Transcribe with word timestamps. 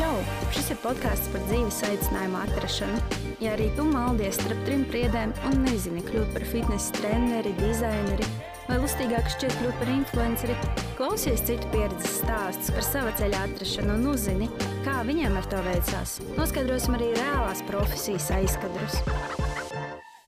Čau! 0.00 0.16
Šis 0.48 0.70
ir 0.72 0.78
podkāsts 0.80 1.28
par 1.28 1.42
dzīves 1.44 1.78
aicinājumu 1.84 2.38
atrašanu. 2.38 3.00
Ja 3.44 3.50
arī 3.52 3.66
tu 3.76 3.84
maldies 3.84 4.38
starp 4.38 4.62
trim 4.64 4.86
priedēm 4.88 5.34
un 5.50 5.58
nezini 5.66 6.00
kļūt 6.06 6.30
par 6.32 6.46
fitnesa 6.48 6.94
treneri, 6.96 7.52
dizaineri 7.58 8.28
vai 8.70 8.78
lustīgāk 8.80 9.28
šķiet 9.34 9.58
kļūt 9.58 9.76
par 9.82 9.92
influenceri, 9.92 10.56
klausies 10.96 11.44
citu 11.44 11.68
pieredzes 11.74 12.16
stāstus 12.22 12.72
par 12.72 12.88
sava 12.88 13.12
ceļa 13.20 13.42
atrašanu 13.50 13.98
un 13.98 14.08
uzzini, 14.14 14.48
kā 14.88 14.96
viņiem 15.04 15.36
ar 15.36 15.50
to 15.52 15.60
veicās. 15.68 16.16
Noskaidrosim 16.40 16.96
arī 16.96 17.12
reālās 17.18 17.60
profesijas 17.68 18.32
aizkadrus. 18.38 19.02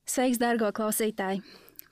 Sveiks, 0.04 0.42
dārgo 0.42 0.68
klausītāji! 0.76 1.40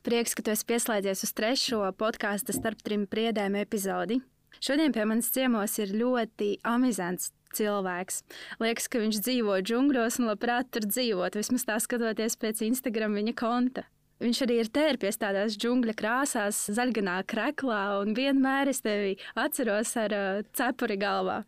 Prieks, 0.04 0.36
ka 0.36 0.44
tu 0.44 0.52
esi 0.52 0.68
pieslēdzies 0.68 1.24
uz 1.24 1.32
trešo 1.32 1.80
podkāstu 1.96 2.52
starp 2.60 2.84
trim 2.84 3.08
priedēm 3.08 3.56
epizodi. 3.64 4.20
Šodien 4.60 4.92
pie 4.92 5.08
manis 5.08 5.32
ciemos 5.32 5.80
ir 5.80 5.96
ļoti 5.96 6.58
amizants 6.68 7.30
cilvēks. 7.56 8.22
Liekas, 8.62 8.88
ka 8.90 9.02
viņš 9.02 9.22
dzīvo 9.27 9.60
džungļos 9.64 10.20
un 10.20 10.30
labprāt 10.30 10.70
tur 10.74 10.86
dzīvot, 10.88 11.38
vismaz 11.41 11.66
tā 11.68 11.78
skatoties 11.82 12.38
pēc 12.41 12.62
Instagram 12.68 13.16
viņa 13.18 13.34
konta. 13.38 13.86
Viņš 14.20 14.42
arī 14.45 14.58
ir 14.60 14.68
tērpies 14.68 15.16
tādās 15.20 15.56
džungļa 15.56 15.94
krāsās, 15.96 16.66
zaļganā 16.77 17.22
kreklā, 17.30 18.02
un 18.02 18.12
vienmēr 18.16 18.68
es 18.68 18.82
tevi 18.84 19.14
atceros 19.32 19.94
ar 19.96 20.12
uh, 20.16 20.42
cepuri 20.52 20.98
galvā. 21.00 21.41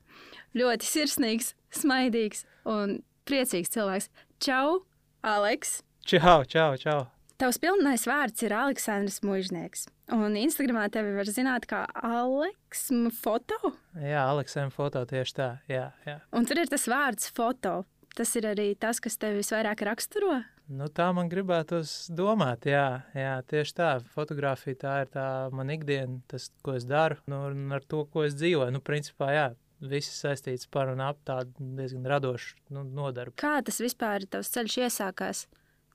Ļoti 0.56 0.88
sirsnīgs, 0.88 1.52
smaidīgs 1.82 2.46
un 2.68 3.02
priecīgs 3.28 3.76
cilvēks. 3.76 4.08
Čau, 4.40 4.84
Aleks! 5.20 5.82
Čau, 6.08 6.40
čau, 6.48 6.72
čau! 6.80 7.02
Tavs 7.42 7.56
pilnais 7.58 8.04
vārds 8.06 8.44
ir 8.46 8.52
Aleksandrs 8.54 9.16
Mūžnieks. 9.26 9.88
Un 10.14 10.36
Instagramā 10.38 10.84
tevi 10.94 11.10
var 11.16 11.26
zināt 11.26 11.64
kā 11.66 11.80
Aleks 11.98 12.84
Foto. 13.16 13.72
Jā, 13.98 14.28
Aleksandrs 14.30 14.76
Foto 14.76 15.00
tieši 15.10 15.34
tā. 15.34 15.48
Jā, 15.66 15.88
jā. 16.06 16.20
Un 16.38 16.46
tur 16.46 16.60
ir 16.62 16.70
tas 16.70 16.84
vārds 16.86 17.32
foto. 17.34 17.80
Tas 18.14 18.30
ir 18.38 18.46
arī 18.46 18.68
tas, 18.78 19.00
kas 19.02 19.18
tevi 19.18 19.40
visvairāk 19.40 19.82
raksturo. 19.88 20.36
Nu, 20.70 20.86
tā 20.86 21.08
man 21.16 21.26
gribētos 21.32 22.12
domāt, 22.14 22.68
jā, 22.70 23.02
jā, 23.18 23.32
tieši 23.50 23.74
tā. 23.74 23.88
Fotografija 24.14 24.78
tā 24.84 24.92
ir 25.02 25.10
tā 25.10 25.26
mana 25.50 25.74
ikdiena, 25.74 26.20
tas, 26.30 26.46
ko 26.62 26.76
es 26.78 26.86
daru, 26.86 27.18
nu, 27.26 27.40
un 27.50 27.74
ar 27.74 27.82
to, 27.82 28.04
ko 28.12 28.22
es 28.28 28.36
dzīvoju. 28.38 28.70
Nu, 28.76 28.84
principā, 28.86 29.32
jā, 29.34 29.48
viss 29.82 30.14
saistīts 30.22 30.70
par 30.70 30.94
un 30.94 31.02
ap 31.02 31.18
tādu 31.26 31.74
diezgan 31.74 32.06
radošu 32.06 32.54
nu, 32.70 32.86
nodarbu. 32.86 33.34
Kā 33.42 33.56
tas 33.66 33.82
vispār 33.82 34.28
tavs 34.30 34.54
ceļš 34.54 34.78
iesākās? 34.84 35.42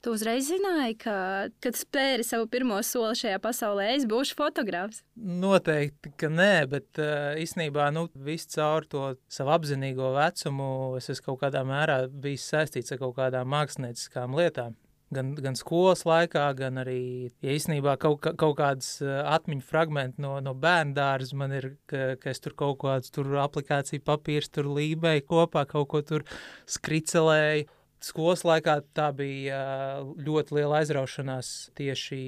Tu 0.05 0.13
uzreiz 0.13 0.45
zināji, 0.51 0.93
ka, 1.01 1.17
kad 1.63 1.77
spēri 1.77 2.25
savu 2.25 2.45
pirmo 2.51 2.77
soli 2.85 3.17
šajā 3.17 3.39
pasaulē, 3.41 3.89
es 3.95 4.05
būšu 4.09 4.37
fotogrāfs. 4.37 5.01
Noteikti, 5.17 6.11
ka 6.21 6.29
nē, 6.29 6.51
bet 6.69 7.01
uh, 7.01 7.33
īstenībā 7.41 7.89
nu, 7.95 8.05
viss 8.27 8.51
caur 8.53 8.85
to 8.89 9.15
savu 9.31 9.55
apzinīgo 9.55 10.11
vecumu 10.15 10.69
es 10.99 11.09
esmu 11.13 11.31
kaut 11.31 11.47
kādā 11.47 11.63
mērā 11.67 12.03
bijis 12.11 12.45
saistīts 12.53 12.93
ar 12.93 13.01
kaut 13.01 13.17
kādām 13.17 13.49
mākslinieckām 13.53 14.37
lietām. 14.37 14.77
Gan, 15.15 15.29
gan 15.39 15.55
skolas 15.55 16.01
laikā, 16.03 16.43
gan 16.59 16.81
arī 16.81 17.31
ja 17.39 17.53
īstenībā 17.55 17.93
kaut, 18.01 18.25
kaut 18.27 18.57
kādas 18.59 18.97
atmiņu 19.01 19.63
fragmenti 19.63 20.19
no, 20.19 20.33
no 20.43 20.51
bērnu 20.51 20.91
dārza 20.97 21.37
man 21.39 21.55
ir, 21.55 21.69
ka, 21.87 22.17
ka 22.19 22.33
es 22.33 22.43
tur 22.43 22.57
kaut 22.59 22.81
kādas 22.81 23.13
tur 23.15 23.31
aplikāciju 23.39 24.03
papīrs, 24.03 24.51
tur 24.51 24.67
lībēju 24.75 25.23
kopā, 25.31 25.63
kaut 25.71 25.87
ko 25.93 26.03
tur 26.11 26.27
skricelēju 26.75 27.69
skolas 28.03 28.43
laikā 28.47 28.79
tā 28.97 29.09
bija 29.15 29.61
ļoti 30.21 30.57
liela 30.57 30.81
aizraušanās 30.81 31.71
tieši 31.77 32.21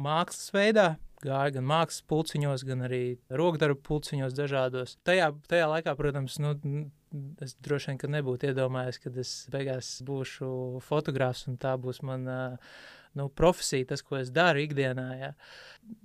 mākslas 0.00 0.52
veidā. 0.56 0.88
Gāja 1.20 1.52
gan 1.58 1.66
mākslas 1.68 2.06
pulciņos, 2.08 2.64
gan 2.64 2.86
arī 2.86 3.02
rokdarbu 3.36 3.82
pulciņos 3.84 4.32
dažādos. 4.38 4.96
Tajā, 5.04 5.28
tajā 5.50 5.66
laikā, 5.68 5.92
protams, 5.98 6.38
nu, 6.40 6.54
es 7.44 7.52
droši 7.60 7.92
vien 7.92 8.14
nebūtu 8.16 8.48
iedomājies, 8.48 9.00
ka 9.02 9.12
es 9.20 9.34
beigās 9.52 9.98
būšu 10.06 10.80
fotogrāfs 10.86 11.44
un 11.50 11.60
tā 11.60 11.74
būs 11.76 12.00
mana 12.06 12.38
nu, 13.18 13.28
profesija, 13.28 13.88
tas, 13.92 14.02
ko 14.06 14.18
es 14.20 14.30
daru 14.34 14.62
ikdienā. 14.64 15.08
Ja. 15.18 15.32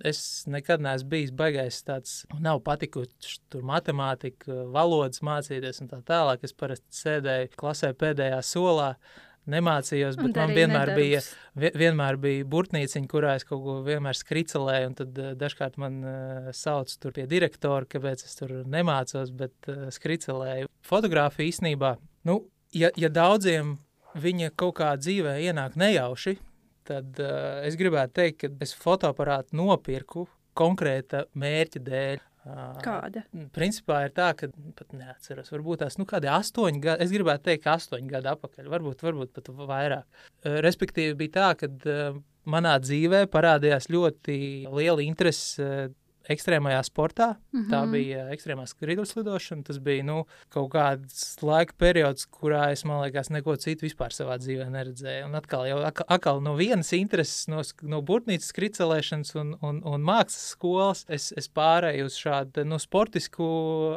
Es 0.07 0.19
nekad 0.49 0.83
neesmu 0.83 1.11
bijis 1.11 1.33
baigais 1.35 1.81
tāds, 1.85 2.23
nav 2.41 2.63
patikuši 2.65 3.37
tur 3.53 3.65
matemātika, 3.67 4.63
valodas 4.73 5.21
mācīties 5.25 5.83
un 5.83 5.91
tā 5.91 6.01
tālāk. 6.07 6.45
Es 6.47 6.55
parasti 6.57 7.03
sēdēju 7.03 7.53
klasē 7.59 7.93
pēdējā 7.97 8.41
solā. 8.45 8.95
Nemācījos, 9.45 10.15
bet 10.17 10.39
man 10.39 10.55
vienmēr 10.57 10.89
nedarbs. 10.89 11.27
bija, 11.53 11.73
vienmēr 11.77 12.15
bija 12.17 12.47
burtnīciņa, 12.49 13.09
kurā 13.11 13.35
es 13.37 13.43
kaut 13.45 13.59
ko 13.61 13.75
vienmēr 13.85 14.17
skricelēju. 14.17 14.95
Tad 14.97 15.19
uh, 15.21 15.27
dažkārt 15.37 15.77
man 15.77 15.99
uh, 16.01 16.47
sauc 16.49 16.89
tur 16.97 17.13
pie 17.13 17.27
direktora, 17.29 17.85
kāpēc 17.85 18.25
es 18.25 18.33
tur 18.39 18.55
nemācos, 18.65 19.29
bet 19.37 19.69
uh, 19.69 19.85
skricelēju. 19.93 20.71
Fotogrāfija 20.89 21.51
īstenībā, 21.51 21.93
nu, 22.25 22.39
ja, 22.73 22.89
ja 22.97 23.11
daudziem 23.13 23.75
viņa 24.17 24.49
kaut 24.57 24.79
kā 24.79 24.95
dzīvē 24.97 25.37
ienāk 25.45 25.77
nejauši, 25.77 26.39
tad 26.87 27.19
uh, 27.23 27.65
es 27.67 27.77
gribētu 27.79 28.19
teikt, 28.21 28.39
ka 28.43 28.65
es 28.65 28.75
fotoaparātu 28.77 29.57
nopirku 29.57 30.27
konkrēta 30.57 31.25
mērķa 31.35 31.81
dēļ. 31.85 32.23
Uh, 32.45 32.77
Kāda? 32.85 33.23
Principā 33.55 34.03
ir 34.05 34.13
tā, 34.15 34.29
ka 34.37 34.51
pat 34.77 34.93
neatceros, 34.93 35.49
varbūt 35.53 35.81
tās 35.81 35.97
nu, 35.97 36.05
kādi 36.09 36.29
astoņi 36.29 36.81
gadi, 36.83 37.05
es 37.07 37.13
gribētu 37.13 37.49
teikt, 37.49 37.67
astoņi 37.73 38.11
gadi 38.11 38.31
atpakaļ, 38.35 38.69
varbūt, 38.75 39.03
varbūt 39.07 39.33
pat 39.35 39.51
vairāk. 39.65 40.05
Uh, 40.45 40.59
respektīvi 40.65 41.17
bija 41.23 41.35
tā, 41.39 41.49
ka 41.59 41.71
manā 42.45 42.75
dzīvē 42.81 43.25
parādījās 43.33 43.89
ļoti 43.93 44.37
liela 44.69 45.01
interese 45.05 45.89
ekstrēmajā 46.31 46.81
sportā. 46.87 47.27
Mm 47.51 47.59
-hmm. 47.59 47.69
Tā 47.71 47.81
mhm. 47.83 47.91
bija 47.91 48.25
ekstrēmā 48.33 48.65
skrituļslidošana. 48.69 49.63
Tas 49.63 49.79
bija 49.79 50.03
nu, 50.03 50.25
kaut 50.49 50.71
kāds 50.73 51.41
laika 51.41 51.73
periods, 51.77 52.25
kurā 52.25 52.71
es, 52.71 52.85
man 52.85 53.01
liekas, 53.03 53.29
neko 53.29 53.55
citu 53.55 53.85
vispār 53.85 54.13
savā 54.13 54.37
dzīvē 54.37 54.69
neredzēju. 54.69 55.25
Un 55.25 55.35
atkal, 55.35 55.65
jau, 55.67 55.79
atkal 56.07 56.41
no 56.41 56.55
vienas 56.55 56.93
intereses, 56.93 57.47
no, 57.47 57.61
no 57.81 58.01
burtnīcas 58.01 58.51
skricelēšanas 58.53 59.35
un, 59.35 59.55
un, 59.61 59.81
un 59.85 60.01
mākslas 60.01 60.49
skolas, 60.55 61.05
es, 61.09 61.31
es 61.37 61.49
pārēju 61.49 62.05
uz 62.05 62.17
šādu 62.17 62.65
nu, 62.65 62.79
sportisku 62.79 63.45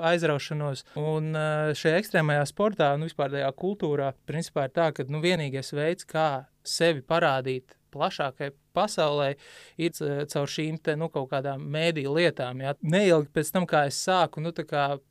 aizraušanos. 0.02 0.84
Un 0.96 1.32
šajā 1.74 1.98
ekstrēmajā 2.02 2.44
sportā 2.46 2.94
un 2.94 3.06
vispār 3.08 3.30
tajā 3.30 3.50
kultūrā, 3.52 4.12
principā 4.26 4.68
ir 4.68 4.76
tā, 4.76 4.92
ka 4.92 5.04
nu, 5.08 5.20
vienīgais 5.20 5.72
veids, 5.72 6.04
kā 6.04 6.46
sevi 6.64 7.00
parādīt 7.00 7.76
plašākai 7.94 8.52
pasaulē 8.78 9.32
ir 9.82 9.98
caur 10.32 10.54
šīm 10.54 10.78
te, 10.82 10.94
nu, 10.98 11.10
kaut 11.12 11.28
kādām 11.34 11.66
mēdīju 11.74 12.14
lietām. 12.14 12.62
Ja. 12.64 12.76
Neilgi 12.80 13.32
pēc 13.34 13.52
tam, 13.54 13.68
kā 13.68 13.84
es 13.90 13.98
sāku 14.06 14.42
nu, 14.44 14.54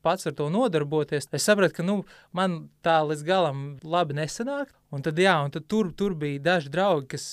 pats 0.01 0.31
ar 0.31 0.35
to 0.39 0.49
nodarboties, 0.53 1.29
es 1.29 1.47
sapratu, 1.47 1.79
ka 1.81 1.87
nu, 1.87 2.01
man 2.35 2.63
tā 2.85 3.01
līdz 3.05 3.27
galam 3.27 3.69
labi 3.83 4.17
nesanāk. 4.17 4.73
Un 4.87 5.03
tad, 5.03 5.17
jā, 5.19 5.33
un 5.43 5.51
tad 5.51 5.65
tur, 5.67 5.89
tur 5.99 6.13
bija 6.15 6.39
daži 6.39 6.69
draugi, 6.71 7.09
kas, 7.11 7.25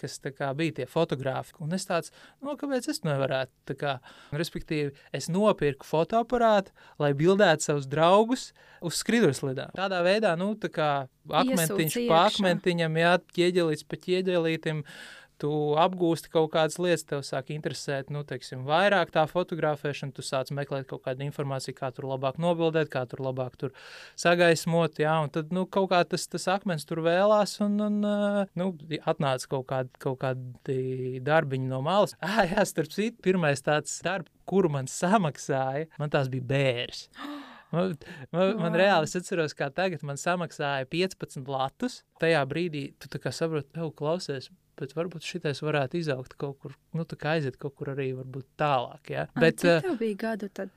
kas 0.00 0.16
kā, 0.34 0.48
bija 0.58 0.80
tie 0.80 0.86
fotografi. 0.90 1.54
Un 1.62 1.76
es 1.76 1.86
tāds, 1.86 2.10
nu, 2.42 2.56
kāpēc 2.58 2.88
es 2.90 3.04
nevarētu? 3.06 3.76
Kā, 3.78 3.92
respektīvi, 4.34 4.90
es 5.14 5.28
nopirku 5.30 5.86
fotoaparātu, 5.86 6.74
lai 6.98 7.12
bildētu 7.18 7.68
savus 7.68 7.86
draugus 7.86 8.48
uz 8.82 8.98
skrituļslidām. 8.98 9.76
Tādā 9.78 10.02
veidā, 10.06 10.34
nu, 10.40 10.50
tā 10.58 10.72
kā 10.74 10.90
akmentiņš 11.28 12.00
pa 12.08 12.24
akmentiņam, 12.32 12.98
jā, 12.98 13.14
ķieģelīts 13.38 13.86
pa 13.86 14.02
ķieģelītim 14.02 14.82
tu 15.42 15.50
apgūsti 15.78 16.30
kaut 16.32 16.50
kādas 16.54 16.78
lietas, 16.82 17.04
tev 17.08 17.22
sāk 17.26 17.52
interesēt, 17.54 18.10
nu, 18.14 18.24
teiksim, 18.26 18.64
vairāk 18.68 19.12
tā 19.14 19.24
fotografēšana, 19.30 20.14
tu 20.16 20.24
sāc 20.26 20.50
meklēt 20.54 20.88
kaut 20.90 21.04
kādu 21.06 21.24
informāciju, 21.26 21.76
kā 21.78 21.90
tur 21.94 22.08
labāk 22.10 22.40
nobildēt, 22.42 22.90
kā 22.92 23.04
tur 23.10 23.22
labāk 23.26 23.58
tur 23.60 23.74
sagaismot, 24.18 25.00
jā, 25.02 25.14
un 25.24 25.32
tad, 25.34 25.52
nu, 25.54 25.64
kaut 25.70 25.90
kā 25.92 26.02
tas, 26.08 26.26
tas 26.30 26.48
akmens 26.58 26.86
tur 26.88 27.02
vēlās, 27.06 27.58
un, 27.64 27.78
un 27.86 28.00
nu, 28.58 28.70
atnāca 29.08 29.52
kaut 29.56 29.68
kādi, 29.70 29.94
kaut 30.02 30.20
kādi 30.24 31.20
darbiņi 31.24 31.70
no 31.70 31.82
malas. 31.86 32.16
Ah, 32.24 32.42
jā, 32.48 32.66
starp 32.68 32.92
citu, 32.94 33.18
pirmais 33.24 33.62
tāds 33.64 33.98
darbs, 34.04 34.32
kuru 34.48 34.72
man 34.72 34.90
samaksāja, 34.90 35.88
man 36.00 36.14
tās 36.14 36.30
bija 36.32 36.50
bērs. 36.54 37.06
Man, 37.68 37.90
man, 38.32 38.54
man 38.56 38.76
reāli 38.80 39.04
es 39.04 39.12
atceros, 39.18 39.52
kā 39.52 39.66
tagad 39.76 40.00
man 40.08 40.16
samaksāja 40.16 40.86
15 40.88 41.50
latus. 41.52 41.98
Tajā 42.16 42.40
brīdī 42.48 42.86
tu 42.96 43.10
saproti, 43.28 43.68
tev 43.74 43.90
klausies, 43.98 44.48
bet 44.78 44.94
varbūt 44.96 45.26
šitais 45.26 45.62
varētu 45.64 46.00
izaugt 46.00 46.36
kaut 46.40 46.58
kur, 46.62 46.76
nu, 46.96 47.06
tā 47.08 47.18
kā 47.20 47.36
aiziet 47.36 47.58
kaut 47.60 47.76
kur 47.78 47.92
arī 47.94 48.10
varbūt 48.18 48.48
tālāk, 48.60 49.14
ja. 49.14 49.28
A, 49.32 49.42
bet, 49.42 49.62
cik 49.62 49.86
tev 49.86 49.98
bija 50.00 50.20
gadu 50.28 50.50
tad? 50.54 50.74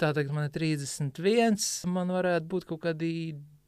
Tā 0.00 0.14
tagad 0.16 0.32
man 0.32 0.46
ir 0.48 0.52
31, 0.54 1.60
man 1.92 2.12
varētu 2.14 2.46
būt 2.48 2.66
kaut 2.70 2.86
kādi 2.86 3.10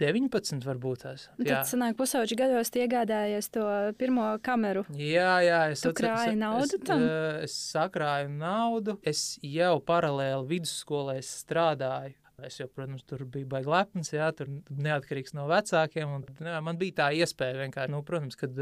19 0.01 0.65
varbūt 0.65 1.05
tās. 1.05 1.27
Tad 1.37 1.51
jā. 1.51 1.59
sanāk 1.69 1.99
pusauģi 1.99 2.39
gados 2.41 2.73
iegādājies 2.73 3.51
to 3.53 3.67
pirmo 4.01 4.31
kameru. 4.45 4.87
Jā, 4.97 5.35
jā. 5.45 5.61
Es 5.75 5.85
tu 5.85 5.93
krāji 5.97 6.39
naudu 6.41 6.81
tam? 6.87 7.05
Es, 7.05 7.51
es 7.53 7.59
sakrāju 7.75 8.33
naudu. 8.33 8.97
Es 9.05 9.37
jau 9.45 9.77
paralēli 9.85 10.49
vidusskolē 10.55 11.21
strādāju 11.27 12.17
Es 12.47 12.59
jau, 12.61 12.67
protams, 12.71 13.05
tur 13.09 13.25
biju 13.29 13.47
baigi 13.51 13.71
lepns, 13.71 14.13
jā, 14.15 14.29
tur 14.37 14.49
neatkarīgs 14.71 15.35
no 15.37 15.47
vecākiem. 15.51 16.17
Un, 16.17 16.25
jā, 16.43 16.59
man 16.65 16.81
bija 16.81 16.97
tā 17.03 17.09
iespēja 17.19 17.61
vienkārši, 17.61 17.93
nu, 17.95 18.03
protams, 18.07 18.39
kad 18.41 18.59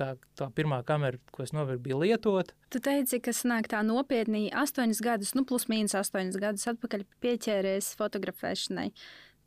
tā, 0.00 0.12
tā 0.38 0.48
pirmā 0.56 0.82
kamera, 0.88 1.20
ko 1.34 1.44
es 1.46 1.54
nopirku, 1.56 1.84
bija 1.88 2.00
lietota. 2.02 2.56
Tu 2.72 2.82
teici, 2.84 3.20
ka 3.24 3.34
nāk 3.50 3.68
tā 3.72 3.82
nopietni 3.86 4.46
astoņus 4.62 5.02
gadus, 5.04 5.34
nu, 5.38 5.46
plus 5.48 5.68
mīnus 5.72 5.96
astoņus 5.98 6.40
gadus 6.42 6.70
atpakaļ 6.74 7.06
pieķēries 7.24 7.92
fotografēšanai. 8.00 8.90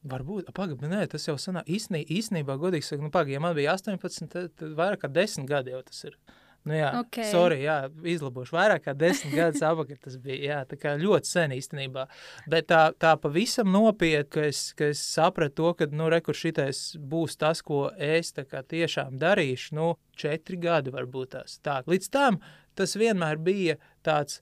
Varbūt, 0.05 0.51
pagaidi, 0.53 0.89
nē, 0.91 1.05
tas 1.09 1.23
jau 1.25 1.33
sanāk. 1.41 1.65
Īstenībā, 1.71 2.05
īstenībā 2.13 2.57
godīgi 2.61 2.85
sakot, 2.85 3.07
nu, 3.07 3.13
pagaidi, 3.13 3.39
ja 3.39 3.41
man 3.41 3.55
bija 3.57 3.73
18, 3.73 4.27
tad, 4.29 4.51
tad 4.59 4.75
vairāk 4.77 5.01
kā 5.01 5.09
10 5.09 5.47
gadi 5.49 5.73
jau 5.73 5.81
tas 5.87 6.03
ir. 6.05 6.19
Nu, 6.65 6.73
jā, 6.73 6.89
Okay. 7.03 7.27
sorry, 7.29 7.59
jā, 7.61 7.75
izlabošu. 8.09 8.55
Vairāk 8.57 8.87
kā 8.87 8.95
desmit 8.97 9.35
gadus 9.37 9.61
atpakaļ 9.61 9.99
tas 10.01 10.15
bija. 10.17 10.39
Jā, 10.49 10.59
tā 10.65 10.79
kā 10.81 10.95
ļoti 10.97 11.29
sen 11.29 11.53
īstenībā. 11.53 12.07
Bet 12.49 12.71
tā, 12.71 12.87
tā 12.97 13.13
pavisam 13.21 13.69
nopietni, 13.69 14.25
ka 14.33 14.47
es, 14.49 14.73
ka 14.73 14.89
es 14.95 15.03
sapratu 15.05 15.55
to, 15.61 15.73
ka, 15.77 15.89
nu, 15.93 16.09
rekur 16.09 16.37
šitais 16.37 16.95
būs 16.97 17.37
tas, 17.37 17.61
ko 17.61 17.91
es 17.93 18.33
kā 18.33 18.63
tiešām 18.65 19.19
darīšu, 19.21 19.77
nu, 19.77 19.91
četri 20.17 20.57
gadi 20.57 20.93
varbūt 20.95 21.35
tās. 21.37 21.59
Tā. 21.61 21.83
Līdz 21.85 22.09
tam 22.09 22.41
tas 22.75 22.97
vienmēr 22.97 23.37
bija 23.37 23.77
tāds 24.03 24.41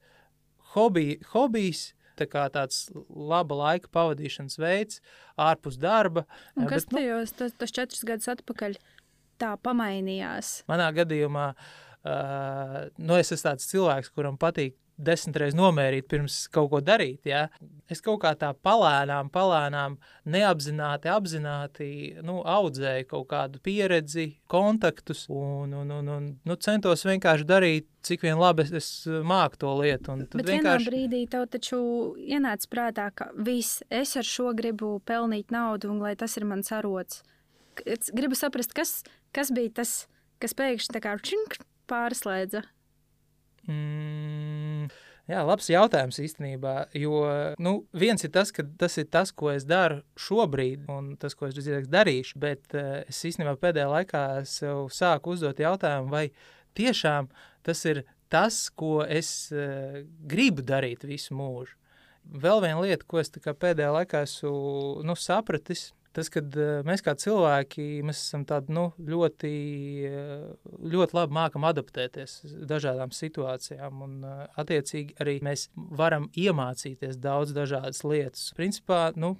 hobi, 0.73 1.19
hobijs, 1.33 1.91
tā 2.19 2.27
kā 2.29 2.47
tāds 2.53 2.87
laba 3.09 3.57
laika 3.57 3.89
pavadīšanas 3.93 4.59
veids, 4.61 5.01
ārpus 5.39 5.79
darba. 5.81 6.25
Un 6.55 6.69
kas 6.69 6.87
Bet, 6.87 6.93
nu, 6.93 6.99
tajos 6.99 7.35
tos, 7.37 7.55
tos 7.59 7.73
četrus 7.75 8.05
gadus 8.07 8.29
atpakaļ 8.33 8.77
tā 9.41 9.53
pamainījās? 9.65 10.61
Manā 10.69 10.89
gadījumā, 10.95 11.53
uh, 12.05 12.79
nu, 12.97 13.17
es 13.19 13.31
esmu 13.31 13.49
tāds 13.49 13.69
cilvēks, 13.71 14.13
kuram 14.15 14.39
patīk 14.39 14.77
desmit 14.97 15.37
reizes 15.41 15.57
nomērīt, 15.57 16.05
pirms 16.09 16.35
kaut 16.53 16.69
ko 16.71 16.79
darīt. 16.83 17.25
Ja? 17.27 17.47
Es 17.91 18.01
kaut 18.03 18.21
kā 18.23 18.33
tā 18.39 18.51
palēnām, 18.53 19.29
palēnām, 19.33 19.97
neapzināti, 20.29 21.09
apzināti 21.11 21.87
nu, 22.25 22.39
audzēju 22.45 23.07
kaut 23.09 23.27
kādu 23.31 23.61
pieredzi, 23.63 24.29
kontaktus 24.51 25.25
un, 25.33 25.73
un, 25.81 25.91
un, 25.97 26.13
un 26.13 26.29
nu, 26.37 26.59
centos 26.61 27.05
vienkārši 27.07 27.49
darīt, 27.49 27.89
cik 28.05 28.25
vien 28.27 28.39
labi 28.39 28.67
es, 28.67 28.73
es 28.77 28.91
māku 29.25 29.61
to 29.63 29.73
lietu. 29.81 30.17
Bet 30.21 30.37
vienā 30.37 30.49
vienkārši 30.51 30.89
brīdī 30.91 31.25
tev 31.31 31.47
taču 31.53 31.81
ienāca 32.21 32.71
prātā, 32.71 33.09
ka 33.15 33.31
viss, 33.33 33.81
es 33.89 34.15
ar 34.19 34.27
šo 34.27 34.53
gribu 34.57 34.97
pelnīt 35.07 35.53
naudu, 35.53 35.91
un 35.93 36.03
lai 36.05 36.15
tas 36.19 36.37
ir 36.39 36.47
mans 36.49 36.73
arots. 36.75 37.23
Es 37.89 38.11
Gribu 38.13 38.37
saprast, 38.37 38.75
kas, 38.77 38.99
kas 39.33 39.49
bija 39.49 39.79
tas, 39.81 40.03
kas 40.43 40.53
pēkšņi 40.53 40.93
tā 40.93 40.99
kā 41.01 41.15
čink, 41.25 41.57
pārslēdza. 41.89 42.63
Mm, 43.69 44.89
jā, 45.31 45.43
labs 45.47 45.69
jautājums 45.71 46.19
īstenībā. 46.23 46.75
Jo 46.99 47.21
nu, 47.63 47.75
viens 47.95 48.25
ir 48.25 48.33
tas, 48.35 48.51
ka 48.55 48.65
tas 48.79 48.97
ir 48.99 49.07
tas, 49.13 49.31
ko 49.31 49.53
es 49.53 49.67
daru 49.67 50.01
šobrīd, 50.19 50.89
un 50.91 51.13
tas, 51.19 51.35
ko 51.37 51.47
es 51.47 51.55
drīzāk 51.57 51.87
darīšu. 51.91 52.41
Bet 52.43 52.75
uh, 52.75 52.99
es 53.07 53.21
īstenībā 53.29 53.55
pēdējā 53.61 53.87
laikā 53.93 54.25
sev 54.49 54.89
sāku 54.93 55.37
uzdot 55.37 55.63
jautājumu, 55.63 56.11
vai 56.11 56.27
tiešām 56.77 57.31
tas 57.63 57.85
ir 57.89 58.03
tas, 58.33 58.65
ko 58.73 59.01
es 59.05 59.47
uh, 59.55 60.03
gribu 60.27 60.65
darīt 60.65 61.07
visu 61.07 61.37
mūžu. 61.37 61.77
Vēl 62.23 62.61
viena 62.63 62.79
lieta, 62.79 63.03
ko 63.07 63.19
es 63.19 63.31
pēdējā 63.33 63.89
laikā 63.97 64.23
esmu 64.23 65.03
nu, 65.03 65.15
sapratis, 65.19 65.91
tas, 66.13 66.29
ka 66.33 66.43
mēs 66.87 67.03
kā 67.05 67.15
cilvēki 67.19 68.03
mēs 68.05 68.21
esam 68.27 68.45
tādi, 68.49 68.73
nu, 68.75 68.89
ļoti, 68.97 69.53
eh, 70.09 70.43
ļoti 70.93 71.17
labi 71.17 71.37
mākam 71.37 71.65
adaptēties 71.69 72.41
dažādām 72.69 73.13
situācijām. 73.15 74.03
Un, 74.05 74.19
eh, 74.23 74.45
attiecīgi, 74.57 75.17
arī 75.19 75.39
mēs 75.41 75.69
varam 75.75 76.29
iemācīties 76.29 77.17
daudz 77.17 77.53
dažādas 77.53 78.03
lietas. 78.03 78.53
Principā, 78.57 79.15
nu, 79.15 79.37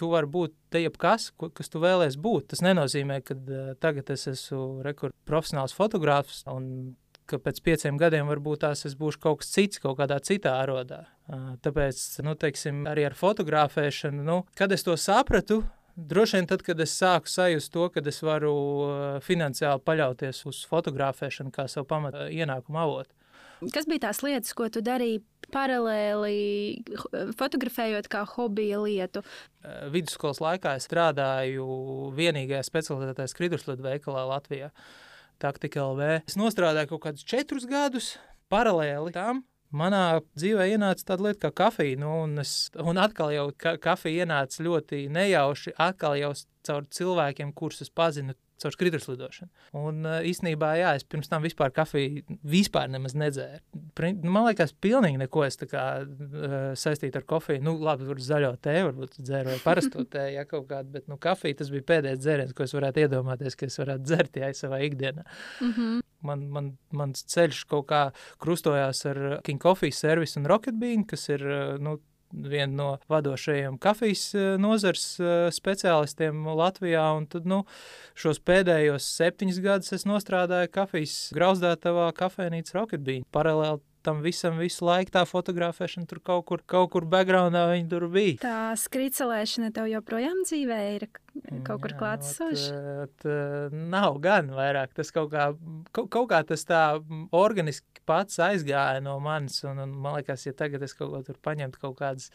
tu 0.00 0.08
vari 0.08 0.26
būt 0.26 0.54
te 0.72 0.80
jebkas, 0.80 1.30
kas 1.36 1.68
tu 1.68 1.82
vēlēsies 1.82 2.16
būt. 2.20 2.48
Tas 2.54 2.64
nenozīmē, 2.64 3.20
ka 3.26 3.36
uh, 3.36 3.74
tagad 3.80 4.08
es 4.14 4.26
esmu 4.30 4.80
rekur, 4.86 5.12
profesionāls 5.28 5.76
fotogrāfs 5.76 6.40
un 6.48 6.96
ka 7.30 7.38
pēc 7.38 7.60
pieciem 7.62 7.98
gadiem 8.00 8.30
varbūt 8.30 8.64
tās 8.64 8.86
es 8.88 8.96
būšu 8.98 9.20
kaut 9.22 9.42
kas 9.42 9.52
cits, 9.54 9.82
kaut 9.82 9.98
kādā 10.00 10.18
citā 10.24 10.56
arodā. 10.62 11.04
Uh, 11.28 11.52
Tāpēc, 11.62 12.00
nu, 12.26 12.34
teiksim, 12.34 12.86
arī 12.90 13.04
ar 13.10 13.18
fotografēšanu, 13.18 14.24
nu, 14.26 14.40
kad 14.58 14.72
es 14.74 14.86
to 14.86 14.96
sapratu, 14.98 15.60
droši 15.96 16.38
vien 16.38 16.46
tad, 16.50 16.62
kad 16.66 16.80
es 16.80 16.92
sāku 16.98 17.30
sajust 17.30 17.72
to, 17.74 17.88
ka 17.94 18.02
es 18.06 18.20
varu 18.24 18.52
uh, 18.52 18.92
finansiāli 19.24 19.82
paļauties 19.86 20.44
uz 20.50 20.62
fotografēšanu 20.70 21.52
kā 21.54 21.66
savu 21.68 21.88
pamatu 21.90 22.26
uh, 22.26 22.30
ienākumu 22.32 22.80
avotu. 22.82 23.14
Kas 23.74 23.84
bija 23.84 24.06
tās 24.06 24.22
lietas, 24.24 24.54
ko 24.56 24.70
tu 24.72 24.80
darīji 24.80 25.18
paralēli 25.52 26.80
h- 26.96 27.24
fotografējot 27.36 28.08
kā 28.08 28.22
hobija 28.36 28.78
lietu? 28.80 29.20
Vidusskolas 29.92 30.40
laikā 30.40 30.72
es 30.78 30.86
strādāju 30.88 31.66
vienīgajā 32.16 32.62
specialitātē 32.64 33.26
skrituļslidu 33.28 33.84
veikalā 33.84 34.24
Latvijā, 34.30 34.70
Taktika 35.40 35.84
LV. 35.84 36.08
Es 36.28 36.36
nostrādāju 36.40 36.94
kaut 36.94 37.04
kādus 37.10 37.24
četrus 37.28 37.68
gadus 37.68 38.14
paralēli 38.52 39.12
tam. 39.12 39.44
Manā 39.70 40.20
dzīvē 40.34 40.66
ienāca 40.72 41.12
tāda 41.12 41.28
lieta 41.28 41.46
kā 41.46 41.52
kafija, 41.64 41.98
nu, 42.02 42.10
un, 42.24 42.38
es, 42.42 42.70
un 42.82 42.98
atkal 42.98 43.30
jau 43.34 43.48
ka, 43.54 43.76
kafija 43.82 44.24
ienāca 44.24 44.64
ļoti 44.66 45.04
nejauši, 45.14 45.76
atkal 45.78 46.16
jau 46.18 46.32
caur 46.66 46.88
cilvēkiem, 46.90 47.52
kurus 47.56 47.84
es 47.84 47.92
pazinu 47.94 48.34
caur 48.60 48.74
skrituļslidošanu. 48.74 49.48
Un 49.80 50.02
uh, 50.04 50.18
īstenībā, 50.26 50.72
jā, 50.80 50.90
es 50.98 51.06
pirms 51.08 51.30
tam 51.30 51.44
vispār 51.46 51.72
kafiju 51.74 52.24
vispār 52.50 52.90
nemaz 52.92 53.14
nedzēru. 53.16 53.62
Nu, 54.20 54.34
Man 54.34 54.48
liekas, 54.48 54.74
pilnīgi 54.84 55.20
neko 55.22 55.46
es 55.46 55.56
kā 55.70 55.86
uh, 56.02 56.58
saistītu 56.78 57.22
ar 57.22 57.26
kofiju. 57.30 57.62
Nu, 57.64 57.76
labi, 57.80 58.08
tur 58.08 58.20
zaļo 58.24 58.52
tēju, 58.64 58.90
varbūt 58.90 59.18
dzēru 59.22 59.54
vai 59.54 59.62
parasto 59.64 60.04
tēju, 60.04 60.36
ja 60.36 60.46
kaut 60.50 60.68
kādu, 60.70 60.92
bet 60.98 61.08
nu, 61.10 61.16
kafija 61.20 61.62
tas 61.62 61.72
bija 61.72 61.88
pēdējais 61.94 62.22
dzēriens, 62.24 62.54
ko 62.56 62.66
es 62.66 62.76
varētu 62.76 63.06
iedomāties, 63.06 63.56
ka 63.56 63.70
es 63.70 63.80
varētu 63.80 64.08
dzert, 64.10 64.40
ja 64.42 64.52
savā 64.56 64.82
ikdienā. 64.86 65.24
Mm 65.60 65.72
-hmm. 65.72 66.06
Man, 66.26 66.46
man, 66.52 66.70
mans 66.92 67.24
ceļš 67.32 67.64
kaut 67.70 67.88
kā 67.90 68.02
krustojās 68.42 69.04
ar 69.08 69.20
King 69.46 69.62
Coffee 69.62 69.94
servisu 69.94 70.40
un 70.40 70.48
Rocket 70.50 70.78
Bean, 70.80 71.06
kas 71.08 71.28
ir 71.32 71.44
uh, 71.46 71.76
nu, 71.80 71.98
viena 72.30 72.72
no 72.76 72.88
vadošajiem 73.10 73.78
kafijas 73.82 74.24
uh, 74.34 74.54
nozars 74.60 75.04
uh, 75.20 75.48
speciālistiem 75.54 76.46
Latvijā. 76.46 77.04
Un 77.18 77.26
tad, 77.30 77.48
nu, 77.48 77.62
šos 78.18 78.42
pēdējos 78.46 79.08
septiņus 79.16 79.60
gadus 79.64 79.94
es 79.96 80.06
nostrādāju 80.08 80.72
kafijas 80.74 81.16
grauzdētavā 81.36 82.10
kafejnīcā 82.18 82.76
Rocket 82.78 83.04
Bean. 83.06 83.26
Paralēli 83.34 83.82
tam 84.02 84.22
visam 84.24 84.58
visu 84.60 84.84
laiku 84.86 85.12
tā 85.14 85.24
fotografēšana 85.28 86.08
tur 86.10 86.20
kaut 86.24 86.46
kur, 86.48 86.62
kaut 86.66 86.90
kur 86.94 87.06
backgroundā 87.10 87.66
viņa 87.72 87.90
tur 87.90 88.06
bija. 88.12 88.38
Tā 88.42 88.58
skricelēšana 88.80 89.72
tev 89.76 89.90
joprojām 89.90 90.42
dzīvē 90.46 90.80
ir 90.96 91.06
kaut 91.66 91.82
kur 91.84 91.94
klātsoša. 91.98 92.80
Nav 93.92 94.18
gan 94.24 94.50
vairāk. 94.56 94.94
Tas 94.96 95.12
kaut 95.14 95.30
kā, 95.34 95.50
kaut, 95.92 96.10
kaut 96.12 96.28
kā 96.32 96.42
tas 96.48 96.64
tā 96.68 96.82
organiski 97.36 98.04
pats 98.08 98.40
aizgāja 98.42 99.02
no 99.04 99.18
manis. 99.22 99.60
Un, 99.68 99.82
un 99.84 99.94
man 99.94 100.18
liekas, 100.18 100.46
ja 100.48 100.54
tagad 100.56 100.84
es 100.86 100.96
kaut 100.98 101.12
ko 101.14 101.22
tur 101.26 101.40
paņemtu, 101.44 101.82
kaut 101.82 101.98
kādas 102.00 102.30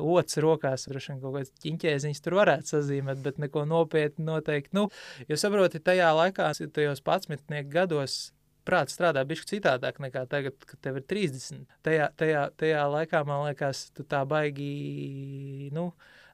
otras 0.00 0.40
rokās, 0.42 0.88
droši 0.90 1.12
vien 1.12 1.20
kaut 1.22 1.36
kādas 1.38 1.52
ķiņķēziņas 1.64 2.24
tur 2.24 2.38
varētu 2.40 2.74
sazīmēt, 2.74 3.20
bet 3.24 3.42
neko 3.42 3.66
nopietni 3.70 4.26
noteikti. 4.26 4.74
Nu, 4.76 4.88
jo 5.28 5.38
saproti, 5.40 5.82
tajā 5.84 6.10
laikā, 6.16 6.50
tajos 6.74 7.04
11 7.04 7.70
gados, 7.70 8.32
prāts 8.64 8.96
strādā 8.96 9.24
bišķi 9.28 9.56
citādāk 9.56 10.00
nekā 10.02 10.24
tagad, 10.30 10.56
kad 10.68 10.80
tev 10.84 11.00
ir 11.00 11.06
30. 11.10 11.64
Tajā, 11.86 12.10
tajā, 12.20 12.44
tajā 12.60 12.84
laikā, 12.96 13.24
man 13.28 13.46
liekas, 13.48 13.86
tu 13.96 14.06
tā 14.08 14.24
baigi, 14.28 15.70
nu, 15.76 15.90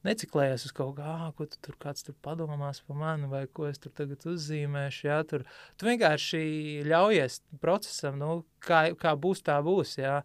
neciklējies 0.06 0.68
uz 0.68 0.72
kaut 0.76 0.96
kā, 0.96 1.16
"Ā, 1.26 1.32
ko 1.37 1.46
tu 1.46 1.58
tur 1.60 1.76
kāds 1.80 2.04
tur 2.06 2.14
padomās 2.22 2.80
par 2.87 2.96
mani, 2.96 3.26
vai 3.26 3.46
ko 3.46 3.66
es 3.66 3.78
tur 3.78 3.92
tagad 3.92 4.25
uzzīmēšu. 4.25 5.02
Jā, 5.04 5.26
tur. 5.28 5.44
Tu 5.76 5.87
vienkārši 5.87 6.87
ļaujies 6.87 7.42
procesam, 7.60 8.18
nu, 8.18 8.44
kā, 8.60 8.94
kā 8.96 9.16
būs, 9.16 9.42
tā 9.42 9.60
būs. 9.62 9.99
Jā. 9.99 10.22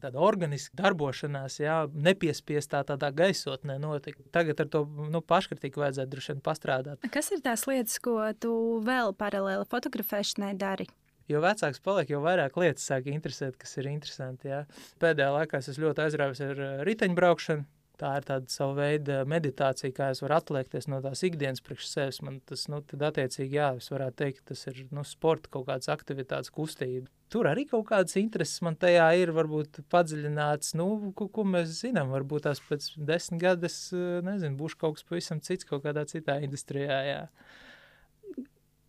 Tāda 0.00 0.20
organiska 0.22 0.76
darbošanās, 0.78 1.58
jā, 1.58 1.90
nepiespiestā 1.90 2.84
tādā 2.86 3.10
gaisotnē 3.10 3.74
notika. 3.80 4.22
Tagad 4.30 4.60
ar 4.60 4.68
to 4.68 4.84
nu, 4.86 5.20
paškritiku 5.20 5.82
vajadzētu 5.82 6.10
droši 6.12 6.32
vien 6.32 6.40
pastrādāt. 6.40 7.10
Kas 7.10 7.32
ir 7.32 7.42
tās 7.42 7.66
lietas, 7.66 7.98
ko 7.98 8.32
tu 8.38 8.80
vēl 8.86 9.10
paralēli 9.18 9.66
fotografēšanai 9.66 10.54
dari? 10.54 10.86
Jo 11.30 11.42
vecāks 11.44 11.82
paliek, 11.84 12.10
jo 12.10 12.22
vairāk 12.24 12.56
lietas 12.58 12.88
sāk 12.90 13.06
interesēt, 13.10 13.58
kas 13.60 13.76
ir 13.78 13.90
interesanti. 13.92 14.50
Jā. 14.50 14.64
Pēdējā 15.02 15.28
laikā 15.36 15.60
es 15.62 15.78
ļoti 15.78 16.08
aizrāvis 16.08 16.42
ar 16.46 16.64
riteņbraukšanu. 16.88 17.68
Tā 18.00 18.14
ir 18.16 18.24
tāda 18.24 18.48
sava 18.48 18.72
veida 18.78 19.18
meditācija, 19.28 19.92
kā 19.92 20.06
es 20.14 20.22
varu 20.24 20.38
atliekties 20.38 20.86
no 20.88 21.02
tās 21.04 21.20
ikdienas 21.26 21.60
priekš 21.60 21.88
sevis. 21.90 22.18
Man 22.24 22.38
tas, 22.48 22.62
nu, 22.72 22.78
tad 22.88 23.02
attiecīgi, 23.10 23.58
jā, 23.58 23.66
es 23.76 23.90
varētu 23.92 24.16
teikt, 24.22 24.44
tas 24.48 24.62
ir, 24.70 24.78
nu, 24.96 25.04
sporta 25.04 25.50
kaut 25.52 25.66
kādas 25.68 25.90
aktivitātes 25.92 26.52
kustība. 26.54 27.10
Tur 27.30 27.50
arī 27.50 27.66
kaut 27.68 27.84
kādas 27.90 28.16
intereses 28.16 28.62
man 28.64 28.78
tajā 28.80 29.04
ir, 29.20 29.34
varbūt 29.36 29.82
padziļināts, 29.92 30.72
nu, 30.80 30.86
ko, 31.18 31.28
ko 31.28 31.44
mēs 31.52 31.74
zinām. 31.82 32.14
Varbūt 32.16 32.48
tās 32.48 32.62
pēc 32.70 32.88
desmit 32.96 33.44
gadus, 33.44 33.76
nezinu, 34.24 34.56
būšu 34.62 34.80
kaut 34.80 34.96
kas 34.96 35.06
pavisam 35.10 35.44
cits 35.44 35.68
kaut 35.68 35.84
kādā 35.84 36.06
citā 36.08 36.38
industrijā, 36.40 37.02
jā. 37.04 37.20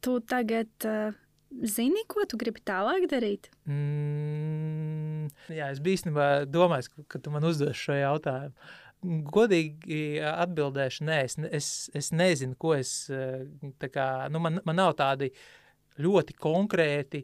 Tu 0.02 0.16
tagad 0.32 0.88
uh, 0.88 1.20
zini, 1.64 2.04
ko 2.10 2.24
tu 2.30 2.38
gribi 2.40 2.62
tālāk 2.66 3.08
darīt? 3.12 3.50
Mm, 3.70 5.28
jā, 5.52 5.72
es 5.74 5.82
biju 5.84 6.00
īstenībā 6.00 6.28
domājis, 6.50 6.90
ka, 6.92 7.06
ka 7.16 7.22
tu 7.24 7.34
man 7.34 7.46
uzdos 7.48 7.78
šo 7.78 7.98
jautājumu. 7.98 8.56
Godīgi 9.02 10.22
atbildēšu, 10.30 11.06
nē, 11.08 11.16
es, 11.26 11.38
es, 11.50 11.70
es 11.98 12.12
nezinu, 12.14 12.54
ko 12.62 12.76
es. 12.78 13.10
eh, 13.10 13.48
Kā, 13.90 14.28
nu, 14.30 14.38
man, 14.44 14.60
man 14.68 14.78
nav 14.78 14.94
tādi 15.00 15.32
ļoti 16.02 16.36
konkrēti 16.38 17.24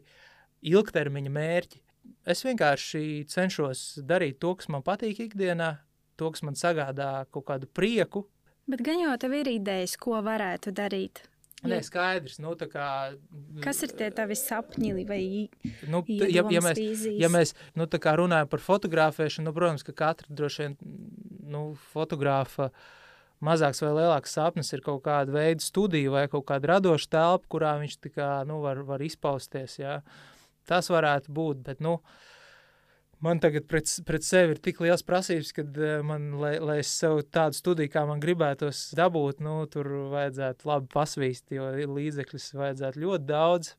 ilgtermiņa 0.66 1.30
mērķi. 1.30 1.82
Es 2.26 2.42
vienkārši 2.42 3.02
cenšos 3.30 4.00
darīt 4.08 4.40
to, 4.42 4.56
kas 4.58 4.68
man 4.72 4.82
patīk 4.82 5.20
ikdienā, 5.28 5.76
to, 6.18 6.32
kas 6.34 6.42
man 6.42 6.58
sagādā 6.58 7.26
kaut 7.30 7.46
kādu 7.52 7.68
prieku. 7.70 8.26
Bet 8.68 8.82
gan 8.84 8.98
jau 9.00 9.14
tev 9.20 9.38
ir 9.38 9.48
idejas, 9.54 9.94
ko 9.96 10.18
varētu 10.24 10.74
darīt. 10.76 11.22
Nē, 11.66 11.80
skaidrs. 11.82 12.38
Nu, 12.38 12.52
kā, 12.70 12.88
Kas 13.64 13.82
ir 13.82 13.94
tie 13.98 14.10
tavi 14.14 14.36
sapņi 14.38 15.06
vai 15.08 15.22
nu, 15.90 16.04
ja, 16.06 16.44
ja 16.54 16.62
mēs, 16.62 16.78
vīzijas? 16.78 17.18
ja 17.18 17.30
mēs 17.32 17.54
nu, 17.78 17.88
runājam 17.88 18.50
par 18.52 18.62
fotografēšanu, 18.62 19.48
nu, 19.48 19.56
protams, 19.56 19.86
ka 19.86 19.96
katra 19.96 20.30
droši 20.30 20.64
vien 20.64 20.78
nu, 21.50 21.64
fotogrāfa 21.92 22.70
mazāks 23.42 23.82
vai 23.82 23.92
lielāks 23.96 24.34
sapnis 24.38 24.70
ir 24.74 24.82
kaut 24.86 25.02
kāda 25.06 25.34
veida 25.34 25.62
studija 25.62 26.14
vai 26.14 26.24
kaut 26.30 26.46
kāda 26.46 26.74
radoša 26.74 27.10
telpa, 27.10 27.50
kurā 27.50 27.74
viņš 27.82 27.98
kā, 28.10 28.32
nu, 28.46 28.62
var, 28.62 28.84
var 28.86 29.02
izpausties. 29.02 29.80
Jā. 29.82 30.00
Tas 30.68 30.90
varētu 30.92 31.34
būt, 31.34 31.62
bet, 31.66 31.82
nu, 31.82 31.98
uh, 31.98 32.26
man 33.24 33.40
tagad 33.42 33.66
pret, 33.70 33.90
pret 34.06 34.24
sevi 34.26 34.54
ir 34.54 34.62
tik 34.62 34.80
liels 34.84 35.04
prasības, 35.06 35.50
ka 35.56 35.64
eh, 35.64 35.98
man, 36.06 36.30
lai, 36.40 36.54
lai 36.62 36.78
es 36.82 36.92
sev 37.00 37.20
tādu 37.34 37.58
studiju, 37.58 37.90
kā 37.92 38.04
man 38.08 38.22
gribētos 38.22 38.88
dabūt, 38.98 39.42
nu, 39.44 39.60
tur 39.72 39.90
vajadzētu 40.14 40.68
labi 40.68 40.90
pasvīst, 40.94 41.52
jo 41.56 41.68
līdzekļus 41.98 42.48
vajadzētu 42.58 43.04
ļoti 43.04 43.28
daudz. 43.28 43.74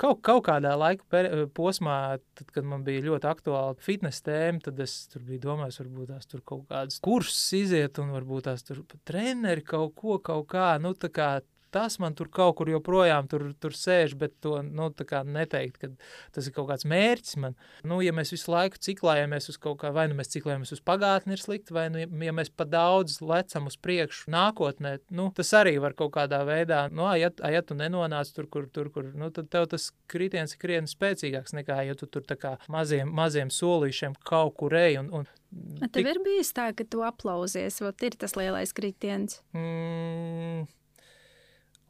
Kaut, 0.00 0.22
kaut 0.24 0.46
kādā 0.46 0.70
laika 0.80 1.04
per, 1.12 1.26
posmā, 1.52 2.16
tad, 2.38 2.46
kad 2.54 2.64
man 2.64 2.86
bija 2.86 3.04
ļoti 3.04 3.28
aktuāla 3.28 3.74
fitnesa 3.84 4.30
tēma, 4.30 4.62
tad 4.64 4.80
es 4.80 4.94
tur 5.12 5.26
biju 5.26 5.42
domājis, 5.44 5.76
varbūt 5.82 6.14
tās 6.14 6.30
tur 6.30 6.40
kaut 6.40 6.64
kādas 6.70 7.02
kursus 7.04 7.42
iziet, 7.58 8.00
un 8.00 8.14
varbūt 8.16 8.48
tās 8.48 8.64
tur 8.64 8.80
treneri 9.04 9.66
kaut 9.66 9.92
ko, 10.00 10.16
kaut 10.24 10.48
kā, 10.54 10.70
nu, 10.80 10.94
tā 10.96 11.12
kā 11.12 11.34
tas 11.74 11.98
man 12.02 12.14
tur 12.18 12.30
kaut 12.32 12.56
kur 12.58 12.70
joprojām 12.70 13.28
tur, 13.30 13.46
tur 13.60 13.74
sēž, 13.76 14.16
bet 14.20 14.36
to 14.44 14.58
nu, 14.66 14.90
neteikt, 15.30 15.78
ka 15.80 15.90
tas 16.34 16.48
ir 16.48 16.54
kaut 16.56 16.68
kāds 16.70 16.86
mērķis 16.88 17.38
man. 17.42 17.56
Nu, 17.86 18.00
ja 18.04 18.14
mēs 18.16 18.32
visu 18.34 18.52
laiku 18.52 18.80
ciklējamies 18.82 19.50
uz 19.52 19.58
kaut 19.60 19.80
kā, 19.82 19.92
vai 19.94 20.06
nu 20.10 20.18
mēs 20.18 20.32
ciklējamies 20.34 20.74
uz 20.76 20.82
pagātni, 20.84 21.36
ir 21.36 21.42
slikti, 21.42 21.74
vai 21.76 21.88
nu, 21.92 22.04
ja 22.24 22.34
mēs 22.36 22.52
pa 22.54 22.66
daudz 22.68 23.20
lecam 23.24 23.70
uz 23.70 23.78
priekšu 23.80 24.32
nākotnē, 24.34 24.96
nu, 25.16 25.30
tas 25.36 25.52
arī 25.58 25.76
var 25.82 25.96
kaut 25.98 26.14
kādā 26.18 26.42
veidā, 26.48 26.86
nu, 26.92 27.06
ja, 27.18 27.30
ja 27.30 27.64
tu 27.66 27.78
nenonāc 27.78 28.32
tur, 28.36 28.48
kur, 28.50 28.68
tur, 28.72 28.92
kur, 28.94 29.10
nu, 29.14 29.30
tad 29.34 29.50
tev 29.52 29.68
tas 29.70 29.90
kritiens 30.10 30.56
ir 30.56 30.62
krietni 30.62 30.90
spēcīgāks 30.90 31.56
nekā, 31.56 31.82
ja 31.88 31.98
tu 31.98 32.10
tur 32.10 32.26
tā 32.26 32.38
kā 32.40 32.56
maziem, 32.70 33.10
maziem 33.14 33.52
solīšiem 33.54 34.18
kaut 34.26 34.56
kur 34.60 34.74
ej 34.76 35.00
un, 35.02 35.12
un 35.20 35.30
Tev 35.50 35.90
tik... 35.96 36.06
ir 36.06 36.20
bijis 36.22 36.52
tā, 36.54 36.68
ka 36.76 36.86
tu 36.86 37.02
aplausies, 37.02 37.80
vai 37.82 37.90
ir 38.06 38.16
tas 38.18 38.36
lielais 38.38 38.70
kritiens? 38.76 39.40
Mm, 39.56 40.68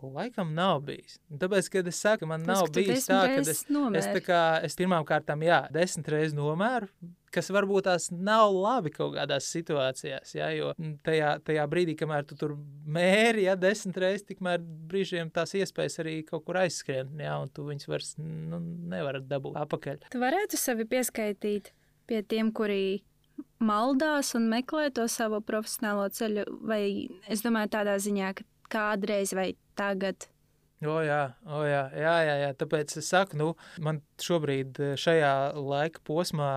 Laikam 0.03 0.55
nav 0.57 0.81
bijis. 0.87 1.19
Tāpēc, 1.41 1.69
kad 1.73 1.89
es 1.91 2.01
saku, 2.01 2.27
man 2.31 2.45
Tas, 2.47 2.61
nav 2.61 2.71
bijis 2.75 3.07
tā, 3.09 3.21
ka 3.29 3.41
es, 3.43 3.65
nomēri. 3.69 4.01
es, 4.01 4.09
tā 4.17 4.23
kā, 4.25 4.43
es 4.67 4.77
pirmām 4.79 5.05
kārtām, 5.09 5.43
jā, 5.45 5.63
desmit 5.75 6.09
reizes 6.13 6.37
nomēru, 6.37 6.89
kas 7.35 7.51
varbūt 7.55 7.87
tās 7.87 8.09
nav 8.11 8.51
labi 8.55 8.91
kaut 8.95 9.15
kādās 9.15 9.51
situācijās, 9.55 10.33
jā, 10.35 10.49
jo 10.57 10.73
tajā, 11.07 11.37
tajā 11.47 11.67
brīdī, 11.71 11.95
kamēr 12.01 12.25
tu 12.27 12.39
tur 12.39 12.57
mēri, 12.87 13.45
jā, 13.47 13.55
desmit 13.61 14.01
reizes, 14.03 14.27
tikmēr 14.31 14.65
brīžiem 14.91 15.31
tās 15.35 15.55
iespējas 15.59 16.01
arī 16.03 16.17
kaut 16.27 16.47
kur 16.49 16.59
aizskrien, 16.63 17.13
jā, 17.21 17.37
un 17.43 17.53
tu 17.55 17.69
viņus 17.69 17.91
vairs, 17.91 18.15
nu, 18.23 18.59
nevarat 18.95 19.29
dabūt 19.31 19.61
apakaļ. 19.63 20.03
Tu 20.11 20.23
varētu 20.23 20.59
sevi 20.59 20.89
pieskaitīt 20.91 21.73
pie 22.11 22.25
tiem, 22.27 22.51
kuri 22.57 23.03
maldās 23.63 24.35
un 24.37 24.49
meklē 24.51 24.91
to 24.95 25.07
savu 25.09 25.41
profesionālo 25.45 26.09
ceļu, 26.13 26.47
vai 26.67 26.83
es 27.31 27.45
domāju 27.45 27.71
tādā 27.77 27.97
ziņā, 28.03 28.33
ka 28.37 28.47
kādreiz 28.71 29.35
vai 29.37 29.53
tagad? 29.79 30.29
O, 30.81 30.97
jā, 31.05 31.35
o, 31.45 31.61
jā, 31.69 31.83
jā, 31.93 32.13
jā, 32.25 32.35
jā. 32.41 32.51
Tāpēc 32.57 32.95
es 32.97 33.09
saku, 33.13 33.37
nu, 33.37 33.51
man 33.85 34.01
šobrīd, 34.25 34.79
eh, 34.81 34.93
šajā 34.97 35.33
laika 35.61 36.01
posmā, 36.09 36.53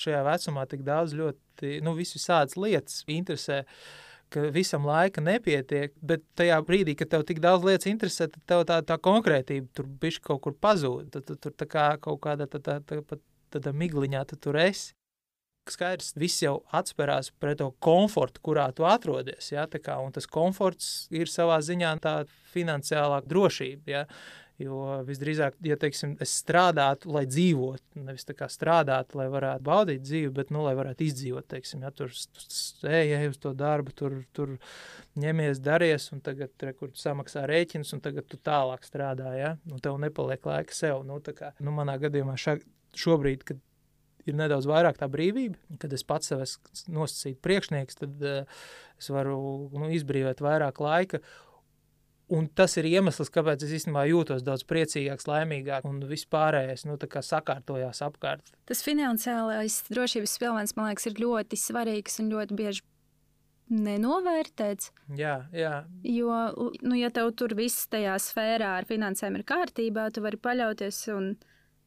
šajā 0.00 0.22
vecumā, 0.26 0.66
tik 0.70 0.82
daudz 0.86 1.14
ļoti, 1.14 1.76
nu, 1.86 1.94
visādas 1.98 2.58
lietas 2.58 3.04
interesē 3.06 3.64
ka 4.30 4.46
visam 4.54 4.84
laika 4.86 5.22
nepietiek, 5.22 5.94
bet 6.06 6.22
tajā 6.38 6.60
brīdī, 6.66 6.94
kad 6.98 7.10
tev 7.10 7.24
tik 7.26 7.40
daudz 7.42 7.66
lietas 7.66 7.90
interesē, 7.90 8.28
tad 8.30 8.42
tev 8.46 8.62
tā, 8.68 8.78
tā 8.86 8.96
konkrētība 9.02 9.66
tur 9.74 9.88
bišķi 10.02 10.22
kaut 10.26 10.44
kur 10.44 10.54
pazūd. 10.54 11.10
Tad 11.14 11.26
tu 11.26 11.34
tur 11.34 11.54
tā 11.58 11.66
kā 11.70 11.86
kaut 12.02 12.20
kādā 12.26 12.46
tā, 12.50 12.62
tā, 12.62 12.78
tā, 12.86 13.00
tā, 13.10 13.18
tādā 13.50 13.74
migliņā 13.74 14.22
tu 14.30 14.38
tur 14.38 14.58
esi 14.62 14.94
skaidrs, 15.74 16.12
viss 16.18 16.42
jau 16.44 16.58
atspērās 16.76 17.32
pret 17.42 17.60
to 17.60 17.70
komfortu, 17.82 18.42
kurā 18.50 18.68
tu 18.76 18.86
atrodies. 18.88 19.52
Ja, 19.52 19.66
kā, 19.70 19.98
un 20.02 20.14
tas 20.16 20.28
komforts 20.30 21.08
ir 21.14 21.30
savā 21.30 21.60
ziņā 21.64 21.96
tā 22.04 22.14
finansiālā 22.52 23.22
drošība. 23.28 23.90
Ja, 23.90 24.06
Jo 24.60 24.98
visdrīzāk, 25.08 25.54
ja 25.64 25.76
teiksim, 25.80 26.18
es 26.20 26.34
strādātu, 26.42 27.08
lai 27.14 27.22
dzīvotu, 27.24 28.02
nevis 28.04 28.26
tā 28.28 28.34
kā 28.36 28.44
strādātu, 28.52 29.16
lai 29.16 29.24
varētu 29.32 29.64
baudīt 29.64 30.02
dzīvi, 30.04 30.32
bet 30.36 30.52
nu, 30.52 30.66
lai 30.66 30.74
varētu 30.76 31.06
izdzīvot, 31.06 31.46
teiksim, 31.48 31.86
ja 31.86 31.92
tur 31.96 32.12
ej 32.90 33.30
uz 33.30 33.38
to 33.40 33.54
darbu, 33.56 33.94
tur, 33.96 34.18
tur 34.36 34.52
ņemies, 35.20 35.62
daries, 35.64 36.10
un 36.12 36.20
tagad 36.26 36.52
re, 36.66 36.74
samaksā 36.76 37.46
rēķinus, 37.48 37.94
un 37.96 38.04
tagad 38.04 38.28
tu 38.28 38.36
tālāk 38.50 38.84
strādā, 38.84 39.32
ja, 39.38 39.54
un 39.70 39.80
tev 39.80 39.96
nepaliek 40.02 40.44
laika 40.52 40.76
sev. 40.76 41.06
Nu, 41.08 41.16
kā, 41.24 41.54
nu, 41.64 41.72
manā 41.80 41.96
gadījumā 42.02 42.36
ša, 42.40 42.58
šobrīd, 43.00 43.48
kad 43.48 43.64
ir 44.28 44.38
nedaudz 44.38 44.68
vairāk 44.70 44.98
tā 45.00 45.08
brīvība. 45.10 45.58
Kad 45.80 45.94
es 45.96 46.04
pats 46.06 46.32
sev 46.32 46.42
nosacītu 46.92 47.40
priekšnieks, 47.44 48.00
tad 48.02 48.26
uh, 48.26 48.58
es 49.00 49.10
varu 49.12 49.70
nu, 49.74 49.88
izbrīvot 49.94 50.42
vairāk 50.44 50.82
laika. 50.84 51.22
Un 52.30 52.46
tas 52.54 52.76
ir 52.78 52.86
iemesls, 52.86 53.32
kāpēc 53.34 53.64
es 53.66 53.72
īstenībā 53.80 54.04
jūtos 54.06 54.44
daudz 54.46 54.62
priecīgāks, 54.70 55.26
laimīgāks 55.26 55.88
un 55.88 55.98
vispārējais 56.06 56.86
nu, 56.86 56.94
sakārtojās 57.26 58.04
apkārt. 58.06 58.52
Tas 58.70 58.84
finansiālais 58.86 59.80
drošības 59.90 60.36
pilvens, 60.38 60.76
man 60.78 60.92
liekas, 60.92 61.08
ir 61.10 61.18
ļoti 61.24 61.58
svarīgs 61.58 62.20
un 62.22 62.30
ļoti 62.30 62.58
bieži 62.60 62.86
nenovērtēts. 63.70 64.90
Jā, 65.18 65.36
jā. 65.54 65.74
Jo, 66.06 66.38
nu, 66.82 66.94
ja 66.98 67.10
tev 67.14 67.32
tur 67.38 67.54
viss 67.58 67.88
tajā 67.90 68.16
sfērā 68.22 68.76
ar 68.80 68.86
finansēm 68.86 69.38
ir 69.38 69.46
kārtībā, 69.46 70.08
tu 70.14 70.22
vari 70.22 70.38
paļauties 70.42 71.02
un 71.14 71.32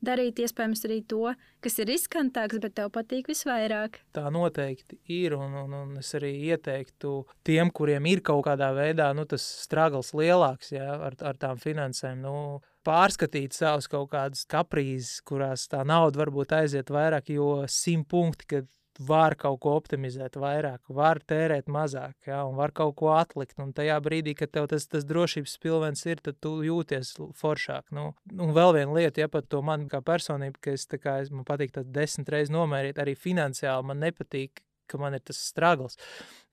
darīt 0.05 0.41
iespējams 0.43 0.83
arī 0.87 0.99
to, 1.09 1.31
kas 1.63 1.79
ir 1.81 1.89
riskantāks, 1.91 2.59
bet 2.63 2.75
tev 2.79 2.91
patīk 2.93 3.29
visvairāk. 3.31 4.01
Tā 4.15 4.27
noteikti 4.33 4.99
ir, 5.11 5.37
un, 5.37 5.55
un, 5.63 5.73
un 5.79 5.95
es 6.01 6.11
arī 6.17 6.33
ieteiktu 6.51 7.15
tiem, 7.47 7.71
kuriem 7.73 8.07
ir 8.11 8.23
kaut 8.25 8.45
kādā 8.47 8.73
veidā 8.75 9.09
nu, 9.15 9.25
tas 9.29 9.45
stragls 9.63 10.13
lielāks 10.17 10.73
jā, 10.75 10.91
ar, 11.09 11.17
ar 11.23 11.39
tām 11.39 11.61
finansēm. 11.61 12.21
Nu, 12.23 12.35
pārskatīt 12.83 13.55
savus 13.55 13.87
kaut 13.91 14.11
kādus 14.13 14.45
kaprīzes, 14.51 15.21
kurās 15.27 15.67
tā 15.71 15.83
nauda 15.87 16.23
varbūt 16.23 16.55
aiziet 16.59 16.91
vairāk, 16.93 17.31
jo 17.33 17.63
simt 17.71 18.09
punkti, 18.11 18.49
kad 18.55 18.71
var 18.99 19.35
kaut 19.39 19.59
ko 19.63 19.73
optimizēt 19.79 20.37
vairāk, 20.39 20.81
var 20.93 21.19
tērēt 21.25 21.69
mazāk, 21.71 22.15
ja, 22.27 22.43
un 22.45 22.57
var 22.59 22.73
kaut 22.75 22.95
ko 22.99 23.13
atlikt. 23.15 23.57
Un 23.61 23.73
tajā 23.73 23.97
brīdī, 24.05 24.35
kad 24.37 24.51
tev 24.53 24.67
tas, 24.71 24.85
tas 24.89 25.07
drošības 25.09 25.55
pilvens 25.63 26.05
ir, 26.05 26.21
tad 26.23 26.37
tu 26.43 26.55
jūties 26.65 27.15
foršāk. 27.39 27.89
Nu, 27.95 28.11
un 28.37 28.53
vēl 28.55 28.75
viena 28.77 28.97
lieta, 28.99 29.23
ja 29.23 29.31
pat 29.31 29.49
to 29.49 29.63
man 29.65 29.87
kā 29.91 30.03
personība, 30.05 30.61
ka 30.61 30.75
es, 30.77 30.85
kā, 30.93 31.19
es 31.23 31.33
man 31.33 31.47
patīk 31.47 31.73
tas 31.73 31.89
desmit 31.89 32.29
reizes 32.29 32.53
nomērīt, 32.53 33.01
arī 33.01 33.17
finansiāli 33.17 33.89
man 33.89 34.03
nepatīk, 34.03 34.63
ka 34.87 34.99
man 35.01 35.17
ir 35.17 35.23
tas 35.25 35.39
stragls. 35.41 35.97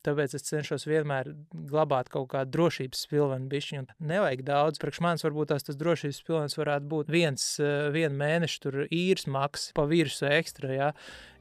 Tāpēc 0.00 0.32
es 0.38 0.46
cenšos 0.46 0.86
vienmēr 0.88 1.28
glabāt 1.52 2.08
kaut 2.08 2.30
kādu 2.32 2.54
drošības 2.54 3.02
pilvenu 3.10 3.50
bišķiņu. 3.52 3.98
Nevajag 4.08 4.42
daudz. 4.46 4.80
Priekš 4.80 5.00
manis 5.04 5.24
varbūt 5.26 5.50
tās 5.52 5.66
tas 5.66 5.76
drošības 5.76 6.20
pilvens 6.24 6.56
varētu 6.56 6.88
būt 6.88 7.12
viens, 7.12 7.44
eh, 7.60 7.90
vienu 7.92 8.16
mēnešu 8.16 8.62
tur 8.64 8.78
īres 8.86 9.28
maksa 9.28 9.74
pa 9.76 9.84
virsu 9.90 10.24
ekstra, 10.24 10.72
ja? 10.72 10.88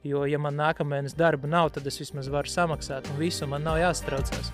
jo, 0.04 0.26
ja 0.28 0.38
man 0.38 0.60
nākamēnes 0.60 1.16
darba 1.16 1.48
nav, 1.48 1.72
tad 1.72 1.88
es 1.88 1.96
vismaz 2.02 2.28
varu 2.28 2.52
samaksāt 2.52 3.08
un 3.08 3.16
visu 3.20 3.48
man 3.48 3.64
nav 3.64 3.80
jāstraucās. 3.80 4.52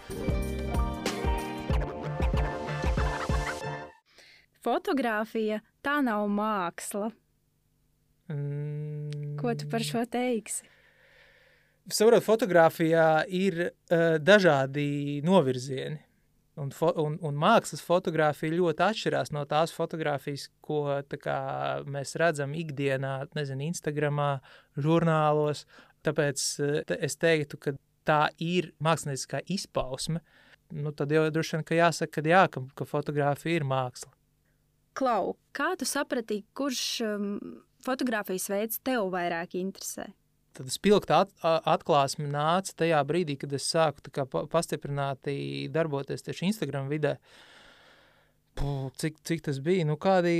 Fotogrāfija 4.62 5.60
tā 5.82 5.98
nav 6.06 6.28
māksla. 6.30 7.10
Mm. 8.30 9.34
Ko 9.38 9.54
tu 9.54 9.66
par 9.70 9.82
šo 9.86 10.06
teiksi? 10.10 10.75
Saprot, 11.86 12.24
fotografijā 12.26 13.22
ir 13.30 13.60
uh, 13.68 14.16
dažādi 14.18 15.20
novirzieni. 15.22 16.00
Un, 16.58 16.72
un, 16.98 17.18
un 17.20 17.36
mākslas 17.38 17.82
fotografija 17.84 18.56
ļoti 18.56 18.82
atšķirās 18.82 19.30
no 19.36 19.44
tās 19.46 19.74
fotografijas, 19.76 20.48
ko 20.64 21.02
kā, 21.20 21.36
mēs 21.84 22.16
redzam 22.18 22.56
ikdienā, 22.56 23.12
nezinu, 23.36 23.68
Instagramā, 23.68 24.30
žurnālos. 24.74 25.62
Tāpēc 26.02 26.48
uh, 26.64 26.96
es 26.98 27.18
teiktu, 27.22 27.60
ka 27.60 27.76
tā 28.08 28.20
ir 28.42 28.72
mākslinieckā 28.82 29.44
izpausme. 29.54 30.24
Nu, 30.74 30.90
tad 30.90 31.14
jau 31.14 31.28
droši 31.30 31.58
vien, 31.58 31.66
ka 31.70 31.78
jāsaka, 31.78 32.18
ka, 32.18 32.28
jā, 32.34 32.44
ka, 32.50 32.66
ka 32.74 32.90
fotografija 32.96 33.60
ir 33.60 33.68
māksla. 33.68 34.10
Klau, 34.98 35.36
kā 35.54 35.76
tu 35.78 35.86
saprati, 35.86 36.42
kurš 36.56 36.84
um, 37.06 37.34
fotografijas 37.86 38.50
veids 38.50 38.82
tev 38.82 39.12
vairāk 39.14 39.54
interesē? 39.60 40.10
Tad 40.56 40.70
spilgta 40.72 41.18
at, 41.24 41.32
atklāsme 41.68 42.30
nāca 42.32 42.72
tajā 42.82 43.02
brīdī, 43.08 43.36
kad 43.40 43.52
es 43.56 43.66
sāku 43.68 44.26
pastiprināti 44.52 45.68
darboties 45.72 46.24
tieši 46.24 46.48
Instagram 46.50 46.88
vidē. 46.92 47.16
Puh, 48.56 48.88
cik, 48.96 49.18
cik 49.20 49.42
tas 49.44 49.58
bija? 49.60 49.84
Nu, 49.84 49.98
kādi 50.00 50.32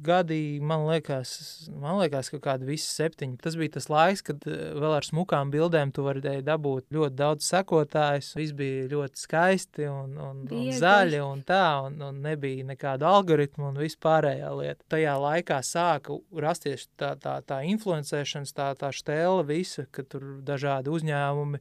gadi, 0.00 0.58
man 0.64 0.86
liekas, 0.88 1.32
man 1.68 1.98
liekas, 2.00 2.30
ka 2.32 2.38
kādi 2.46 2.64
visi 2.70 2.88
septiņi. 2.88 3.36
Tas 3.44 3.58
bija 3.60 3.74
tas 3.74 3.90
laiks, 3.92 4.24
kad 4.24 4.46
eh, 4.48 4.70
vēl 4.80 4.94
ar 4.96 5.04
smukām 5.04 5.52
bildēm 5.52 5.92
tu 5.92 6.06
varēji 6.06 6.40
dabūt 6.46 6.88
ļoti 6.96 7.18
daudz 7.18 7.50
sekotājus. 7.52 8.32
Viss 8.40 8.56
bija 8.56 8.88
ļoti 8.94 9.24
skaisti 9.26 9.90
un, 9.92 10.16
un, 10.16 10.42
un 10.48 10.72
zaļi 10.72 11.20
un 11.20 11.44
tā, 11.44 11.66
un, 11.84 12.00
un 12.08 12.24
nebija 12.24 12.64
nekādu 12.72 13.10
algoritmu 13.10 13.68
un 13.68 13.80
vispārējā 13.84 14.56
lieta. 14.56 14.88
Tajā 14.96 15.20
laikā 15.20 15.60
sāka 15.60 16.16
rasties 16.32 16.88
tā, 16.96 17.12
tā, 17.20 17.42
tā 17.44 17.60
influencēšanas, 17.68 18.56
tā, 18.56 18.72
tā 18.80 18.88
štēla 18.96 19.44
visa, 19.52 19.84
ka 19.92 20.08
tur 20.08 20.38
dažādi 20.48 20.96
uzņēmumi 20.96 21.60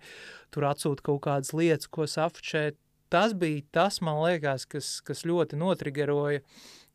tur 0.55 0.71
atsūta 0.71 1.11
kaut 1.11 1.25
kādas 1.27 1.51
lietas, 1.51 1.91
ko 1.91 2.07
safučēt 2.07 2.79
tas 3.09 3.33
bija 3.33 3.65
tas, 3.71 3.99
man 4.05 4.21
liekas, 4.23 4.65
kas, 4.69 4.99
kas 5.05 5.25
ļoti 5.27 5.59
notrigeroja 5.59 6.43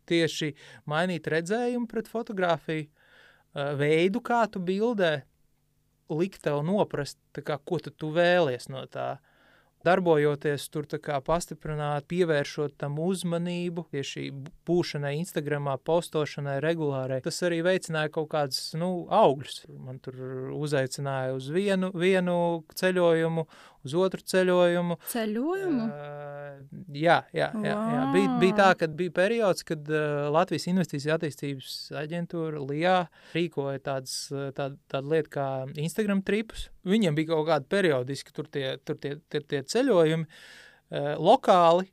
tieši 0.08 0.52
mainīt 0.90 1.28
redzējumu 1.30 1.88
pret 1.90 2.08
fotografiju, 2.10 2.88
eh, 2.88 3.74
veidu, 3.78 4.22
kā 4.24 4.44
tu 4.50 4.60
bildē, 4.60 5.22
likt 6.12 6.42
tev 6.44 6.62
noprast, 6.64 7.18
kā, 7.32 7.58
ko 7.64 7.78
tu, 7.78 7.90
tu 7.90 8.12
vēlies 8.14 8.68
no 8.68 8.84
tā. 8.86 9.16
Darbojoties 9.84 10.70
tur 10.72 10.86
kā 10.88 11.18
pastiprināt, 11.20 12.06
pievēršot 12.08 12.78
tam 12.80 12.96
uzmanību, 13.04 13.84
tieši 13.92 14.30
būšanai 14.64 15.12
Instagramā, 15.18 15.74
postošanai 15.76 16.56
regulārai. 16.64 17.20
Tas 17.24 17.42
arī 17.44 17.58
veicināja 17.66 18.08
kaut 18.14 18.30
kādus, 18.32 18.62
nu, 18.80 19.04
augļus. 19.12 19.66
Man 19.68 20.00
tur 20.00 20.16
uzaicināja 20.56 21.36
uz 21.36 21.50
vienu, 21.52 21.92
vienu 21.92 22.64
ceļojumu, 22.80 23.44
uz 23.84 23.94
otru 23.98 24.24
ceļojumu. 24.32 24.96
Ceļojumu? 25.12 25.86
Uh, 25.86 26.82
jā, 26.96 27.18
jā, 27.36 27.48
jā, 27.64 27.76
jā. 27.94 28.02
Bija, 28.14 28.34
bija 28.42 28.58
tā, 28.58 28.68
ka 28.80 28.88
bija 29.00 29.14
periods, 29.14 29.66
kad 29.68 29.88
uh, 29.92 30.26
Latvijas 30.34 30.68
Investīcija 30.72 31.18
attīstības 31.18 31.78
aģentūra 32.02 32.62
LIA 32.64 32.96
rīkoja 33.36 33.82
tādas, 33.84 34.18
tād, 34.56 34.78
tādu 34.90 35.14
lietu 35.14 35.34
kā 35.36 35.48
Instagram 35.80 36.24
tripus. 36.26 36.68
Viņiem 36.88 37.16
bija 37.18 37.34
kaut 37.34 37.48
kādi 37.52 37.70
periodiski 37.76 38.34
tur 38.36 38.50
tie, 38.52 38.76
tur 38.84 39.00
tie, 39.00 39.16
tie, 39.32 39.44
tie 39.44 39.64
ceļojumi 39.74 40.26
uh, 40.26 41.14
lokāli, 41.20 41.90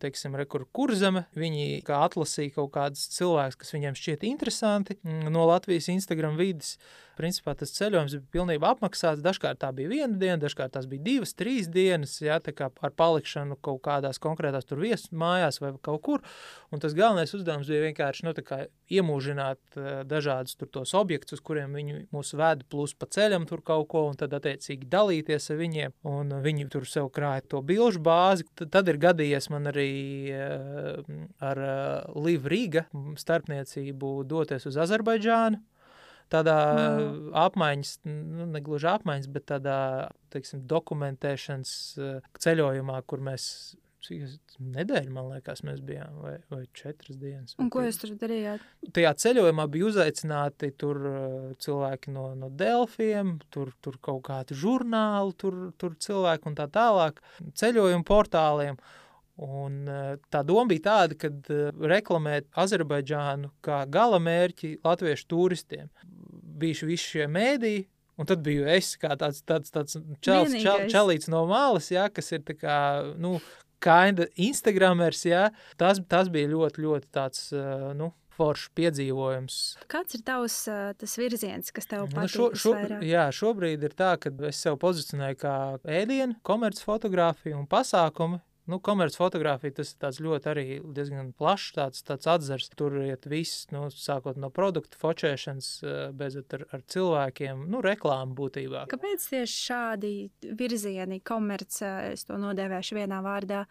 teiksim, 0.00 0.36
re, 0.38 0.46
kur 0.50 0.66
kurzeme. 0.76 1.26
Viņi 1.38 1.80
kā 1.86 2.02
atlasīja 2.06 2.56
kaut 2.58 2.72
kādus 2.76 3.06
cilvēkus, 3.16 3.58
kas 3.60 3.74
viņiem 3.76 3.98
šķiet 3.98 4.26
interesanti 4.28 4.98
mm, 5.02 5.30
no 5.34 5.46
Latvijas 5.50 5.90
Instagram 5.92 6.38
vidas. 6.40 6.76
Principā 7.20 7.52
tas 7.58 7.72
ceļojums 7.76 8.14
bija 8.16 8.32
pilnībā 8.32 8.70
apmaksāts. 8.72 9.20
Dažkārt 9.20 9.60
tā 9.60 9.68
bija 9.76 9.90
viena 9.90 10.16
diena, 10.16 10.38
dažkārt 10.40 10.72
tās 10.72 10.86
bija 10.88 11.04
divas, 11.04 11.34
trīs 11.36 11.68
dienas, 11.68 12.14
jā, 12.22 12.38
tā 12.40 12.54
kā 12.56 12.70
ar 12.70 12.94
palikšanu 12.96 13.58
kaut 13.60 13.82
kādās 13.84 14.20
konkrētās 14.22 14.68
tur 14.68 14.80
viesu 14.80 15.12
mājās 15.12 15.60
vai 15.60 15.74
kaut 15.84 16.00
kur. 16.06 16.24
Un 16.72 16.80
tas 16.80 16.94
galvenais 16.96 17.34
uzdevums 17.36 17.68
bija 17.68 17.82
vienkārši 17.90 18.24
nu, 18.24 18.32
iemūžināt 18.90 19.76
uh, 19.76 19.90
dažādus 20.08 20.56
tur 20.56 20.70
tos 20.72 20.94
objektus, 20.96 21.36
uz 21.36 21.44
kuriem 21.44 21.74
viņi 21.76 22.06
mūs 22.14 22.32
ved, 22.38 22.64
plus 22.72 22.94
pa 22.96 23.10
ceļam 23.10 23.44
tur 23.50 23.60
kaut 23.66 23.90
ko, 23.92 24.06
un 24.08 24.16
tad 24.18 24.32
attiecīgi 24.38 24.88
dalīties 24.90 25.50
ar 25.52 25.60
viņiem. 25.60 25.96
Un 26.08 26.32
viņi 26.40 26.70
tur 26.72 26.88
sev 26.88 27.10
krāja 27.12 27.44
to 27.44 27.60
bilžu 27.66 28.00
bāzi. 28.06 28.48
Tad 28.60 28.88
ir 28.88 29.00
gadījies 29.02 29.50
man 29.52 29.68
arī 29.70 29.90
uh, 30.34 31.00
ar 31.46 31.64
uh, 31.64 32.20
Liv 32.20 32.46
Riga 32.50 32.86
starpniecību 33.20 34.14
doties 34.30 34.68
uz 34.70 34.78
Azerbaidžānu 34.84 35.62
tādā 36.30 36.56
mm. 36.70 37.30
apmaiņas, 37.42 37.92
nu, 38.06 38.46
ne 38.54 38.60
gluži 38.62 38.86
apmaiņas, 38.92 39.30
bet 39.34 39.48
tādā, 39.50 39.78
teiksim, 40.30 40.62
dokumentēšanas 40.70 41.72
ceļojumā, 42.38 43.00
kur 43.10 43.24
mēs 43.26 43.48
nedēļu, 44.08 45.12
man 45.12 45.28
liekas, 45.34 45.60
mēs 45.66 45.80
bijām, 45.84 46.14
vai, 46.22 46.36
vai 46.52 46.62
četras 46.76 47.18
dienas. 47.20 47.54
Un 47.60 47.68
ko 47.72 47.82
jūs 47.84 48.00
tur 48.00 48.14
darījāt? 48.20 48.62
Tajā 48.96 49.12
ceļojumā 49.24 49.66
bija 49.72 49.90
uzaicināti 49.90 50.72
tur 50.80 51.02
cilvēki 51.60 52.14
no, 52.14 52.30
no 52.38 52.48
Delfiem, 52.48 53.36
tur, 53.52 53.74
tur 53.84 53.98
kaut 54.02 54.24
kādi 54.30 54.56
žurnāli, 54.56 55.36
tur, 55.40 55.60
tur 55.80 55.98
cilvēki 56.00 56.50
un 56.50 56.58
tā 56.58 56.66
tālāk, 56.72 57.20
ceļojumu 57.60 58.06
portāliem. 58.08 58.80
Un, 59.40 59.86
tā 60.28 60.42
doma 60.44 60.68
bija 60.68 60.82
tāda, 60.84 61.16
ka 61.16 61.30
reklamēt 61.88 62.50
Azerbaidžānu 62.60 63.48
kā 63.64 63.86
gala 63.88 64.18
mērķi 64.20 64.74
latviešu 64.84 65.28
turistiem 65.32 65.88
bijuši 66.60 66.88
visi 66.90 67.14
šie 67.14 67.26
mēdīji, 67.30 67.86
un 68.20 68.28
tad 68.28 68.44
biju 68.44 68.68
es 68.68 68.92
kā 69.00 69.14
tāds, 69.20 69.40
tāds, 69.48 69.72
tāds 69.72 69.96
čels, 70.24 70.54
čel, 70.60 70.86
čelīts 70.92 71.30
no 71.32 71.46
malas, 71.48 71.90
jā, 71.92 72.06
kas 72.12 72.32
ir 72.36 72.44
tā 72.44 72.56
kā, 72.58 72.78
nu, 73.20 73.38
kinda 73.80 74.28
Instagramers, 74.36 75.24
jā, 75.28 75.46
tas, 75.80 76.02
tas 76.10 76.28
bija 76.32 76.50
ļoti, 76.52 76.84
ļoti 76.84 77.08
tāds, 77.16 77.46
nu, 77.96 78.12
foršs 78.40 78.70
piedzīvojums. 78.76 79.56
Kāds 79.90 80.16
ir 80.16 80.24
tavs 80.24 80.58
tas 81.00 81.16
virziens, 81.20 81.72
kas 81.76 81.88
tev 81.90 82.06
patīk? 82.08 82.20
Nu, 82.20 82.30
šo, 82.32 82.46
šo, 82.56 82.76
jā, 83.04 83.26
šobrīd 83.36 83.88
ir 83.88 83.96
tā, 83.96 84.14
ka 84.20 84.32
es 84.48 84.60
sev 84.64 84.78
pozicionēju 84.80 85.40
kā 85.40 85.56
ēdienu, 85.84 86.38
komerc 86.46 86.80
fotografiju 86.84 87.58
un 87.60 87.68
pasākumu, 87.70 88.40
Nu, 88.70 88.78
Komercfotogrāfija 88.78 89.74
tas 89.74 90.18
ir 90.20 90.26
ļoti 90.28 90.50
arī 90.52 90.64
diezgan 90.94 91.32
plašs 91.36 91.74
tāds, 91.74 92.04
tāds 92.06 92.28
atzars. 92.30 92.68
Tur 92.78 93.00
iet 93.02 93.26
viss, 93.30 93.66
nu, 93.74 93.88
sākot 93.90 94.38
no 94.38 94.52
produktu 94.54 95.00
fočēšanas, 95.00 95.70
beidzot 96.16 96.58
ar, 96.58 96.66
ar 96.76 96.84
cilvēkiem, 96.94 97.64
nu, 97.72 97.82
reklāmu 97.84 98.36
būtībā. 98.38 98.86
Kāpēc 98.92 99.26
tieši 99.32 99.62
šādi 99.66 100.12
virzieni, 100.58 101.18
komerc, 101.26 101.80
es 102.12 102.28
to 102.28 102.38
nodēvēšu 102.38 103.00
vienā 103.00 103.18
vārdā, 103.26 103.64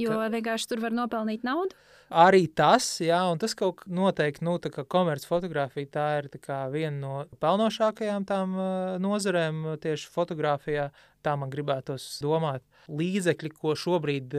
jo 0.00 0.12
Ka... 0.12 0.28
vienkārši 0.36 0.68
tur 0.68 0.84
var 0.84 0.96
nopelnīt 1.00 1.46
naudu? 1.48 1.78
Arī 2.12 2.44
tas, 2.52 2.84
jā, 3.00 3.22
un 3.32 3.38
tas 3.40 3.54
kaut 3.56 3.86
noteikti, 3.88 4.44
nu, 4.44 4.58
tā 4.60 4.68
kā 4.74 4.84
komercfotogrāfija, 4.84 5.88
tā 5.94 6.08
ir 6.20 6.28
tā 6.44 6.58
viena 6.72 6.98
no 6.98 7.14
pelnošākajām 7.40 8.26
tām 8.28 8.58
nozarēm 9.00 9.64
tieši 9.80 10.10
fotografijā, 10.12 10.90
tā 11.24 11.34
man 11.38 11.50
gribētos 11.52 12.06
domāt 12.22 12.64
līdzekļi, 12.90 13.50
ko 13.58 13.74
šobrīd 13.78 14.34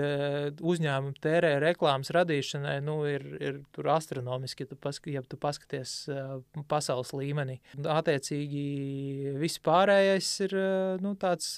uzņēmumi 0.60 1.22
tērē 1.24 1.54
reklāmas 1.64 2.12
radīšanai, 2.16 2.78
nu, 2.86 2.98
ir, 3.10 3.26
ir 3.40 3.90
astronomiski, 3.94 4.66
ja 4.66 4.72
tu, 4.72 4.80
pask 4.80 5.08
ja 5.12 5.24
tu 5.28 5.40
paskaties 5.40 5.96
pasaules 6.72 7.14
līmenī. 7.16 7.60
Attiecīgi, 7.80 8.66
viss 9.40 9.62
pārējais 9.64 10.34
ir 10.48 10.58
nu, 11.04 11.16
tāds 11.20 11.56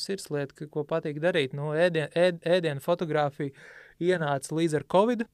sirdslieta, 0.00 0.70
ko 0.72 0.86
patīk 0.88 1.20
darīt. 1.22 1.56
Nu, 1.56 1.72
ēdien, 1.76 2.10
ēd, 2.16 2.40
ēdienu 2.46 2.84
fotografija 2.84 3.52
ienāca 4.00 4.56
līdz 4.56 4.80
ar 4.80 4.88
Covid. 4.90 5.28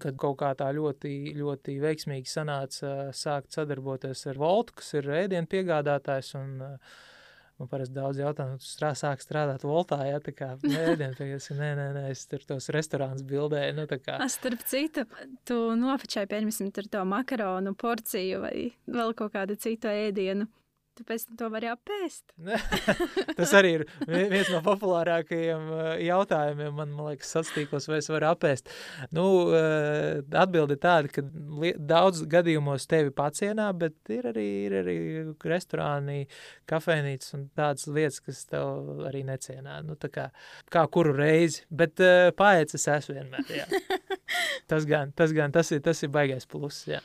Kad 0.00 0.16
kaut 0.16 0.38
kā 0.40 0.54
tā 0.56 0.70
ļoti, 0.72 1.34
ļoti 1.36 1.74
veiksmīgi 1.82 2.30
sanāca 2.30 3.10
sākt 3.12 3.52
sadarboties 3.52 4.22
ar 4.30 4.38
Voltu, 4.40 4.78
kas 4.78 4.94
ir 4.96 5.10
ēdienu 5.18 5.50
piegādātājs 5.52 6.30
un 6.38 6.54
uh, 6.64 6.94
Man 7.62 7.70
parasti 7.70 7.94
daudz 7.94 8.18
jautājumu, 8.18 8.58
tu 8.58 8.66
strā, 8.66 8.88
sāk 8.98 9.20
strādāt 9.22 9.62
Voltā, 9.62 10.00
ja 10.02 10.16
tā 10.18 10.32
kā 10.34 10.48
ēdienu 10.66 11.14
pieejas, 11.20 11.44
nē, 11.54 11.68
nē, 11.78 11.84
nē, 11.94 12.00
es 12.10 12.24
tur 12.26 12.42
tos 12.48 12.66
restorāns 12.74 13.22
bildēju, 13.22 13.76
nu 13.76 13.84
tā 13.86 14.00
kā. 14.02 14.16
A, 14.18 14.26
starp 14.26 14.64
citu, 14.66 15.04
tu 15.46 15.58
nofočēji, 15.78 16.26
pieņemsim, 16.32 16.72
tur 16.74 16.88
to 16.90 17.04
makaronu 17.06 17.76
porciju 17.78 18.42
vai 18.42 18.56
vēl 18.90 19.14
kaut 19.14 19.36
kādu 19.36 19.54
citu 19.62 19.92
ēdienu. 19.92 20.48
Tāpēc 20.92 21.22
to 21.40 21.46
var 21.48 21.64
apēst. 21.72 22.34
Tas 23.38 23.52
arī 23.56 23.70
ir 23.78 23.84
viens 24.04 24.50
no 24.52 24.58
populārākajiem 24.66 25.70
jautājumiem. 26.04 26.74
Man, 26.76 26.92
man 26.92 27.08
liekas, 27.08 27.30
sastīkos, 27.32 27.88
vai 27.88 28.02
es 28.02 28.10
varu 28.12 28.28
apēst. 28.28 28.68
Nu, 29.16 29.24
atbildi 30.42 30.76
tāda, 30.82 31.08
ka 31.08 31.24
daudz 31.78 32.26
gadījumos 32.28 32.84
tevi 32.90 33.14
pacienā, 33.16 33.70
bet 33.72 34.12
ir 34.12 34.28
arī, 34.34 34.46
ir 34.66 34.76
arī 34.82 34.96
restorāni, 35.48 36.26
kafejnīcas 36.68 37.38
un 37.38 37.48
tādas 37.56 37.88
lietas, 37.88 38.20
kas 38.26 38.44
tev 38.52 39.06
arī 39.08 39.24
necienā. 39.28 39.80
Nu, 39.88 39.96
kā, 40.12 40.28
kā 40.72 40.84
kuru 40.92 41.16
reizi, 41.16 41.64
bet 41.72 42.04
paēc 42.36 42.76
es 42.76 42.88
esmu 42.98 43.16
vienmēr, 43.16 43.56
jā. 43.62 43.68
Tas 44.70 44.86
gan, 44.88 45.10
tas 45.12 45.32
gan, 45.36 45.52
tas 45.52 45.68
ir, 45.74 45.82
tas 45.84 45.98
ir 46.04 46.08
baigais 46.12 46.46
pluss, 46.48 46.86
jā. 46.88 47.02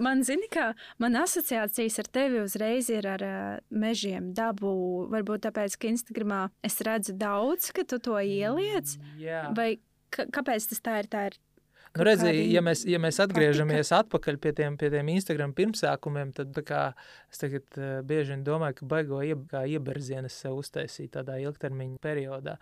Man 0.00 0.22
zini, 0.24 0.46
kā 0.52 0.70
man 1.02 1.18
asociācijas 1.20 1.98
ar 2.00 2.08
tevi 2.14 2.40
uzreiz 2.40 2.88
ir 2.92 3.08
ar 3.10 3.24
mežiem, 3.70 4.32
dabu. 4.36 4.72
Varbūt 5.12 5.46
tāpēc, 5.48 5.76
ka 5.80 5.90
Instagramā 5.90 6.42
es 6.66 6.80
redzu 6.86 7.16
daudz, 7.18 7.70
ka 7.76 7.84
tu 7.88 8.00
to 8.02 8.18
ieliec. 8.20 8.96
Jā. 9.20 9.48
Vai 9.56 9.74
kāpēc 10.10 10.72
tas 10.72 10.84
tā 10.84 11.00
ir? 11.02 11.10
Tā 11.10 11.28
ir 11.30 11.38
Nu, 11.98 12.04
redzi, 12.06 12.30
ja 12.52 12.60
mēs, 12.62 12.84
ja 12.86 13.00
mēs 13.02 13.16
atgriežamies 13.24 13.88
atpakaļ 13.96 14.36
pie 14.38 14.52
tiem, 14.54 14.76
pie 14.78 14.92
tiem 14.92 15.08
Instagram 15.10 15.50
pirmsākumiem, 15.58 16.30
tad 16.36 16.54
kā, 16.66 16.82
es 17.30 17.40
tagad 17.42 17.78
uh, 17.78 18.00
bieži 18.06 18.34
vien 18.34 18.44
domāju, 18.46 18.80
ka 18.80 18.88
baigo 18.90 19.20
ieb, 19.24 19.46
ieberzienas 19.50 20.36
sev 20.42 20.58
uztaisīt 20.60 21.12
tādā 21.14 21.38
ilgtermiņa 21.42 22.00
periodā. 22.02 22.56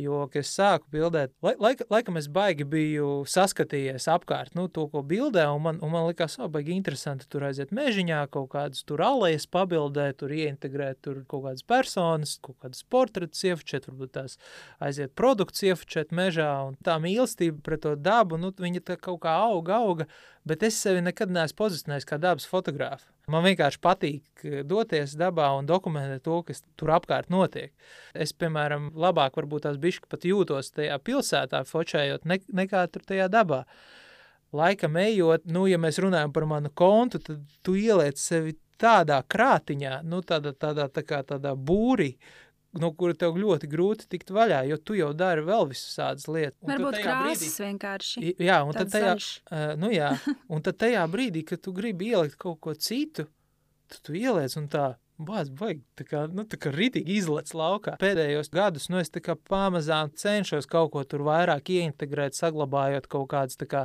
Jo, 0.00 0.24
kad 0.32 0.44
es 0.44 0.52
sāku 0.56 0.88
bildēt, 0.94 1.32
lai, 1.44 1.54
laika, 1.60 1.86
laikam 1.92 2.18
es 2.20 2.28
baigi 2.32 2.64
biju 2.68 3.08
saskatījies 3.28 4.08
apkārt, 4.12 4.54
nu, 4.58 4.68
to, 4.72 4.86
ko 4.92 5.02
bildē, 5.06 5.44
un 5.52 5.64
man, 5.66 5.80
un 5.84 5.92
man 5.92 6.06
likās, 6.08 6.38
o, 6.40 6.48
baigi 6.52 6.74
interesanti 6.76 7.28
tur 7.30 7.44
aiziet 7.48 7.74
mežiņā, 7.76 8.22
kaut 8.34 8.50
kādas 8.54 8.84
tur 8.88 9.02
alējas 9.04 9.48
pabildēt, 9.50 10.20
tur 10.22 10.34
ieintegrēt 10.34 11.02
tur 11.04 11.22
kaut 11.30 11.46
kādas 11.48 11.66
personas, 11.66 12.36
kaut 12.42 12.58
kādas 12.62 12.82
portretus 12.90 13.44
iefučēt, 13.50 13.90
varbūt 13.90 14.14
tās 14.16 14.38
aiziet 14.82 15.14
produkts 15.18 15.64
iefučēt 15.66 16.14
mežā, 16.16 16.50
un 16.70 16.78
tā 16.86 16.96
mīlestība 17.02 17.60
pret 17.66 17.84
to 17.84 17.94
dabu, 17.96 18.40
nu, 18.40 18.52
viņa 18.56 18.84
tā 18.92 18.98
kaut 19.00 19.22
kā 19.24 19.36
auga, 19.46 19.80
auga, 19.80 20.08
bet 20.48 20.64
es 20.66 20.78
sevi 20.80 21.02
nekad 21.04 21.32
neesmu 21.32 21.58
pozicionējis 21.60 22.08
kā 22.08 22.20
dabas 22.20 22.48
fotogrāfu. 22.48 23.08
Man 23.30 23.44
vienkārši 23.46 23.80
patīk 23.82 24.44
doties 24.66 25.14
dabā 25.18 25.50
un 25.58 25.68
dokumentēt 25.68 26.24
to, 26.26 26.40
kas 26.46 26.64
tur 26.80 26.94
apkārt 26.96 27.30
notiek. 27.32 27.72
Es, 28.14 28.32
piemēram, 28.36 28.90
labāk 28.98 29.38
varbūt 29.38 29.66
tās 29.68 29.78
bišķi 29.80 30.10
pat 30.10 30.26
jūtos 30.28 30.72
tajā 30.76 30.98
pilsētā 31.06 31.62
fočējot 31.68 32.26
ne, 32.28 32.40
nekā 32.62 32.86
tur 32.92 33.06
tajā 33.06 33.28
dabā. 33.32 33.64
Laikam 34.56 34.96
ejot, 34.98 35.46
nu, 35.46 35.68
ja 35.70 35.78
mēs 35.78 36.00
runājam 36.02 36.32
par 36.34 36.48
manu 36.50 36.72
kontu, 36.74 37.20
tad 37.22 37.44
tu 37.62 37.76
ieliec 37.78 38.18
sevi 38.18 38.56
tādā 38.80 39.20
krātiņā, 39.30 40.00
nu, 40.08 40.22
tādā, 40.26 40.54
tādā, 40.56 40.88
tā 40.90 41.04
kā 41.06 41.20
tādā 41.26 41.52
būrī, 41.54 42.14
no 42.78 42.90
kura 42.94 43.16
tev 43.18 43.38
ļoti 43.40 43.68
grūti 43.70 44.06
tikt 44.12 44.30
vaļā, 44.34 44.62
jo 44.70 44.78
tu 44.78 44.96
jau 44.98 45.10
dari 45.16 45.42
vēl 45.46 45.66
visādas 45.72 46.28
lietas. 46.30 46.58
Un 46.62 46.72
Varbūt 46.74 46.98
krāsas 47.02 47.42
brīdī, 47.42 47.50
vienkārši. 47.66 48.24
Jā, 48.46 48.60
un 48.66 48.76
tad 48.76 48.92
tajā, 48.94 49.14
uh, 49.16 49.66
nu 49.80 49.90
jā, 49.94 50.12
un 50.54 50.62
tad 50.66 50.78
tajā 50.84 51.04
brīdī, 51.10 51.44
kad 51.48 51.62
tu 51.64 51.74
gribi 51.76 52.12
ielikt 52.14 52.38
kaut 52.40 52.60
ko 52.62 52.74
citu, 52.78 53.26
tu, 53.90 54.02
tu 54.06 54.18
ieliec 54.18 54.54
un 54.60 54.70
tā, 54.70 54.86
Bāz, 55.20 55.50
vajag, 55.52 55.82
tā 56.00 56.04
kā, 56.08 56.20
nu, 56.32 56.46
tā 56.48 56.56
kā 56.56 56.70
rītīgi 56.72 57.18
izlec 57.18 57.50
laukā. 57.52 57.98
Pēdējos 58.00 58.48
gadus, 58.54 58.86
nu, 58.88 59.02
es 59.02 59.12
tā 59.12 59.20
kā 59.20 59.34
pamazām 59.36 60.08
cenšos 60.16 60.68
kaut 60.70 60.94
ko 60.94 61.02
tur 61.04 61.26
vairāk 61.26 61.68
ieintegrēt, 61.74 62.38
saglabājot 62.38 63.08
kaut 63.12 63.28
kādas 63.34 63.60
tā 63.60 63.68
kā 63.68 63.82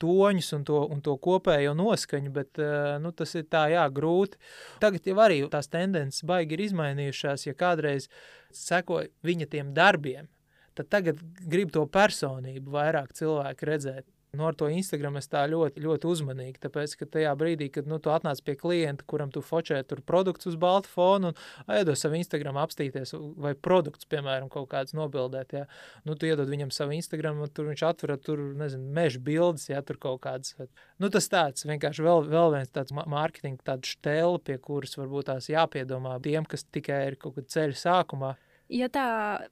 toņus 0.00 0.50
un 0.56 0.64
to, 0.70 0.80
un 0.88 1.02
to 1.04 1.18
kopējo 1.20 1.74
noskaņu, 1.76 2.32
bet, 2.32 2.62
nu, 3.04 3.12
tas 3.12 3.36
ir 3.36 3.44
tā, 3.52 3.66
jā, 3.74 3.84
grūti. 3.92 4.40
Tagad 4.80 5.12
jau 5.12 5.18
arī 5.26 5.42
tās 5.52 5.68
tendences 5.68 6.24
baigi 6.28 6.56
ir 6.56 6.64
izmainījušās, 6.70 7.44
ja 7.50 7.56
kādreiz 7.58 8.08
seko 8.56 9.02
viņa 9.28 9.52
tiem 9.52 9.74
darbiem, 9.76 10.32
tad 10.78 10.88
tagad 10.94 11.20
grib 11.44 11.74
to 11.74 11.84
personību 11.84 12.72
vairāk 12.78 13.12
cilvēku 13.18 13.68
redzēt. 13.68 14.08
Nu, 14.36 14.44
ar 14.44 14.56
to 14.60 14.66
Instagram 14.68 15.16
es 15.16 15.30
tā 15.32 15.46
ļoti, 15.48 15.80
ļoti 15.80 16.08
uzmanīgi, 16.10 16.60
tāpēc, 16.60 16.94
ka 17.00 17.06
tajā 17.14 17.30
brīdī, 17.40 17.70
kad 17.72 17.86
nu, 17.88 17.96
tu 18.02 18.12
atnāc 18.12 18.42
pie 18.44 18.58
klienta, 18.60 19.06
kuram 19.08 19.30
tu 19.32 19.40
fočē 19.40 19.78
tur 19.88 20.02
produkts 20.04 20.50
uz 20.50 20.58
balta 20.60 20.90
fona 20.92 21.30
un 21.30 21.38
aido 21.72 21.94
savu 21.96 22.18
Instagram 22.18 22.58
apstīties 22.60 23.14
vai 23.40 23.54
produkts, 23.56 24.04
piemēram, 24.12 24.50
kaut 24.52 24.68
kāds 24.74 24.92
nobildēt, 24.98 25.54
ja, 25.56 25.64
nu, 26.04 26.12
tu 26.12 26.28
iedod 26.28 26.50
viņam 26.52 26.74
savu 26.76 26.92
Instagram, 26.98 27.40
un 27.46 27.54
tur 27.56 27.70
viņš 27.70 27.84
atver, 27.88 28.12
tur, 28.20 28.42
nezinu, 28.60 28.90
meža 28.98 29.22
bildes, 29.24 29.70
ja, 29.72 29.80
tur 29.80 29.96
kaut 30.02 30.20
kādas. 30.26 30.52
Nu, 31.00 31.08
tas 31.14 31.30
tāds 31.32 31.64
vienkārši 31.64 32.04
vēl, 32.04 32.28
vēl 32.28 32.58
viens 32.58 32.74
tāds 32.74 32.92
mārketinga 32.92 33.64
tāds 33.72 33.96
štēle, 33.96 34.42
pie 34.44 34.58
kuras 34.60 34.98
varbūt 35.00 35.32
tās 35.32 35.48
jāpiedomā 35.48 36.18
tiem, 36.20 36.44
kas 36.44 36.68
tikai 36.68 37.06
ir 37.14 37.18
kaut 37.22 37.38
kad 37.40 37.48
ceļa 37.56 37.80
sākumā. 37.80 38.34
Ja 38.68 38.90
tā 38.92 39.08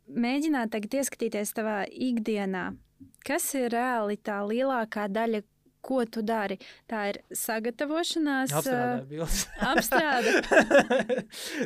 mēģināt 0.07 0.75
tagad 0.75 0.99
ieskatīties 1.01 1.55
tavā 1.57 1.85
ikdienā, 1.89 2.71
Kas 3.27 3.47
ir 3.59 3.73
reāli 3.75 4.17
tā 4.23 4.39
lielākā 4.47 5.09
daļa, 5.11 5.43
ko 5.87 6.03
tu 6.11 6.23
dari? 6.27 6.59
Tā 6.91 7.09
ir 7.13 7.19
sagatavošanās. 7.35 8.55
Apstrāde. 9.73 10.37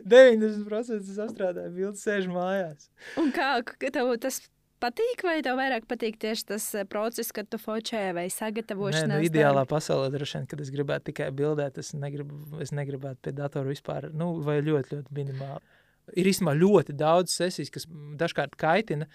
90% 0.09 1.21
apstrādāju 1.27 1.75
bildes, 1.77 2.07
sēž 2.07 2.31
mājās. 2.33 2.89
Un 3.21 3.29
kā 3.37 3.59
tev 3.93 4.15
tas 4.23 4.41
patīk, 4.81 5.21
vai 5.27 5.41
tev 5.45 5.61
vairāk 5.61 5.85
patīk 5.89 6.17
tieši 6.21 6.47
tas 6.55 6.71
process, 6.89 7.33
kad 7.37 7.51
tu 7.53 7.61
focē 7.61 8.07
vai 8.17 8.27
sagatavošanās? 8.33 9.11
Nē, 9.11 9.21
nu, 9.21 9.29
ideālā 9.29 9.63
darbi? 9.67 9.75
pasaulē 9.75 10.09
droši 10.17 10.39
vien, 10.39 10.49
kad 10.49 10.65
es 10.65 10.73
gribētu 10.73 11.11
tikai 11.13 11.29
bildēt, 11.37 11.77
es, 11.83 11.93
negribu, 11.93 12.41
es 12.65 12.73
negribētu 12.73 13.21
pie 13.29 13.37
datora 13.37 13.69
vispār, 13.69 14.09
nu, 14.17 14.33
vai 14.47 14.63
ļoti, 14.65 14.97
ļoti 14.97 15.21
minimāli. 15.21 15.80
Ir 16.19 16.31
īstenībā 16.31 16.57
ļoti 16.59 16.97
daudz 16.99 17.35
sesijas, 17.37 17.71
kas 17.75 17.87
dažkārt 18.21 18.59
kaitina. 18.61 19.09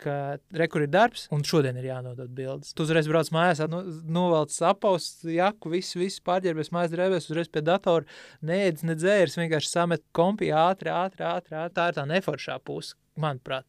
Ka 0.00 0.38
rekur 0.56 0.86
ir 0.86 0.88
darbs, 0.88 1.26
un 1.28 1.42
šodien 1.44 1.76
ir 1.76 1.90
jānodod 1.90 2.30
bildes. 2.32 2.70
Tu 2.72 2.86
uzreiz 2.86 3.04
brauc 3.10 3.28
mājās, 3.36 3.60
no, 3.68 3.82
novelc 4.08 4.54
apaust 4.64 5.26
jaku, 5.28 5.74
visu, 5.74 5.98
visu 6.00 6.22
pārģērbies 6.24 6.72
mājas 6.72 6.94
drēbēs, 6.94 7.26
uzreiz 7.28 7.50
pie 7.52 7.60
datora, 7.66 8.08
neēdz, 8.40 8.86
nedzērs, 8.88 9.36
vienkārši 9.36 9.68
samet 9.68 10.06
kompi 10.16 10.48
ātri, 10.56 10.88
ātri, 10.88 11.26
ātri, 11.28 11.52
ātri. 11.52 11.76
Tā 11.76 11.90
ir 11.90 12.00
tā 12.00 12.06
neforšā 12.08 12.56
puse, 12.64 12.96
manuprāt. 13.20 13.68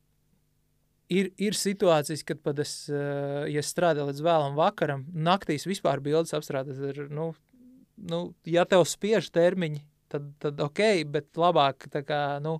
Ir, 1.11 1.33
ir 1.35 1.57
situācijas, 1.57 2.23
kad 2.23 2.39
pat 2.39 2.59
es, 2.63 2.85
eh, 2.87 3.43
ja 3.51 3.63
strādāju 3.65 4.07
līdz 4.13 4.23
vēlam 4.23 4.55
vakaram, 4.55 5.03
naktīs 5.11 5.67
vispār 5.67 5.99
bildes 5.99 6.31
apstrādāt, 6.37 6.79
ir, 6.93 7.09
nu, 7.11 7.33
nu, 7.99 8.21
ja 8.47 8.63
tev 8.63 8.85
spiež 8.87 9.27
termiņi, 9.35 9.83
tad, 10.11 10.27
tad 10.43 10.61
ok, 10.63 10.81
bet 11.11 11.39
labāk 11.39 11.87
kā, 12.07 12.21
nu, 12.43 12.57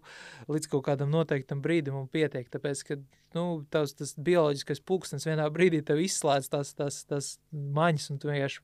līdz 0.51 0.71
kaut 0.71 0.85
kādam 0.89 1.11
noteiktam 1.13 1.63
brīdim 1.63 1.97
un 1.99 2.09
pietiek. 2.11 2.49
Tāpēc, 2.51 2.83
ka 2.87 2.99
nu, 3.37 3.45
tavs 3.73 3.95
tas 3.99 4.13
bioloģiskais 4.17 4.83
pulkstenis 4.87 5.27
vienā 5.29 5.47
brīdī 5.53 5.83
tev 5.85 6.01
izslēdz 6.03 6.51
tās, 6.51 6.75
tās, 6.77 7.01
tās 7.09 7.31
maņas, 7.51 8.11
un 8.13 8.21
tu 8.21 8.31
vienkārši 8.31 8.63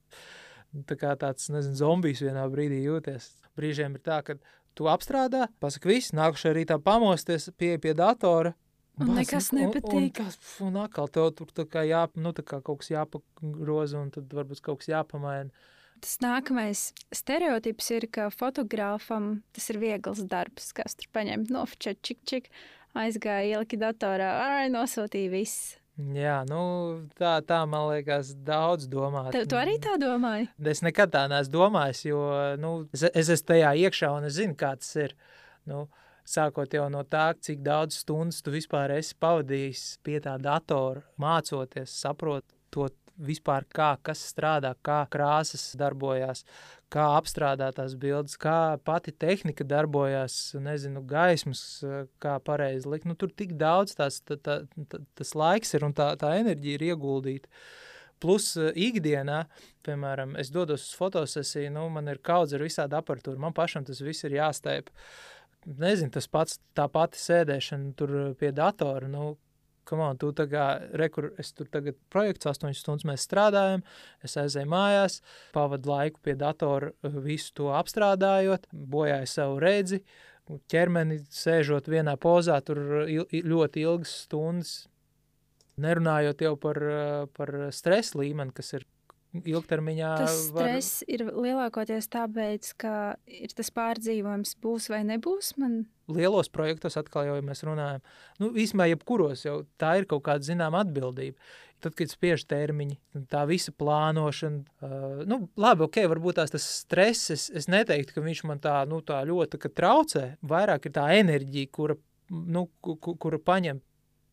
tā 0.87 0.99
kā 0.99 1.15
tāds, 1.19 1.49
nezinu, 1.53 1.79
zombijs 1.79 2.23
vienā 2.25 2.45
brīdī 2.51 2.83
jūties. 2.85 3.31
Brīžiem 3.57 3.97
ir 3.97 4.05
tā, 4.05 4.21
ka 4.25 4.37
tu 4.77 4.89
apstrādā, 4.91 5.47
pasaki 5.63 5.95
viss, 5.95 6.15
nākušajā 6.17 6.57
rītā 6.59 6.79
pamosties 6.83 7.49
pie, 7.57 7.75
pie 7.81 7.95
datora, 7.97 8.53
Un 8.97 9.11
Bas, 9.11 9.17
nekas 9.19 9.51
nepatīk. 9.53 10.19
Un, 10.23 10.29
un, 10.65 10.69
un 10.71 10.77
atkal 10.81 11.09
tev 11.13 11.29
tur 11.37 11.51
tā 11.53 11.67
kā, 11.69 11.83
jā, 11.85 12.07
nu, 12.17 12.31
tā 12.33 12.41
kā 12.45 12.57
kaut 12.65 12.81
kas 12.81 12.89
jāpagroza, 12.89 14.01
un 14.01 14.09
tad 14.13 14.31
varbūt 14.33 14.63
kaut 14.65 14.81
kas 14.81 14.89
jāpamaina. 14.89 15.53
Tas 16.03 16.19
nākamais 16.21 16.91
stereotips 17.15 17.89
ir, 17.95 18.07
ka 18.13 18.27
fotogrāfam 18.33 19.41
tas 19.55 19.69
ir 19.73 19.79
viegls 19.81 20.21
darbs, 20.29 20.71
kas 20.77 20.97
tur 20.99 21.09
paņemt, 21.15 21.51
nofočēt, 21.53 22.01
čik, 22.05 22.21
čik, 22.29 22.49
aizgāja, 22.97 23.57
ielika 23.57 23.79
datorā, 23.87 24.29
ai, 24.45 24.69
nosūtīja 24.73 25.33
viss. 25.33 25.75
Jā, 25.97 26.43
nu, 26.45 26.59
tā, 27.17 27.39
tā 27.41 27.63
man 27.65 27.87
liekas, 27.89 28.35
daudz 28.45 28.85
domāt. 28.91 29.31
Tev, 29.33 29.47
tu 29.49 29.57
arī 29.57 29.79
tā 29.81 29.95
domāji? 29.97 30.45
Es 30.61 30.83
nekad 30.85 31.09
tā 31.15 31.23
neesmu 31.31 31.55
domājis, 31.55 32.03
jo 32.05 32.19
nu, 32.61 32.73
es, 32.93 33.07
es 33.09 33.31
esmu 33.33 33.49
tajā 33.49 33.71
iekšā 33.87 34.11
un 34.13 34.27
es 34.29 34.37
zinu, 34.37 34.53
kā 34.59 34.75
tas 34.77 34.91
ir. 35.01 35.15
Nu, 35.65 35.87
sākot 36.29 36.75
jau 36.77 36.85
no 36.93 37.01
tā, 37.01 37.31
cik 37.41 37.65
daudz 37.65 37.97
stundas 38.03 38.43
tu 38.45 38.53
vispār 38.53 38.93
esi 38.99 39.17
pavadījis 39.17 39.87
pie 40.05 40.19
tā 40.21 40.35
datora, 40.37 41.01
mācoties, 41.17 41.97
saprot 41.97 42.45
to 42.69 42.91
vispār 43.17 43.65
kā, 43.73 43.91
kas 44.05 44.21
strādā, 44.31 44.73
kā 44.85 45.01
krāsas 45.11 45.71
darbojās, 45.79 46.43
kā 46.93 47.05
apstrādāt 47.17 47.77
tās 47.79 47.95
bildes, 47.99 48.37
kā 48.39 48.77
pati 48.85 49.11
tehnika 49.11 49.65
darbojās, 49.67 50.55
nezinu, 50.61 51.03
gaismas, 51.07 51.61
kā 52.23 52.37
pareizi 52.45 52.89
likt. 52.89 53.07
Nu, 53.09 53.17
tur 53.19 53.33
tik 53.33 53.55
daudz 53.59 53.97
tās, 53.97 54.21
tā, 54.21 54.37
tā, 54.37 54.59
tā, 54.91 55.01
tas 55.17 55.35
laiks 55.37 55.73
ir 55.77 55.87
un 55.87 55.95
tā, 55.97 56.13
tā 56.19 56.35
enerģija 56.39 56.79
ir 56.79 56.87
ieguldīta. 56.91 57.51
Plus 58.23 58.55
ikdienā, 58.57 59.43
piemēram, 59.85 60.33
es 60.41 60.49
dodos 60.53 60.87
uz 60.87 60.93
fotosesiju, 60.97 61.69
nu, 61.75 61.85
man 61.93 62.09
ir 62.09 62.21
kaudz 62.25 62.55
ar 62.57 62.63
visādi 62.65 62.97
aparatūru, 62.97 63.37
man 63.41 63.53
pašam 63.57 63.85
tas 63.85 64.01
viss 64.01 64.25
ir 64.25 64.39
jāstēp. 64.39 64.89
Nezinu, 65.67 66.13
tas 66.15 66.29
pats, 66.31 66.57
tā 66.77 66.87
pati 66.89 67.19
sēdēšana 67.19 67.91
tur 67.99 68.15
pie 68.39 68.53
datora, 68.55 69.09
nu, 69.11 69.35
on, 69.95 70.17
tu 70.19 70.31
tā 70.35 70.47
kā, 70.51 70.65
rekur, 70.99 71.29
es 71.39 71.53
tur 71.55 71.69
tagad 71.71 71.95
projekts, 72.13 72.49
8 72.49 72.75
stundas 72.75 73.07
mēs 73.07 73.23
strādājam, 73.27 73.83
es 74.25 74.35
aizēju 74.39 74.69
mājās, 74.71 75.21
pavadu 75.55 75.93
laiku 75.93 76.19
pie 76.23 76.35
datora, 76.39 76.91
visu 77.23 77.53
to 77.57 77.71
apstrādājot, 77.77 78.67
bojāju 78.71 79.31
savu 79.31 79.61
redzi, 79.63 80.01
ķermeni 80.71 81.21
sēžot 81.33 81.89
vienā 81.91 82.17
pozā, 82.19 82.59
tur 82.65 83.07
il, 83.07 83.25
ļoti 83.47 83.83
ilgas 83.87 84.13
stundas, 84.25 84.75
nerunājot 85.77 86.43
jau 86.43 86.55
par, 86.59 86.81
par 87.37 87.55
stresa 87.75 88.19
līmeni, 88.19 88.55
kas 88.55 88.73
ir 88.79 88.87
ilgtermiņā. 89.45 90.13
Tas 90.21 90.39
stress 90.49 91.03
var... 91.03 91.13
ir 91.13 91.23
lielākoties 91.45 92.09
tāpēc, 92.13 92.71
ka 92.81 92.93
ir 93.25 93.53
tas 93.57 93.71
pārdzīvojums, 93.75 94.57
būs 94.63 94.89
vai 94.93 95.03
nebūs. 95.07 95.53
Man... 95.61 95.85
Lielos 96.11 96.49
projektos 96.53 96.97
atkal 96.99 97.27
jau 97.27 97.37
ja 97.37 97.45
mēs 97.45 97.63
runājam. 97.67 98.03
Nu, 98.41 98.51
īsumā, 98.57 98.87
jebkuros 98.93 99.45
jau 99.45 99.61
tā 99.81 99.97
ir 100.01 100.07
kaut 100.09 100.25
kāda 100.27 100.47
zināma 100.47 100.83
atbildība. 100.85 101.39
Tad, 101.83 101.93
kad 101.93 102.09
spiež 102.09 102.41
termiņi, 102.49 102.95
tā 103.29 103.43
visa 103.45 103.69
plānošana, 103.77 104.63
uh, 104.81 105.19
nu, 105.29 105.43
labi, 105.61 105.85
ok, 105.85 105.99
varbūt 106.09 106.39
tās 106.39 106.53
tas 106.55 106.65
stress, 106.79 107.29
es, 107.35 107.43
es 107.53 107.69
neteiktu, 107.69 108.15
ka 108.15 108.23
viņš 108.25 108.41
man 108.49 108.61
tā, 108.63 108.79
nu, 108.89 109.03
tā 109.05 109.19
ļoti 109.29 109.61
traucē. 109.77 110.23
Vairāk 110.41 110.89
ir 110.89 110.95
tā 110.95 111.05
enerģija, 111.19 111.69
kura, 111.77 111.99
nu, 112.33 112.65
kura 112.81 113.37
paņem 113.37 113.83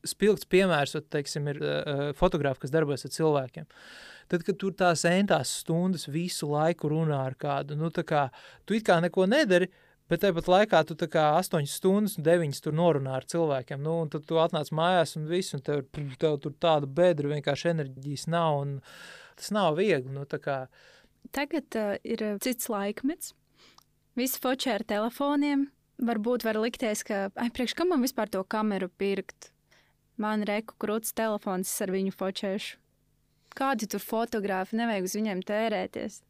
spilgts 0.08 0.48
piemērs, 0.48 0.96
teiksim, 1.12 1.52
ir 1.52 1.60
uh, 1.60 2.02
fotografi, 2.16 2.64
kas 2.64 2.72
darbojas 2.72 3.06
ar 3.08 3.12
cilvēkiem. 3.12 3.68
Uh, 3.68 4.13
Tad, 4.28 4.44
kad 4.46 4.58
tur 4.60 4.74
tās 4.78 5.04
entās 5.08 5.52
stundas 5.60 6.08
visu 6.08 6.48
laiku 6.50 6.92
runā 6.92 7.24
ar 7.28 7.36
kādu, 7.38 7.76
nu, 7.78 7.90
tā 7.94 8.06
kā 8.08 8.28
tu 8.64 8.76
it 8.78 8.86
kā 8.86 9.00
neko 9.04 9.28
nedari, 9.30 9.70
Bet 10.04 10.20
tāpat 10.20 10.48
laikā 10.52 10.82
tu 10.84 10.94
tā 11.00 11.06
kā 11.08 11.22
8 11.38 11.64
stundas, 11.70 12.18
9 12.20 12.58
tur 12.60 12.74
norunā 12.76 13.14
ar 13.16 13.24
cilvēkiem. 13.24 13.80
Nu, 13.80 14.02
un 14.04 14.10
tad 14.12 14.26
tu 14.28 14.36
atnāc 14.36 14.68
mājās 14.76 15.16
un 15.16 15.24
viss, 15.30 15.54
un 15.56 15.62
tev, 15.64 15.86
tev 16.20 16.36
tur 16.44 16.52
tāda 16.60 16.84
bedra, 16.84 17.30
vienkārši 17.32 17.70
enerģijas 17.72 18.26
nav. 18.28 18.58
Un 18.66 18.74
tas 19.40 19.48
nav 19.56 19.78
viegli. 19.80 20.12
Nu, 20.12 20.26
kā... 20.28 20.66
Tagad 21.32 21.78
uh, 21.80 21.96
ir 22.04 22.26
cits 22.44 22.68
laikmets. 22.68 23.32
Visi 24.14 24.42
fočē 24.44 24.76
ar 24.76 24.84
telefoniem. 24.92 25.70
Varbūt 26.04 26.44
var 26.44 26.60
likties, 26.60 27.00
ka, 27.06 27.30
ai, 27.40 27.48
priekš 27.54 27.72
kam 27.78 27.94
man 27.94 28.04
vispār 28.04 28.28
to 28.28 28.44
kameru 28.44 28.90
pirkt? 29.00 29.54
Man 30.20 30.44
reku 30.46 30.76
krūts 30.78 31.16
telefons 31.16 31.72
ar 31.80 31.94
viņu 31.94 32.12
fočēšu. 32.14 32.76
Kādi 33.54 33.86
tur 33.90 34.02
fotografi, 34.02 34.76
nevajag 34.78 35.06
uz 35.06 35.18
viņiem 35.18 35.42
tērēties. 35.46 36.22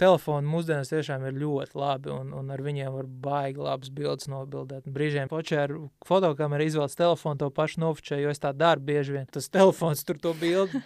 Telefoni 0.00 0.48
mūsdienās 0.48 0.88
tiešām 0.88 1.26
ir 1.28 1.36
ļoti 1.36 1.76
labi, 1.76 2.08
un, 2.14 2.30
un 2.34 2.48
ar 2.50 2.62
viņiem 2.64 2.94
var 2.94 3.08
baigi 3.26 3.60
labas 3.60 3.90
bildes 3.92 4.26
nobildēt. 4.32 4.88
Brīžiem 4.88 5.28
počē 5.30 5.58
ar 5.66 5.74
fotokameru 6.08 6.64
izvēlas 6.64 6.96
telefonu, 6.96 7.38
to 7.42 7.50
pašu 7.52 7.82
nofočē, 7.84 8.16
jo 8.22 8.32
es 8.32 8.40
tā 8.40 8.54
daru 8.56 8.82
bieži 8.88 9.18
vien. 9.18 9.28
Tas 9.30 9.50
telefons 9.52 10.02
tur 10.08 10.18
to 10.22 10.32
bildi 10.40 10.80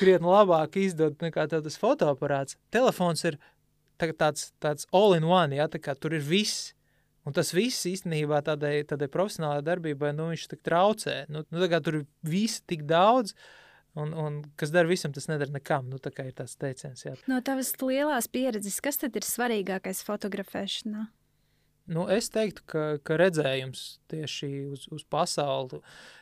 krietni 0.00 0.26
labāk 0.26 0.80
izdod 0.82 1.22
nekā 1.22 1.46
tas 1.52 1.78
fotoaparāts. 1.80 2.58
Telefons 2.74 3.22
ir 3.30 3.38
tāds, 4.18 4.50
tāds 4.60 4.90
all-in-one, 4.90 5.54
ja, 5.56 5.70
tā 5.70 5.78
kā 5.78 5.94
tur 5.94 6.18
ir 6.18 6.26
viss. 6.26 6.74
Un 7.24 7.36
tas 7.36 7.54
viss 7.54 7.86
īstenībā 7.86 8.42
tādai, 8.42 8.80
tādai 8.88 9.06
profesionālajai 9.12 9.66
darbībai, 9.66 10.10
nu, 10.16 10.30
viņš 10.32 10.48
traucē. 10.58 11.16
Nu, 11.30 11.44
nu, 11.52 11.68
tur 11.84 12.00
ir 12.00 12.06
viss 12.26 12.64
tik 12.66 12.82
daudz, 12.88 13.36
Un, 13.98 14.12
un 14.14 14.36
kas 14.58 14.70
dara 14.70 14.86
visam, 14.86 15.10
tas 15.14 15.26
nedara 15.26 15.50
nekam. 15.56 15.88
Nu, 15.90 15.98
tā 15.98 16.12
ir 16.22 16.34
tāds 16.38 16.54
teiciens. 16.60 17.02
Jā. 17.02 17.16
No 17.30 17.40
tavas 17.42 17.72
lielās 17.82 18.30
pieredzes, 18.30 18.78
kas 18.84 19.00
tad 19.02 19.16
ir 19.18 19.26
svarīgākais 19.26 20.04
fotografēšanā? 20.06 21.08
Nu, 21.90 22.04
es 22.06 22.28
teiktu, 22.30 22.62
ka, 22.70 22.82
ka 23.02 23.16
redzējums 23.18 23.80
tieši 24.12 24.48
uz, 24.70 24.84
uz 24.94 25.02
pasauli. 25.10 25.80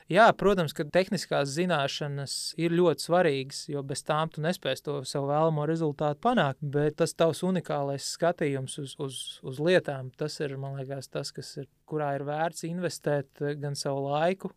Jā, 0.09 0.25
protams, 0.33 0.73
ka 0.73 0.87
tehniskās 0.89 1.51
zināšanas 1.53 2.37
ir 2.57 2.73
ļoti 2.73 3.05
svarīgas, 3.05 3.59
jo 3.69 3.83
bez 3.85 4.01
tām 4.09 4.33
tu 4.33 4.41
nespēsi 4.41 4.87
to 4.87 4.95
savu 5.05 5.29
vēlamo 5.29 5.67
rezultātu 5.69 6.23
panākt. 6.25 6.63
Bet 6.63 6.97
tas 7.03 7.13
tavs 7.13 7.43
unikālais 7.45 8.07
skatījums 8.15 8.79
uz, 8.81 8.95
uz, 8.97 9.19
uz 9.45 9.61
lietām, 9.61 10.09
tas 10.17 10.39
ir, 10.41 10.57
man 10.57 10.81
liekas, 10.81 11.11
tas, 11.13 11.35
kas 11.37 11.53
ir, 11.61 11.69
kurā 11.91 12.15
ir 12.17 12.25
vērts 12.25 12.65
investēt 12.71 13.45
gan 13.61 13.77
savu 13.77 14.07
laiku, 14.09 14.55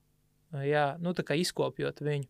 jā, 0.63 0.93
nu, 1.03 1.11
izkopjot 1.11 1.99
viņu. 2.07 2.29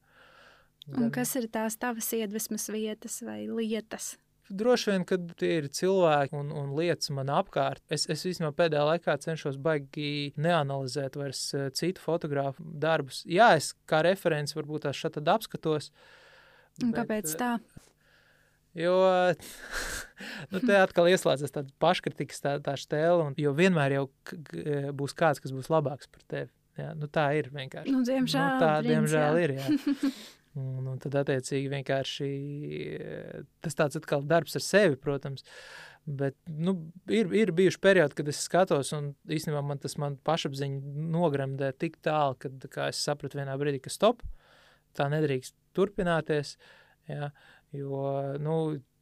Un 0.90 0.98
gan... 0.98 1.14
kas 1.14 1.36
ir 1.38 1.48
tās 1.54 1.78
tavas 1.80 2.10
iedvesmas 2.18 2.68
vietas 2.74 3.22
vai 3.26 3.44
lietas? 3.46 4.16
Droši 4.52 4.90
vien, 4.92 5.04
kad 5.08 5.30
tie 5.40 5.52
ir 5.62 5.68
cilvēki 5.72 6.36
un, 6.36 6.50
un 6.58 6.74
lietas 6.76 7.12
man 7.16 7.30
apkārt, 7.32 7.84
es, 7.94 8.04
es 8.12 8.26
vismaz 8.28 8.56
pēdējā 8.58 8.82
laikā 8.90 9.16
cenšos 9.24 9.60
baigi 9.62 10.34
neanalizēt 10.42 11.16
vairs 11.20 11.44
eh, 11.56 11.70
citu 11.78 12.04
fotografu 12.04 12.66
darbus. 12.66 13.22
Jā, 13.30 13.54
es 13.60 13.72
kā 13.88 14.02
referents 14.04 14.58
varbūt 14.58 14.88
tās 14.88 15.00
šeit 15.00 15.22
apskatos. 15.22 15.92
Un 16.82 16.92
bet, 16.92 17.00
kāpēc 17.00 17.38
tā? 17.40 17.54
Jo 18.76 18.98
nu, 20.52 20.60
te 20.60 20.76
atkal 20.80 21.08
ieslēdzas 21.12 21.56
tāda 21.56 21.72
paškritikas 21.84 22.44
tā, 22.44 22.58
tā 22.64 22.76
stēle, 22.80 23.30
un, 23.30 23.40
jo 23.40 23.56
vienmēr 23.56 24.00
jau 24.00 24.06
būs 24.98 25.16
kāds, 25.16 25.44
kas 25.44 25.56
būs 25.56 25.72
labāks 25.72 26.12
par 26.12 26.28
tevi. 26.28 26.52
Jā, 26.80 26.92
nu, 26.96 27.08
tā 27.12 27.30
ir 27.40 27.52
vienkārši. 27.52 27.92
Nu, 27.92 28.04
diemžēl, 28.08 28.46
nu, 28.48 28.62
tā, 28.64 28.76
diemžēl 28.84 29.42
ir. 29.46 29.58
Un, 30.60 30.88
un 30.92 30.98
tad, 31.00 31.16
attiecīgi, 31.22 31.70
vienkārši 31.72 32.28
tas 33.64 33.78
tāds 33.78 34.00
atkal 34.02 34.26
darbs 34.28 34.58
ar 34.60 34.66
sevi, 34.66 34.98
protams. 35.00 35.46
Bet 36.04 36.36
nu, 36.50 36.74
ir, 37.14 37.30
ir 37.38 37.54
bijuši 37.56 37.80
periodi, 37.80 38.18
kad 38.18 38.30
es 38.32 38.42
skatos, 38.48 38.92
un 38.98 39.12
īstenībā 39.32 39.62
man 39.64 39.80
tas 39.80 39.96
man 40.02 40.18
pašapziņa 40.28 41.08
nogremdē 41.14 41.72
tik 41.80 42.00
tālu, 42.04 42.36
ka 42.68 42.90
es 42.90 43.00
sapratu 43.06 43.40
vienā 43.40 43.56
brīdī, 43.62 43.84
ka 43.86 43.94
stop, 43.94 44.26
tā 44.98 45.08
nedrīkst 45.14 45.56
turpināties. 45.78 46.56
Jā, 47.10 47.32
jo, 47.76 48.02
nu, 48.44 48.56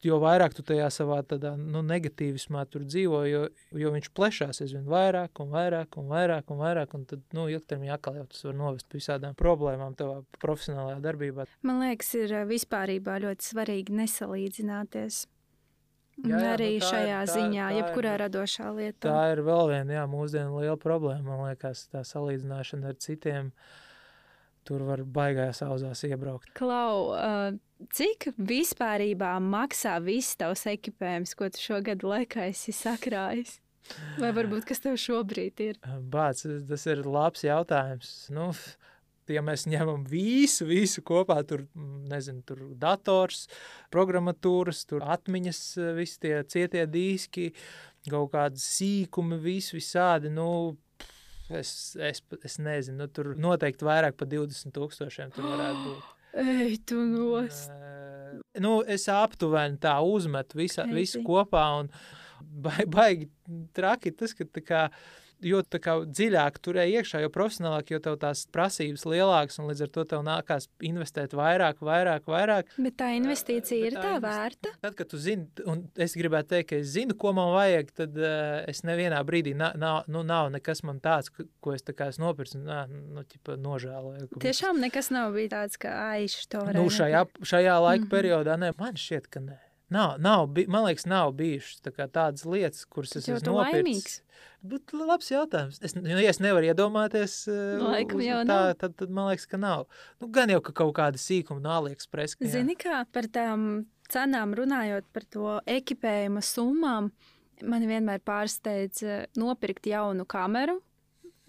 jo 0.04 0.18
vairāk 0.22 0.54
tu 0.56 0.64
tajā 0.66 0.88
savā 0.94 1.20
tādā, 1.26 1.52
nu, 1.58 1.82
negatīvismā 1.86 2.64
tur 2.70 2.84
dzīvo, 2.86 3.22
jo, 3.28 3.42
jo 3.82 3.92
viņš 3.94 4.10
plešās 4.16 4.62
aizvien 4.64 4.86
vairāk 4.90 5.42
un 5.42 5.50
vairāk 5.54 5.98
un 6.00 6.10
vairāk 6.12 6.52
un 6.54 6.62
vairāk, 6.62 6.94
un 6.98 7.08
tad, 7.10 7.24
nu, 7.36 7.48
ilgtermiņā 7.52 7.96
atkal 7.96 8.20
jau 8.20 8.28
tas 8.30 8.46
var 8.46 8.56
novest 8.60 8.88
pie 8.88 9.00
visādām 9.00 9.36
problēmām 9.38 9.96
tavā 9.98 10.20
profesionālajā 10.42 11.02
darbībā. 11.04 11.50
Man 11.66 11.82
liekas, 11.84 12.14
ir 12.20 12.38
vispārībā 12.50 13.20
ļoti 13.26 13.52
svarīgi 13.52 14.00
nesalīdzināties. 14.00 15.26
Jā, 16.20 16.36
jā, 16.36 16.48
arī 16.54 16.72
nu, 16.74 16.84
šajā 16.84 17.20
ir, 17.22 17.28
tā, 17.30 17.34
ziņā, 17.36 17.66
tā 17.66 17.76
jebkurā 17.78 18.10
ir, 18.16 18.22
radošā 18.26 18.72
lietā. 18.76 19.04
Tā 19.06 19.20
ir 19.32 19.40
vēl 19.46 19.70
viena, 19.70 19.94
jā, 20.00 20.02
mūsdienu 20.10 20.60
liela 20.60 20.76
problēma, 20.80 21.24
man 21.24 21.46
liekas, 21.48 21.86
tā 21.92 22.02
salīdzināšana 22.04 22.92
ar 22.92 22.98
citiem. 23.00 23.54
Tur 24.68 24.84
var 24.86 25.02
baigās 25.08 25.62
auzās 25.64 26.04
iebraukt. 26.06 26.52
Klau, 26.58 27.10
Cik 27.96 28.26
vispārībā 28.36 29.32
maksā 29.40 29.94
viss 30.04 30.36
tavs 30.36 30.66
ekipējums, 30.68 31.32
ko 31.38 31.48
tu 31.48 31.62
šogad 31.62 32.04
laikā 32.04 32.50
esi 32.50 32.74
sakrājis? 32.76 33.56
Vai 34.20 34.34
varbūt 34.36 34.66
kas 34.68 34.82
tev 34.84 34.98
šobrīd 35.00 35.62
ir? 35.64 35.78
Bāc, 36.12 36.42
tas 36.68 36.84
ir 36.92 37.00
labs 37.08 37.46
jautājums. 37.46 38.10
Nu, 38.36 38.50
ja 39.32 39.40
mēs 39.44 39.64
ņemam 39.70 40.04
visu, 40.10 40.66
visu 40.68 41.00
kopā, 41.06 41.38
tur, 41.48 41.64
nezinu, 42.10 42.44
tur 42.44 42.60
dators, 42.80 43.46
programmatūras, 43.94 44.84
tur 44.90 45.06
atmiņas, 45.16 45.62
visi 45.96 46.20
tie 46.26 46.36
cietie 46.52 46.84
diski, 46.90 47.48
kaut 48.10 48.34
kādi 48.36 48.60
sīkumi, 48.60 49.40
visi 49.40 49.78
visādi, 49.78 50.28
nu, 50.36 50.76
es, 51.58 51.96
es, 51.96 52.22
es 52.44 52.58
nezinu, 52.62 53.02
nu, 53.02 53.08
tur 53.12 53.32
noteikti 53.38 53.86
vairāk 53.86 54.16
pa 54.18 54.28
20 54.28 54.74
tūkstošiem 54.76 55.34
tur 55.34 55.48
varētu 55.50 55.84
būt. 55.86 56.08
Ej, 56.44 56.76
tu 56.86 57.00
nos. 57.02 57.64
Nu, 58.62 58.80
es 58.86 59.08
aptuveni 59.10 59.80
tā 59.82 59.96
uzmetu 60.06 60.60
visa, 60.60 60.86
visu 60.86 61.24
kopā 61.26 61.64
un 61.80 61.90
baigi 62.90 63.28
traki 63.76 64.14
tas, 64.16 64.34
ka 64.36 64.46
tā 64.46 64.62
kā 64.64 64.84
jo 65.42 65.60
dziļāk 65.64 66.58
tur 66.62 66.78
ej 66.82 67.00
iekšā, 67.00 67.20
jo 67.24 67.30
profesionālāk, 67.32 67.92
jo 67.94 68.00
tev 68.02 68.18
tās 68.20 68.44
prasības 68.52 69.04
lielākas, 69.08 69.58
un 69.60 69.70
līdz 69.70 69.84
ar 69.86 69.92
to 69.94 70.04
tev 70.12 70.24
nākās 70.26 70.68
investēt 70.86 71.34
vairāk, 71.36 71.80
vairāk, 71.84 72.26
vairāk. 72.30 72.74
Bet 72.80 72.98
tā 73.00 73.10
investīcija 73.16 73.90
ir 73.90 73.96
tā, 73.96 74.02
tā 74.04 74.14
vērta. 74.24 74.74
Tad, 74.82 74.96
kad 74.98 75.10
tu 75.12 75.20
zini, 75.20 75.48
un 75.70 75.86
es 76.00 76.16
gribētu 76.18 76.54
teikt, 76.54 76.70
ka 76.72 76.80
es 76.80 76.92
zinu, 76.94 77.16
ko 77.20 77.34
man 77.36 77.54
vajag, 77.54 77.94
tad 78.02 78.20
uh, 78.20 78.60
es 78.70 78.84
nevienā 78.86 79.22
brīdī 79.26 79.54
nav, 79.58 79.78
nav, 79.80 80.02
nu, 80.10 80.24
nav 80.26 80.52
nekas 80.54 80.84
man 80.86 81.00
tāds, 81.04 81.32
ko 81.32 81.74
es 81.76 81.86
tā 81.86 81.96
kā 81.96 82.10
es 82.12 82.20
nopircu, 82.22 82.60
nā, 82.64 82.84
nu, 82.90 83.24
ķipa, 83.24 83.56
nožēloju. 83.60 84.30
Tiešām 84.42 84.80
nekas 84.82 85.12
nav 85.14 85.34
bijis 85.36 85.54
tāds, 85.54 85.80
ka 85.80 85.96
aiš 86.12 86.36
to 86.50 86.62
varēja. 86.66 86.84
Nu, 86.84 86.92
šajā, 86.92 87.24
šajā 87.40 87.80
laika 87.80 88.04
mm 88.04 88.06
-hmm. 88.06 88.14
periodā, 88.16 88.56
ne, 88.60 88.72
man 88.78 88.96
šķiet, 88.96 89.28
ka 89.30 89.40
nē. 89.40 89.58
Nav, 89.90 90.20
nav, 90.22 90.46
man 90.70 90.84
liekas, 90.86 91.06
nav 91.10 91.32
bijušas 91.34 91.80
tā 91.82 92.06
tādas 92.06 92.44
lietas, 92.46 92.84
kuras 92.86 93.16
es 93.18 93.26
esmu 93.26 93.56
nopircis. 93.56 94.20
Bet 94.62 94.92
labs 94.94 95.30
jautājums. 95.32 95.80
Es, 95.82 95.96
nu, 95.96 96.04
ja 96.14 96.30
es 96.30 96.38
nevaru 96.38 96.68
iedomāties, 96.68 97.34
uh, 97.50 97.80
Laikam 97.82 98.22
jau 98.22 98.42
tā, 98.44 98.46
nav. 98.46 98.74
Tad, 98.78 98.94
tad 99.00 99.10
man 99.16 99.30
liekas, 99.32 99.48
ka 99.50 99.58
nav. 99.58 99.88
Nu, 100.22 100.28
gan 100.30 100.52
jau 100.52 100.60
ka 100.62 100.74
kaut 100.82 100.92
kāda 101.00 101.18
sīkuma 101.18 101.64
no 101.64 101.72
AliExpress. 101.78 102.38
Zini, 102.52 102.76
kā 102.78 103.00
par 103.10 103.26
tām 103.34 103.66
cenām 104.12 104.54
runājot 104.58 105.08
par 105.14 105.26
to 105.26 105.56
ekipējuma 105.66 106.44
summām, 106.44 107.10
man 107.66 107.88
vienmēr 107.90 108.22
pārsteidz 108.22 109.02
uh, 109.06 109.26
nopirkt 109.40 109.90
jaunu 109.90 110.28
kameru, 110.28 110.78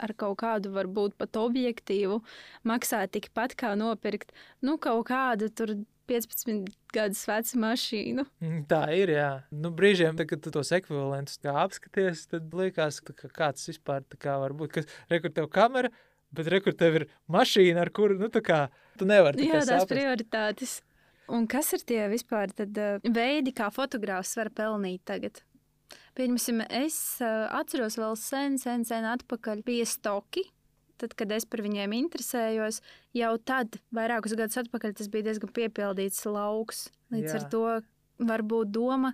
ar 0.01 0.15
kaut 0.17 0.39
kādu, 0.41 0.73
varbūt 0.73 1.13
pat 1.19 1.38
objektīvu, 1.38 2.23
maksā 2.65 3.04
tikpat 3.12 3.54
kā 3.60 3.75
nopirkt 3.77 4.34
nu, 4.65 4.80
kaut 4.82 5.06
kādu 5.12 5.51
tur 5.54 5.75
15 6.12 6.69
gadus 6.93 7.24
vecu 7.30 7.60
mašīnu. 7.63 8.26
Mm, 8.43 8.62
tā 8.69 8.84
ir. 8.97 9.13
Jā. 9.15 9.30
Nu, 9.56 9.71
brīžiem, 9.76 10.17
tad, 10.19 10.30
kad 10.32 10.43
tu 10.43 10.54
tos 10.54 10.71
ekvivalentus 10.76 11.39
apskaties, 11.47 12.28
tad 12.32 12.54
liekas, 12.58 13.02
ka 13.08 13.32
kāds 13.32 13.69
vispār 13.71 14.06
kā 14.21 14.38
var 14.41 14.56
būt. 14.58 14.76
Kas 14.78 14.95
rekur 15.12 15.34
tev 15.36 15.50
kamera, 15.54 15.91
bet 16.36 16.52
rekur 16.52 16.76
tev 16.78 17.02
ir 17.02 17.08
mašīna, 17.32 17.86
ar 17.86 17.91
kuru 17.95 18.19
nu, 18.19 18.32
kā, 18.43 18.65
tu 19.00 19.08
nevari. 19.10 19.47
Jā, 19.47 19.62
tās 19.62 19.71
saprast. 19.71 19.93
prioritātes. 19.95 20.80
Un 21.32 21.47
kas 21.47 21.71
ir 21.78 21.86
tie 21.88 22.06
vispār 22.12 22.52
tad, 22.56 22.76
uh, 22.76 23.13
veidi, 23.15 23.54
kā 23.56 23.69
fotogrāfs 23.71 24.36
var 24.39 24.52
pelnīt 24.56 25.06
tagad? 25.08 25.43
Pieņemsim, 26.17 26.65
es 26.84 26.97
uh, 27.24 27.47
atceros 27.56 27.95
vēl 28.00 28.17
sen, 28.19 28.58
sen, 28.60 28.84
sen 28.88 29.08
atpakaļ 29.08 29.63
pie 29.67 29.84
stoki 29.88 30.43
tad, 31.01 31.15
kad 31.17 31.31
es 31.35 31.47
par 31.49 31.63
viņiem 31.65 31.95
interesējos, 31.97 32.81
jau 33.17 33.33
tad, 33.47 33.79
vairākus 33.95 34.37
gadus 34.39 34.61
atpakaļ, 34.61 34.95
tas 34.99 35.09
bija 35.11 35.29
diezgan 35.29 35.51
piepildīts 35.55 36.23
lauks. 36.29 36.87
Līdz 37.11 37.27
Jā. 37.27 37.39
ar 37.39 37.49
to 37.51 37.65
varbūt 38.31 38.71
doma, 38.71 39.13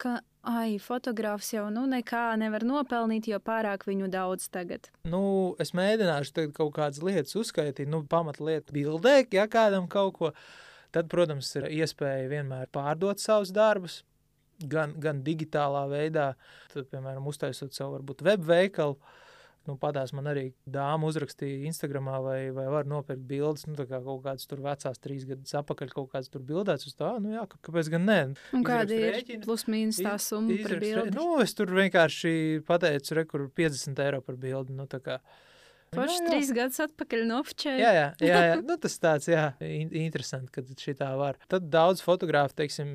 ka 0.00 0.18
ai, 0.48 0.78
fotogrāfs 0.82 1.50
jau 1.52 1.66
nu, 1.74 1.84
nekā 1.90 2.32
nevar 2.40 2.64
nopelnīt, 2.66 3.28
jo 3.30 3.40
pārāk 3.42 3.84
viņu 3.88 4.08
daudz 4.12 4.48
tagad. 4.52 4.88
Nu, 5.08 5.20
es 5.62 5.74
mēģināšu 5.76 6.34
tagad 6.36 6.54
kaut 6.56 6.72
kādas 6.78 7.02
lietas 7.04 7.36
uzskaitīt, 7.38 7.88
nu, 7.90 8.04
pamatlietu 8.08 8.74
bildē, 8.76 9.20
ja 9.34 9.48
kādam 9.50 9.88
kaut 9.90 10.16
ko. 10.18 10.32
Tad, 10.94 11.10
protams, 11.12 11.50
ir 11.58 11.66
iespēja 11.82 12.30
vienmēr 12.30 12.70
pārdot 12.72 13.20
savus 13.20 13.50
darbus, 13.52 13.98
gan, 14.72 14.94
gan 14.96 15.20
digitālā 15.26 15.84
veidā, 15.90 16.30
tad, 16.72 16.86
piemēram, 16.88 17.26
uztaisot 17.28 17.76
savu 17.76 17.98
varbūt 17.98 18.24
web 18.24 18.46
veikalu, 18.48 18.96
nu, 19.66 19.74
padās 19.80 20.12
man 20.16 20.28
arī 20.30 20.44
dāma 20.68 21.08
uzrakstīja 21.10 21.66
Instagramā, 21.68 22.20
vai, 22.24 22.38
vai 22.54 22.66
var 22.72 22.88
nopirkt 22.88 23.24
bildes, 23.28 23.66
nu, 23.68 23.74
tā 23.78 23.88
kā 23.88 24.00
kaut 24.04 24.22
kādas 24.26 24.48
tur 24.48 24.62
vecās 24.64 25.02
trīs 25.02 25.26
gadus 25.28 25.56
apakaļ 25.60 25.92
kaut 25.94 26.12
kādas 26.14 26.30
tur 26.32 26.44
bildēts 26.48 26.88
uz 26.88 26.96
tā, 26.98 27.10
nu 27.22 27.34
jā, 27.34 27.44
kāpēc 27.56 27.90
gan 27.96 28.08
ne. 28.08 28.20
Un 28.56 28.64
kāda 28.66 28.96
ir 28.96 29.20
plus 29.44 29.66
mīnus 29.70 30.00
tā 30.04 30.14
summa 30.22 30.56
par 30.64 30.78
bildi? 30.84 31.12
Nu, 31.16 31.28
es 31.44 31.56
tur 31.58 31.72
vienkārši 31.74 32.64
pateicu, 32.68 33.18
re, 33.18 33.28
kur 33.28 33.48
50 33.58 34.02
eiro 34.06 34.22
par 34.24 34.40
bildi, 34.40 34.76
nu, 34.78 34.88
tā. 34.88 35.20
Forši 35.94 36.18
trīs 36.26 36.50
gadus 36.52 36.82
atpakaļ 36.84 37.22
nofočēju. 37.30 37.80
Jā, 37.80 37.92
jā, 37.96 38.08
jā, 38.20 38.40
jā. 38.50 38.56
Nu, 38.68 38.76
tas 38.80 38.98
tāds, 39.00 39.28
jā, 39.30 39.46
in 39.64 39.88
interesanti, 39.96 40.52
ka 40.52 40.64
šitā 40.76 41.14
var. 41.16 41.38
Tad 41.48 41.70
daudz 41.72 42.02
fotogrāfu, 42.04 42.56
teiksim, 42.58 42.90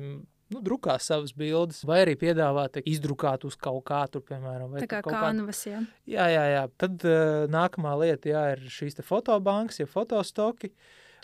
nu, 0.54 0.62
drukā 0.64 0.96
savas 1.02 1.34
bildes, 1.36 1.82
vai 1.88 2.00
arī 2.04 2.16
piedāvā 2.20 2.66
te, 2.72 2.82
izdrukāt 2.88 3.46
uz 3.48 3.56
kaut 3.60 3.84
kā 3.88 4.04
tur, 4.10 4.24
piemēram. 4.26 4.76
Tā 4.82 4.90
kā 4.90 5.02
kanvas, 5.04 5.64
jā. 5.68 5.84
Jā, 6.10 6.28
jā, 6.32 6.44
jā. 6.54 6.66
Tad 6.80 7.06
uh, 7.08 7.46
nākamā 7.52 7.94
lieta, 8.04 8.30
jā, 8.30 8.44
ir 8.56 8.68
šīs 8.72 9.00
te 9.00 9.06
fotobankas, 9.06 9.82
ja 9.82 9.90
fotostoki. 9.90 10.72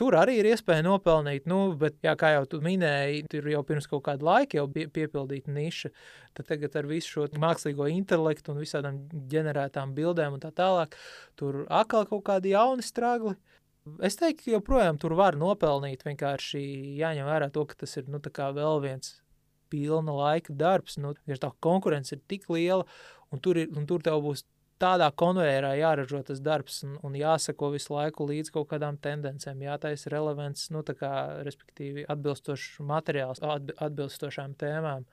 Tur 0.01 0.15
arī 0.17 0.39
ir 0.41 0.47
iespēja 0.49 0.81
nopelnīt, 0.87 1.45
nu, 1.51 1.75
bet, 1.77 1.99
jā, 2.01 2.15
kā 2.17 2.31
jau 2.33 2.47
tu 2.49 2.63
minēji, 2.65 3.27
tur 3.29 3.51
jau 3.53 3.61
pirms 3.69 3.85
kaut 3.91 4.07
kāda 4.07 4.25
laika 4.25 4.57
jau 4.57 4.65
bija 4.73 4.89
piepildīta 4.89 5.53
niša. 5.53 5.91
Tad 6.39 6.49
tagad 6.49 6.79
ar 6.81 6.89
visu 6.89 7.13
šo 7.13 7.27
mākslīgo 7.43 7.85
intelektu 7.93 8.55
un 8.55 8.63
visādām 8.63 9.03
ģenerētām 9.29 9.93
bildēm 9.99 10.39
un 10.39 10.41
tā 10.41 10.55
tālāk, 10.57 10.97
tur 11.37 11.67
atkal 11.69 12.09
kaut 12.09 12.25
kādi 12.31 12.55
jauni 12.55 12.87
stragli. 12.87 13.37
Es 14.05 14.19
teiktu, 14.21 14.45
ka 14.45 14.55
joprojām 14.59 14.99
tur 15.01 15.15
var 15.19 15.39
nopelnīt. 15.41 16.05
Vienkārši 16.07 16.61
jāņem 17.01 17.29
vērā 17.29 17.51
to, 17.55 17.65
ka 17.69 17.79
tas 17.83 17.97
ir 17.97 18.11
nu, 18.13 18.21
vēl 18.21 18.81
viens 18.85 19.21
pilna 19.73 20.15
laika 20.15 20.53
darbs. 20.53 20.99
Nu, 21.01 21.15
ja 21.27 21.39
tā 21.41 21.53
konkurence 21.65 22.17
ir 22.17 22.23
tik 22.29 22.49
liela, 22.53 22.85
un 23.31 23.41
tur, 23.41 23.59
ir, 23.63 23.71
un 23.77 23.87
tur 23.89 24.03
tev 24.05 24.21
būs 24.25 24.45
tādā 24.81 25.11
konvejerā 25.23 25.75
jāražo 25.77 26.23
tas 26.25 26.41
darbs 26.41 26.81
un, 26.87 26.97
un 27.05 27.17
jāsako 27.19 27.73
visu 27.75 27.93
laiku 27.95 28.27
līdz 28.31 28.53
kaut 28.55 28.71
kādām 28.71 28.97
tendencēm, 29.03 29.61
jātaisa 29.67 30.13
relevants, 30.13 30.71
nu, 30.73 30.83
kā, 30.85 31.13
respektīvi, 31.47 32.07
atbilstošs 32.09 32.81
materiāls 32.89 33.43
atbilstošām 33.45 34.57
tēmām. 34.61 35.05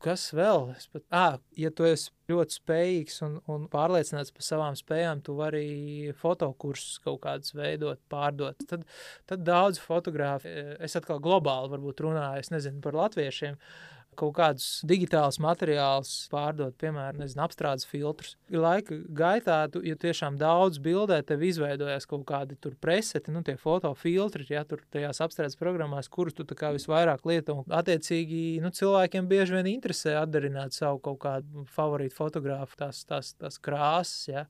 Kas 0.00 0.30
vēl? 0.32 0.70
Es 0.78 0.86
pat, 0.88 1.02
à, 1.12 1.24
ja 1.60 1.68
tu 1.76 1.84
esi 1.84 2.08
ļoti 2.30 2.56
spējīgs 2.56 3.18
un, 3.26 3.34
un 3.52 3.66
pārliecināts 3.68 4.32
par 4.32 4.46
savām 4.46 4.78
spējām, 4.78 5.20
tu 5.26 5.34
vari 5.36 6.12
fotokursus 6.16 7.02
kaut 7.04 7.20
kādus 7.26 7.52
veidot, 7.52 8.00
pārdot. 8.08 8.64
Tad, 8.70 8.86
tad 9.28 9.44
daudz 9.44 9.82
fotografi, 9.82 10.48
es 10.80 10.96
atkal 10.96 11.20
globāli 11.20 11.74
varbūt 11.74 12.00
runāju, 12.06 12.40
es 12.40 12.52
nezinu 12.54 12.80
par 12.84 12.96
latviešiem, 12.96 13.60
uh, 13.60 13.99
kaut 14.18 14.34
kādus 14.36 14.66
digitālus 14.86 15.38
materiālus 15.42 16.10
pārdot, 16.32 16.74
piemēram, 16.80 17.20
nezinu, 17.22 17.42
apstrādes 17.44 17.86
filtrus. 17.88 18.34
Laika 18.52 18.98
gaitā, 19.16 19.60
tu, 19.72 19.82
ja 19.86 19.96
tiešām 20.00 20.38
daudz 20.40 20.80
bildē, 20.82 21.20
tev 21.26 21.44
izveidojas 21.46 22.08
kaut 22.10 22.26
kādi 22.28 22.58
tur 22.60 22.76
preseti, 22.80 23.32
nu, 23.34 23.42
tie 23.46 23.56
fotofiltri, 23.60 24.46
ja 24.50 24.64
tur 24.68 24.82
tajās 24.92 25.22
apstrādes 25.24 25.58
programmās, 25.60 26.10
kurus 26.12 26.36
tu 26.38 26.46
kā 26.48 26.72
visvairāk 26.76 27.24
lieto. 27.28 27.60
Un, 27.62 27.74
attiecīgi, 27.80 28.60
nu, 28.64 28.72
cilvēkiem 28.76 29.28
bieži 29.30 29.58
vien 29.58 29.72
interesē 29.74 30.18
atdarināt 30.20 30.76
savu 30.76 31.00
kaut 31.04 31.20
kādu 31.24 31.66
favorītu 31.74 32.16
fotografu, 32.16 32.78
tās, 32.80 33.04
tās, 33.08 33.34
tās 33.40 33.60
krāsas, 33.62 34.24
ja. 34.30 34.46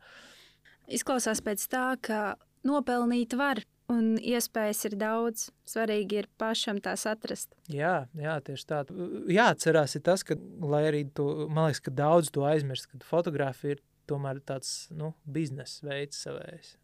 Izklausās 0.90 1.42
pēc 1.46 1.68
tā, 1.70 1.92
ka 2.02 2.22
nopelnīt 2.66 3.36
var 3.38 3.62
Un 3.90 4.14
iespējas 4.22 4.84
ir 4.86 4.96
daudz. 5.00 5.48
Svarīgi 5.66 6.20
ir 6.22 6.28
pašam 6.38 6.78
tās 6.82 7.06
atrast. 7.10 7.54
Jā, 7.72 8.04
jā 8.14 8.36
tieši 8.46 8.66
tā. 8.70 8.82
Jāatcerās 9.30 9.96
ir 9.98 10.04
tas, 10.06 10.22
ka, 10.26 10.36
lai 10.62 10.84
arī 10.90 11.04
to, 11.16 11.48
man 11.50 11.70
liekas, 11.70 11.82
ka 11.86 11.94
daudz 11.94 12.30
to 12.34 12.46
aizmirst, 12.46 12.90
ka 12.90 13.00
fotografija 13.06 13.76
ir 13.76 13.82
tomēr 14.10 14.42
tāds 14.46 14.88
nu, 14.94 15.12
biznesa 15.26 15.86
veids 15.86 16.22
savējs. 16.26 16.74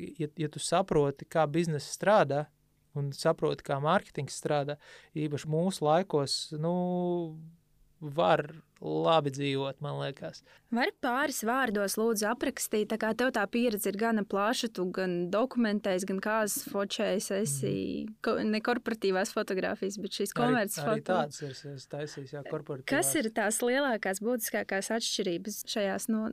Ja, 0.00 0.28
ja 0.40 0.48
tu 0.52 0.62
saproti, 0.62 1.28
kā 1.28 1.44
biznesa 1.50 1.92
strādā, 1.92 2.44
un 2.98 3.10
saproti, 3.16 3.64
kā 3.66 3.78
mārketings 3.82 4.36
strādā, 4.40 4.76
īpaši 5.16 5.50
mūsu 5.50 5.84
laikos, 5.86 6.36
nu, 6.60 6.74
var 8.00 8.46
labi 8.80 9.30
dzīvot, 9.34 9.80
man 9.84 9.98
liekas. 10.00 10.40
Vari 10.72 10.92
pāris 11.04 11.42
vārdos 11.44 11.98
lūdzu 12.00 12.30
aprakstīt, 12.30 12.88
tā 12.92 12.96
kā 13.00 13.10
tev 13.18 13.32
tā 13.36 13.44
pieredze 13.52 13.90
ir 13.92 13.98
gana 14.00 14.24
plaša, 14.24 14.70
tu 14.76 14.86
gan 14.94 15.26
dokumentēs, 15.32 16.06
gan 16.08 16.22
kāzas 16.24 16.64
fočējis, 16.72 17.28
esi 17.42 17.74
mm. 18.08 18.54
ne 18.54 18.62
korporatīvās 18.64 19.34
fotografijas, 19.36 20.00
bet 20.00 20.16
šīs 20.16 20.32
komerces 20.36 20.80
foto. 20.80 20.94
Arī 20.94 21.04
tāds 21.10 21.42
ir, 21.44 21.58
es 21.74 21.90
taisījis, 21.92 22.32
jā, 22.38 22.44
korporatīvās. 22.48 22.88
Kas 22.88 23.12
ir 23.20 23.28
tās 23.36 23.60
lielākās, 23.64 24.22
būtiskākās 24.24 24.90
atšķirības 24.96 25.62
šajās 25.68 26.08
no 26.12 26.30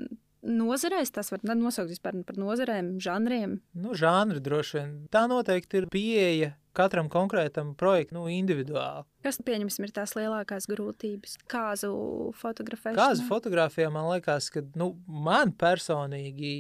nozarēs, 0.48 1.12
tas 1.12 1.32
var 1.34 1.44
nosaukt 1.58 1.92
vispār 1.92 2.22
par 2.28 2.40
nozarēm, 2.40 2.96
žanriem? 3.04 3.58
Nu, 3.76 3.96
žanri 3.98 4.40
droši 4.44 4.80
vien. 4.80 4.96
Tā 5.12 5.26
noteikti 5.28 5.82
ir 5.82 5.90
pieeja 5.92 6.54
katram 6.78 7.10
konkrētam 7.12 7.74
projektam 7.78 8.22
nu, 8.22 8.28
individuāli. 8.32 9.06
Kas, 9.26 9.40
pieņemsim, 9.44 9.88
ir 9.88 9.96
tās 9.96 10.13
lielākās 10.18 10.70
grūtības? 10.70 11.38
Kāzu 11.52 11.92
fotografēšana? 12.40 13.00
Kāzu 13.00 13.26
fotografijā 13.28 13.90
man 13.94 14.08
liekas, 14.12 14.52
ka 14.54 14.63
nu, 14.80 14.94
man 15.08 15.54
personīgi 15.58 16.54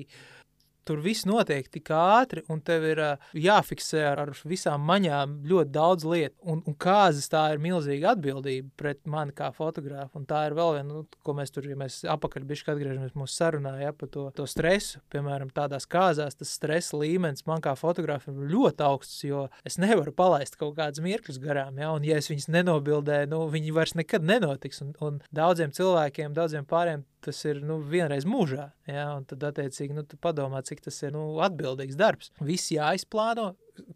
tur 0.87 1.01
viss 1.03 1.27
notiek 1.27 1.67
tik 1.71 1.91
ātri, 1.93 2.43
un 2.51 2.61
tev 2.65 2.85
ir 2.87 3.01
uh, 3.03 3.29
jāfiksē 3.37 4.03
ar, 4.11 4.23
ar 4.23 4.31
visām 4.47 4.85
maņām 4.87 5.37
ļoti 5.47 5.73
daudz 5.75 6.07
lietu. 6.07 6.35
Un, 6.47 6.61
un 6.67 6.77
kāzas 6.79 7.29
tā 7.31 7.43
ir 7.53 7.61
milzīga 7.63 8.13
atbildība 8.15 8.71
pret 8.79 9.03
mani 9.09 9.35
kā 9.35 9.49
fotografu. 9.55 10.19
Un 10.19 10.27
tā 10.29 10.45
ir 10.47 10.55
vēl 10.57 10.77
viena, 10.77 10.87
nu, 10.89 11.03
ko 11.25 11.35
mēs 11.37 11.53
tur, 11.53 11.67
ja 11.69 11.77
mēs 11.79 11.99
apakaļbišķi 12.07 12.73
atgriežamies 12.73 13.17
mūsu 13.17 13.35
sarunā, 13.41 13.75
ja, 13.81 13.93
par 13.95 14.11
to, 14.13 14.27
to 14.37 14.47
stresu. 14.49 15.01
Piemēram, 15.13 15.51
tādās 15.55 15.87
kāzās 15.89 16.39
tas 16.39 16.53
stresa 16.57 16.99
līmenis 16.99 17.45
man 17.49 17.63
kā 17.63 17.75
fotografam 17.79 18.39
ir 18.41 18.53
ļoti 18.53 18.85
augsts, 18.87 19.21
jo 19.27 19.47
es 19.67 19.79
nevaru 19.81 20.13
palaist 20.15 20.57
kaut 20.59 20.77
kādus 20.79 21.03
mirkļus 21.03 21.41
garām. 21.43 21.77
Ja, 21.81 21.91
un 21.95 22.07
ja 22.07 22.19
es 22.21 22.31
viņus 22.31 22.49
nenobildēju, 22.55 23.31
nu, 23.33 23.43
viņi 23.53 23.75
vairs 23.75 23.97
nekad 23.99 24.25
nenotiks. 24.27 24.81
Un, 24.85 24.95
un 25.03 25.21
daudziem 25.35 25.73
cilvēkiem, 25.75 26.35
daudziem 26.37 26.67
pāriem 26.69 27.05
tas 27.27 27.39
ir 27.45 27.61
nu, 27.65 27.79
vienreiz 27.93 28.27
mūžā. 28.27 28.69
Ja? 28.89 29.07
Un 29.17 29.27
tad, 29.29 29.45
attiecīgi, 29.51 29.95
nu, 29.97 30.05
padomā, 30.23 30.63
cik 30.67 30.85
tas 30.87 30.99
ir 31.03 31.13
nu, 31.15 31.25
atbildīgs 31.45 31.99
darbs. 31.99 32.31
Viss 32.43 32.71
jāizplāno, 32.73 33.51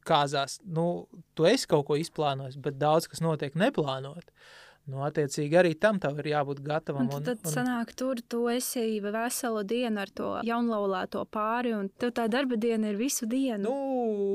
kāzās. 0.07 0.59
Nu, 0.65 1.07
tu 1.37 1.47
esi 1.49 1.69
kaut 1.71 1.87
ko 1.89 1.99
izplānojis, 1.99 2.59
bet 2.61 2.79
daudz 2.81 3.09
kas 3.11 3.23
notiek 3.23 3.57
neplānot. 3.59 4.29
Nu, 4.89 5.03
attiecīgi 5.05 5.57
arī 5.59 5.71
tam 5.77 5.99
tev 6.01 6.17
ir 6.23 6.31
jābūt 6.31 6.59
gatavam. 6.65 7.05
Un, 7.05 7.19
un 7.19 7.25
tad 7.25 7.43
un... 7.45 7.51
sanāk, 7.53 7.93
tur 7.97 8.19
tu 8.25 8.47
esi 8.49 8.97
veselu 9.03 9.61
dienu 9.69 10.01
ar 10.01 10.09
to 10.09 10.31
jaunlaulāto 10.47 11.21
pāri, 11.29 11.75
un 11.77 11.87
tev 12.01 12.15
tā 12.17 12.25
darba 12.31 12.57
diena 12.59 12.89
ir 12.89 12.97
visu 12.99 13.29
dienu. 13.29 13.61
Nu, 13.69 13.75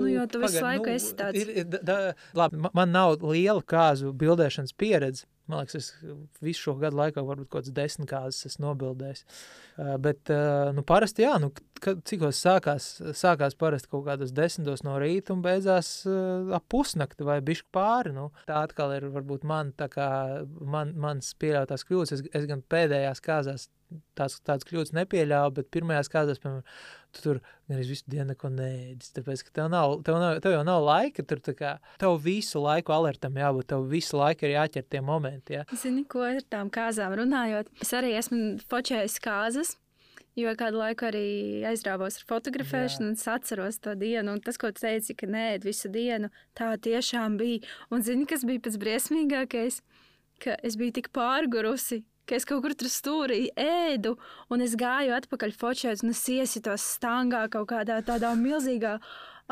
nu 0.04 0.11
jo 0.12 0.26
tu 0.30 0.40
visu 0.44 0.61
pagad, 0.61 0.68
laiku 0.68 0.87
nu, 0.87 0.94
esi 0.94 1.16
tāds. 1.18 1.40
Ir, 1.42 1.50
ir, 1.62 1.80
da, 1.82 1.98
labi, 2.38 2.62
man 2.62 2.94
nav 2.94 3.18
liela 3.26 3.64
kāzu 3.74 4.14
bildēšanas 4.16 4.76
pieredze, 4.78 5.26
Man 5.46 5.62
liekas, 5.62 5.76
es 5.78 6.40
visu 6.42 6.64
šo 6.64 6.74
gadu 6.80 6.98
laikā 6.98 7.22
varbūt 7.22 7.46
kaut 7.46 7.61
kādas 7.61 7.74
desmit 7.76 8.09
kārtas 8.11 8.48
esmu 8.48 8.64
nobildējis. 8.66 9.22
Uh, 9.76 9.92
bet, 10.02 10.24
uh, 10.35 10.72
nu, 10.74 10.82
parasti, 10.87 11.22
jā, 11.22 11.37
nu, 11.42 11.52
cikos 12.09 12.40
sākās, 12.42 12.88
sākās 13.14 13.54
parasti 13.59 13.90
kaut 13.92 14.06
kādos 14.09 14.35
desmitos 14.35 14.82
no 14.87 14.96
rīta 15.02 15.35
un 15.37 15.44
beidzās 15.44 15.90
uh, 16.09 16.50
ap 16.56 16.66
pusnakti 16.72 17.26
vai 17.28 17.38
bišķi 17.46 17.70
pāri. 17.74 18.16
Nu. 18.16 18.30
Tā 18.48 18.64
atkal 18.66 18.96
ir 18.96 19.06
varbūt 19.14 19.46
man, 19.46 19.70
tā 19.78 19.87
kā 19.92 20.09
man, 20.61 20.96
mans 20.98 21.30
pieļautās 21.38 21.87
kļūdas. 21.87 22.16
Es, 22.18 22.26
es 22.40 22.50
gan 22.50 22.64
pēdējās 22.66 23.22
kāzās 23.22 23.68
tās, 24.18 24.38
tādas 24.46 24.66
kļūdas 24.68 24.94
nepieļāvu, 24.96 25.55
bet 25.59 25.70
pirmajās 25.75 26.11
kārtās, 26.12 26.40
piemēram, 26.42 26.66
tu 27.16 27.25
tur 27.25 27.40
gan 27.70 27.81
visu 27.81 28.05
dienu 28.11 28.29
neko 28.33 28.51
neēdis, 28.53 29.14
tāpēc, 29.16 29.46
ka 29.46 29.55
tev, 29.61 29.70
nav, 29.72 29.96
tev, 30.07 30.18
nav, 30.22 30.40
tev 30.44 30.57
jau 30.57 30.66
nav 30.66 30.83
laika, 30.85 31.25
tur 31.27 31.40
tā 31.44 31.57
kā, 31.57 31.72
tev 32.03 32.18
visu 32.25 32.62
laiku 32.62 32.94
alertam 32.96 33.38
jābūt, 33.40 33.70
tev 33.72 33.88
visu 33.90 34.20
laiku 34.20 34.49
ir 34.49 34.57
jāķer 34.59 34.87
tie 34.90 35.03
momenti, 35.05 35.59
jā. 35.59 35.66
Zini, 35.79 36.05
ko 36.09 36.27
ar 36.27 36.42
tām 36.53 36.72
kāzām 36.72 37.16
runājot, 37.22 37.72
es 37.83 37.92
arī 37.96 38.14
esmu 38.20 38.57
fočējis 38.70 39.20
kāzas, 39.25 39.77
Jo 40.37 40.51
kādu 40.53 40.77
laiku 40.77 41.07
arī 41.09 41.29
aizrāvos 41.64 42.18
ar 42.18 42.25
fotografēšanu, 42.29 43.07
un 43.09 43.14
es 43.16 43.25
atceros 43.33 43.79
to 43.81 43.94
dienu. 43.96 44.35
Un 44.37 44.42
tas, 44.44 44.59
ko 44.61 44.68
tu 44.68 44.83
teici, 44.83 45.14
ka 45.16 45.25
nē, 45.33 45.46
visu 45.64 45.88
dienu 45.88 46.29
tā 46.57 46.75
tiešām 46.77 47.38
bija. 47.40 47.62
Un 47.88 48.05
zini, 48.05 48.27
kas 48.29 48.44
bija 48.44 48.61
pats 48.66 48.77
briesmīgākais? 48.83 49.81
Ka 50.44 50.59
es 50.61 50.77
biju 50.77 50.92
tik 50.99 51.09
pārgurusi, 51.16 52.03
ka 52.27 52.37
es 52.39 52.47
kaut 52.49 52.65
kur 52.65 52.75
tur 52.75 52.91
stūrī 52.91 53.47
ēdu, 53.57 54.17
un 54.51 54.65
es 54.65 54.77
gāju 54.79 55.15
atpakaļ 55.17 55.55
fočēt, 55.57 56.05
un 56.05 56.12
es 56.15 56.27
iesitos 56.33 56.85
stangā 56.97 57.47
kaut 57.53 57.71
kādā 57.73 58.01
tādā 58.07 58.35
milzīgā 58.39 58.99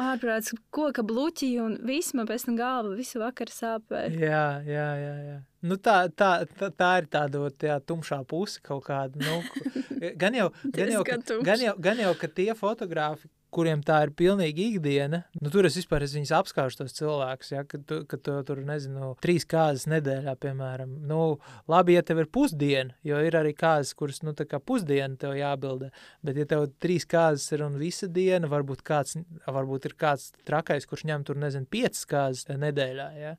ārprāts 0.01 0.55
koka 0.75 1.05
bluķī, 1.07 1.53
un 1.63 1.77
viss 1.87 2.15
man 2.19 2.27
pēc 2.27 2.49
tam 2.49 2.59
galva 2.59 2.97
visu 2.99 3.21
vakaru 3.23 3.55
sāpēja. 3.55 4.15
Jā, 4.19 4.47
jā, 4.67 4.89
jā. 4.99 5.13
jā. 5.29 5.37
Nu, 5.65 5.79
tā, 5.81 6.01
tā, 6.13 6.33
tā, 6.59 6.69
tā 6.75 6.91
ir 7.01 7.07
tāda 7.13 7.47
jā, 7.63 7.79
tumšā 7.81 8.18
puse 8.29 8.61
kaut 8.64 8.85
kāda. 8.89 9.22
Nu, 9.22 9.39
gan, 10.22 10.35
jau, 10.37 10.51
gan, 10.75 10.91
jau, 10.93 11.05
gan, 11.07 11.62
jau, 11.62 11.77
gan 11.87 12.03
jau, 12.03 12.12
ka 12.20 12.29
tie 12.41 12.51
fotografi, 12.59 13.31
kuriem 13.55 13.82
tā 13.86 14.00
ir 14.07 14.12
pilnīgi 14.16 14.68
ikdiena. 14.72 15.22
Nu, 15.40 15.50
tur 15.52 15.68
es 15.68 15.76
vispār 15.78 16.05
es 16.07 16.14
apskaužu 16.34 16.80
tos 16.80 16.96
cilvēkus, 16.98 17.52
ja, 17.55 17.62
kad, 17.68 17.84
tu, 17.88 18.00
kad 18.11 18.22
tu, 18.26 18.34
tur, 18.48 18.62
nezinu, 18.66 19.12
trīs 19.22 19.46
kārtas 19.48 19.86
nedēļā, 19.90 20.34
piemēram. 20.42 20.96
Nu, 21.09 21.38
labi, 21.70 21.96
ja 21.96 22.02
tev 22.07 22.24
ir 22.24 22.30
pusdiena, 22.34 22.96
jo 23.07 23.20
ir 23.22 23.38
arī 23.38 23.55
kārtas, 23.57 23.94
kuras, 23.98 24.22
nu, 24.26 24.34
tā 24.36 24.48
kā 24.50 24.61
pusdiena 24.61 25.14
tev 25.20 25.36
jābildē, 25.38 25.92
bet 26.26 26.40
ja 26.40 26.48
tev 26.50 26.66
trīs 26.82 27.07
kārtas 27.11 27.46
ir 27.55 27.64
un 27.66 27.78
visa 27.80 28.11
diena, 28.11 28.50
varbūt 28.50 28.82
kāds, 28.86 29.18
varbūt 29.46 29.90
ir 29.90 29.98
kāds 30.00 30.32
trakais, 30.48 30.88
kurš 30.90 31.07
ņem 31.11 31.28
tur, 31.28 31.40
nezinu, 31.40 31.70
piecas 31.70 32.05
kārtas 32.11 32.48
nedēļā, 32.50 33.09
ja. 33.20 33.36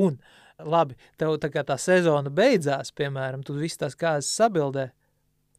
Un, 0.00 0.16
labi, 0.62 0.96
tev 1.20 1.36
tā 1.42 1.52
kā 1.52 1.64
tā 1.68 1.76
sezona 1.80 2.32
beidzās, 2.32 2.94
piemēram, 2.96 3.44
tu 3.44 3.56
visas 3.58 3.84
tās 3.84 3.98
kārtas 3.98 4.32
sabildē, 4.32 4.88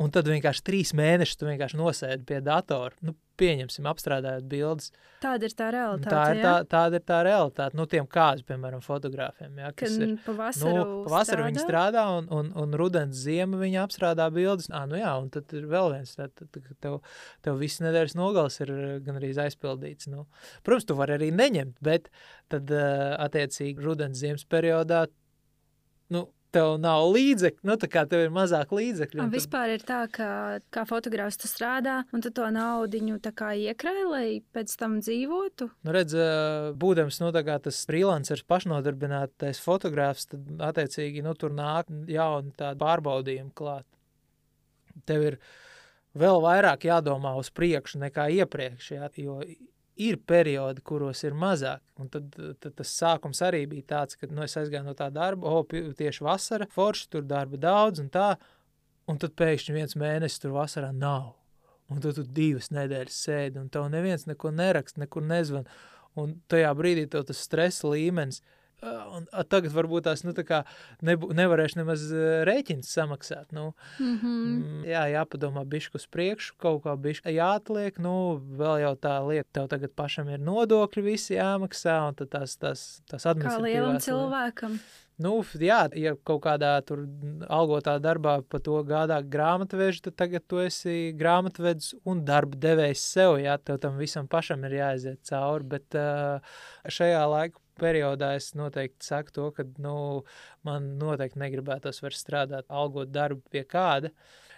Un 0.01 0.09
tad 0.09 0.25
vienkārši 0.25 0.63
trīs 0.65 0.91
mēnešus 0.97 1.37
tu 1.37 1.45
vienkārši 1.45 1.77
nosēdi 1.77 2.25
pie 2.25 2.39
datora. 2.41 2.95
Nu, 3.05 3.13
pieņemsim, 3.37 3.85
apstrādājot 3.89 4.45
bildes. 4.49 4.89
Tāda 5.21 5.47
ir 5.47 5.53
tā 5.57 5.67
realitāte. 5.73 6.13
Tā 6.13 6.23
ir 6.33 6.41
tā, 6.41 6.53
tāda 6.69 6.99
ir 6.99 7.05
tā 7.05 7.19
realitāte. 7.25 7.77
Nu, 7.77 7.85
tiem 7.89 8.07
kāzu, 8.09 8.45
piemēram, 8.49 8.81
fotogrāfiem. 8.85 9.53
Jā, 9.61 9.71
kas 9.77 9.95
Kad 9.95 10.05
ir. 10.05 10.15
pavasaru 10.25 10.73
Nu, 10.73 10.97
pavasarī 11.05 11.47
viņi 11.47 11.63
strādā, 11.63 12.03
un, 12.17 12.29
un, 12.33 12.51
un 12.63 12.77
rudens 12.79 13.21
ziema 13.25 13.61
viņa 13.61 13.85
apstrādā 13.85 14.27
bildes. 14.33 14.69
Ah, 14.73 14.85
nu 14.89 14.97
jā, 14.97 15.13
un 15.21 15.31
tad 15.33 15.53
ir 15.57 15.65
vēl 15.69 15.93
viens. 15.95 16.13
Tad, 16.17 16.33
tad, 16.41 16.61
tev, 16.83 16.99
tev 17.45 17.61
viss 17.61 17.81
nedēļas 17.85 18.17
nogals 18.17 18.61
ir 18.65 18.73
eh, 18.73 18.93
gan 19.05 19.21
arī 19.21 19.33
aizpildīts. 19.45 20.09
Nu. 20.13 20.27
Protams, 20.65 20.89
tu 20.89 20.97
vari 20.97 21.17
arī 21.17 21.33
neņemt, 21.37 21.77
bet 21.85 22.09
tad 22.53 22.69
eh, 22.73 23.11
attiecīgi 23.27 23.85
rudens 23.85 24.21
ziemas 24.21 24.45
periodā. 24.49 25.05
Nu, 26.13 26.27
Tev 26.53 26.75
nav 26.77 27.07
līdzekļu, 27.09 27.65
nu 27.65 27.75
tā 27.81 27.87
kā 27.89 28.03
tev 28.09 28.27
ir 28.27 28.33
mazāk 28.33 28.73
līdzekļu. 28.75 29.23
Un 29.23 29.31
tad- 29.31 29.33
vispār 29.33 29.73
ir 29.73 29.85
tā, 29.87 30.03
ka 30.13 30.27
kā 30.73 30.83
fotogrāfs 30.85 31.39
tu 31.41 31.49
strādā, 31.49 32.03
un 32.13 32.21
tu 32.21 32.29
to 32.29 32.45
naudu 32.53 32.99
iekrāji, 33.73 34.05
lai 34.09 34.27
pēc 34.53 34.75
tam 34.77 34.99
dzīvotu. 35.01 35.69
Nu, 35.83 35.95
redz, 35.95 36.13
būdams 36.77 37.19
nu, 37.23 37.31
tas 37.33 37.81
freelanceris, 37.89 38.45
pašnodarbinātais 38.45 39.61
fotogrāfs, 39.63 40.29
tad 40.29 40.45
attiecīgi 40.69 41.23
nu, 41.25 41.33
tur 41.33 41.49
nāk 41.49 41.89
jauni 42.07 42.53
tādi 42.57 42.77
pārbaudījumi 42.85 43.53
klāt. 43.57 43.85
Tev 45.09 45.25
ir 45.31 45.39
vēl 46.13 46.41
vairāk 46.43 46.85
jādomā 46.85 47.33
uz 47.39 47.49
priekšu 47.49 47.97
nekā 48.05 48.29
iepriekš, 48.29 48.91
jā, 48.93 49.09
jo 49.17 49.41
ir 49.99 50.17
periodi, 50.27 50.81
kuros 50.85 51.23
ir 51.23 51.35
mazāk. 51.37 51.81
Un 52.01 52.09
tad, 52.13 52.33
tad 52.61 52.73
tas 52.79 52.93
sākums 52.97 53.41
arī 53.45 53.63
bija 53.69 53.89
tāds, 53.93 54.17
ka 54.17 54.29
nu, 54.31 54.43
es 54.45 54.57
aizgāju 54.57 54.87
no 54.87 54.95
tā 54.97 55.09
darba, 55.13 55.49
o, 55.49 55.63
tieši 55.99 56.25
vasara, 56.25 56.67
forši 56.73 57.09
tur 57.13 57.27
darba 57.29 57.59
daudz 57.61 58.01
un 58.03 58.09
tā, 58.13 58.33
un 59.09 59.19
tad 59.21 59.35
pēkšņi 59.39 59.77
viens 59.77 59.97
mēnesis 59.99 60.41
tur 60.41 60.55
vasarā 60.57 60.91
nav. 60.95 61.33
Un 61.91 62.01
tu 62.01 62.13
tur 62.15 62.25
divas 62.25 62.71
nedēļas 62.73 63.21
sēdi, 63.27 63.59
un 63.61 63.69
tev 63.69 63.89
neviens 63.93 64.25
neko 64.25 64.53
neraksta, 64.55 65.03
nekur 65.03 65.25
nezvan. 65.27 65.67
Un 66.17 66.37
tajā 66.49 66.71
brīdī 66.77 67.05
tev 67.11 67.27
tas 67.29 67.41
stresa 67.43 67.89
līmenis. 67.91 68.41
ā, 68.41 68.59
Un 68.83 69.27
tagad 69.49 69.71
varbūt 69.73 70.07
tās 70.07 70.23
nu, 70.25 70.33
tā 70.35 70.63
nebū, 71.05 71.29
nevarēšu 71.35 71.79
nemaz 71.79 72.05
ā, 72.11 72.41
rēķins 72.47 72.89
samaksāt. 72.97 73.51
Nu, 73.55 73.73
Mm 73.99 74.19
-hmm. 74.19 74.63
mm, 74.63 74.83
jā, 74.85 75.03
jāpadomā 75.13 75.63
bišķi 75.65 75.95
uz 75.95 76.07
priekšu, 76.07 76.55
kaut 76.57 76.83
kā 76.83 76.95
bišķi 76.97 77.35
jāatliek. 77.35 77.99
Nu, 77.99 78.41
vēl 78.59 78.81
jau 78.81 78.95
tā 78.95 79.15
lieta, 79.27 79.49
tev 79.51 79.67
tagad 79.67 79.91
pašam 79.95 80.29
ir 80.29 80.39
nodokļi 80.39 81.03
visi 81.03 81.35
jāmaksā, 81.35 82.07
un 82.07 82.15
tad 82.15 82.29
tās, 82.29 82.57
tās, 82.57 83.01
tās 83.09 83.23
Kā 83.23 83.33
lielam 83.33 83.53
administratīvās 83.53 84.03
cilvēkam. 84.03 84.79
Nu, 85.21 85.43
jā, 85.61 85.83
ja 85.93 86.15
kaut 86.25 86.41
kādā 86.41 86.71
tur 86.85 87.03
algotā 87.45 87.99
darbā 88.01 88.39
par 88.49 88.61
to 88.65 88.79
gādā 88.87 89.19
grāmatveži, 89.21 90.01
tad 90.07 90.15
tagad 90.23 90.45
tu 90.49 90.57
esi 90.63 91.13
grāmatvedis 91.17 91.93
un 92.09 92.23
darba 92.25 92.57
devējs 92.57 93.03
sev. 93.13 93.37
Jā, 93.43 93.59
tev 93.61 93.77
tam 93.83 93.99
visam 94.01 94.27
pašam 94.27 94.65
ir 94.65 94.79
jāaiziet 94.79 95.21
cauri. 95.29 95.69
Bet 95.75 95.99
šajā 96.97 97.21
laika 97.29 97.62
periodā 97.79 98.33
es 98.37 98.51
noteikti 98.57 99.05
saku 99.07 99.33
to, 99.35 99.49
ka 99.55 99.65
nu, 99.81 99.95
man 100.67 100.93
noteikti 101.01 101.41
negribētos 101.41 102.01
vairs 102.03 102.23
strādāt, 102.23 102.67
algot 102.69 103.13
darbu 103.13 103.43
pie 103.53 103.63
kāda. 103.69 104.13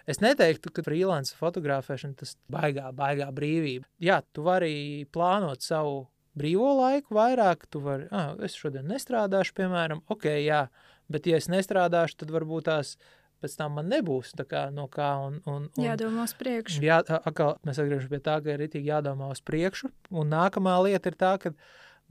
Es 0.06 0.22
neteiktu, 0.22 0.70
ka 0.70 0.84
freelance 0.86 1.34
fotografēšana 1.34 2.20
tas 2.20 2.36
baigā, 2.52 2.92
baigā 2.94 3.26
brīvība. 3.34 3.88
Jā, 4.02 4.20
tu 4.32 4.44
vari 4.46 5.06
plānot 5.12 5.66
savu 5.66 6.04
brīvo 6.36 6.70
laiku 6.78 7.16
vairāk, 7.16 7.66
tu 7.72 7.82
vari, 7.82 8.06
ah, 8.14 8.34
es 8.44 8.54
šodien 8.58 8.86
nestrādāšu, 8.90 9.56
piemēram, 9.56 10.04
ok, 10.12 10.28
jā, 10.44 10.66
bet 11.10 11.26
ja 11.26 11.40
es 11.40 11.48
nestrādāšu, 11.50 12.20
tad 12.22 12.34
varbūt 12.34 12.68
tās 12.68 12.96
pēc 13.42 13.56
tam 13.58 13.76
man 13.78 13.90
nebūs 13.92 14.32
tā 14.36 14.46
kā 14.48 14.66
no 14.74 14.86
kā. 14.92 15.10
Un, 15.26 15.40
un, 15.44 15.66
un, 15.68 15.84
Jādomā 15.84 16.26
uz 16.26 16.34
priekšu. 16.38 16.82
Jā, 16.84 17.00
atkal 17.18 17.56
mēs 17.66 17.80
atgriežamies 17.80 18.12
pie 18.12 18.22
tā, 18.24 18.38
ka 18.44 18.54
ir 18.54 18.64
itīgi 18.66 18.90
jādomā 18.92 19.30
uz 19.32 19.42
priekšu. 19.44 19.90
Un 20.16 20.32
nākamā 20.32 20.76
lieta 20.86 21.12
ir 21.12 21.18
tā, 21.20 21.34
ka 21.42 21.52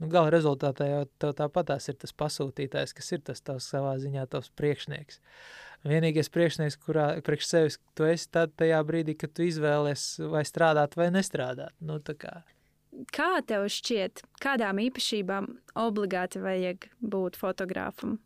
nu, 0.00 0.08
gala 0.12 0.32
rezultātā 0.34 0.88
jau 0.90 1.04
tev 1.22 1.36
tāpatās 1.38 1.88
ir 1.90 1.98
tas 2.00 2.14
pasūtītājs, 2.16 2.94
kas 2.96 3.12
ir 3.16 3.22
tas 3.26 3.42
tavs 3.44 3.68
savā 3.72 3.96
ziņā 4.02 4.26
tavs 4.32 4.52
priekšnieks. 4.58 5.20
Vienīgais 5.86 6.30
priekšnieks, 6.32 6.78
kurā 6.82 7.06
priekš 7.24 7.48
sevis 7.50 7.78
tu 7.94 8.06
esi 8.08 8.28
tad 8.32 8.54
tajā 8.58 8.80
brīdī, 8.88 9.14
kad 9.18 9.34
tu 9.36 9.46
izvēlies 9.46 10.08
vai 10.32 10.42
strādāt 10.48 10.96
vai 10.98 11.10
nestrādāt. 11.14 11.76
Nu, 11.80 12.00
kā. 12.00 12.40
Kā 13.12 13.32
tev 13.46 13.66
šķiet, 13.70 14.24
kādām 14.40 14.80
īpašībām 14.86 15.50
obligāti 15.84 16.40
vajag 16.40 16.88
būt 17.04 17.36
fotogrāfam? 17.36 18.16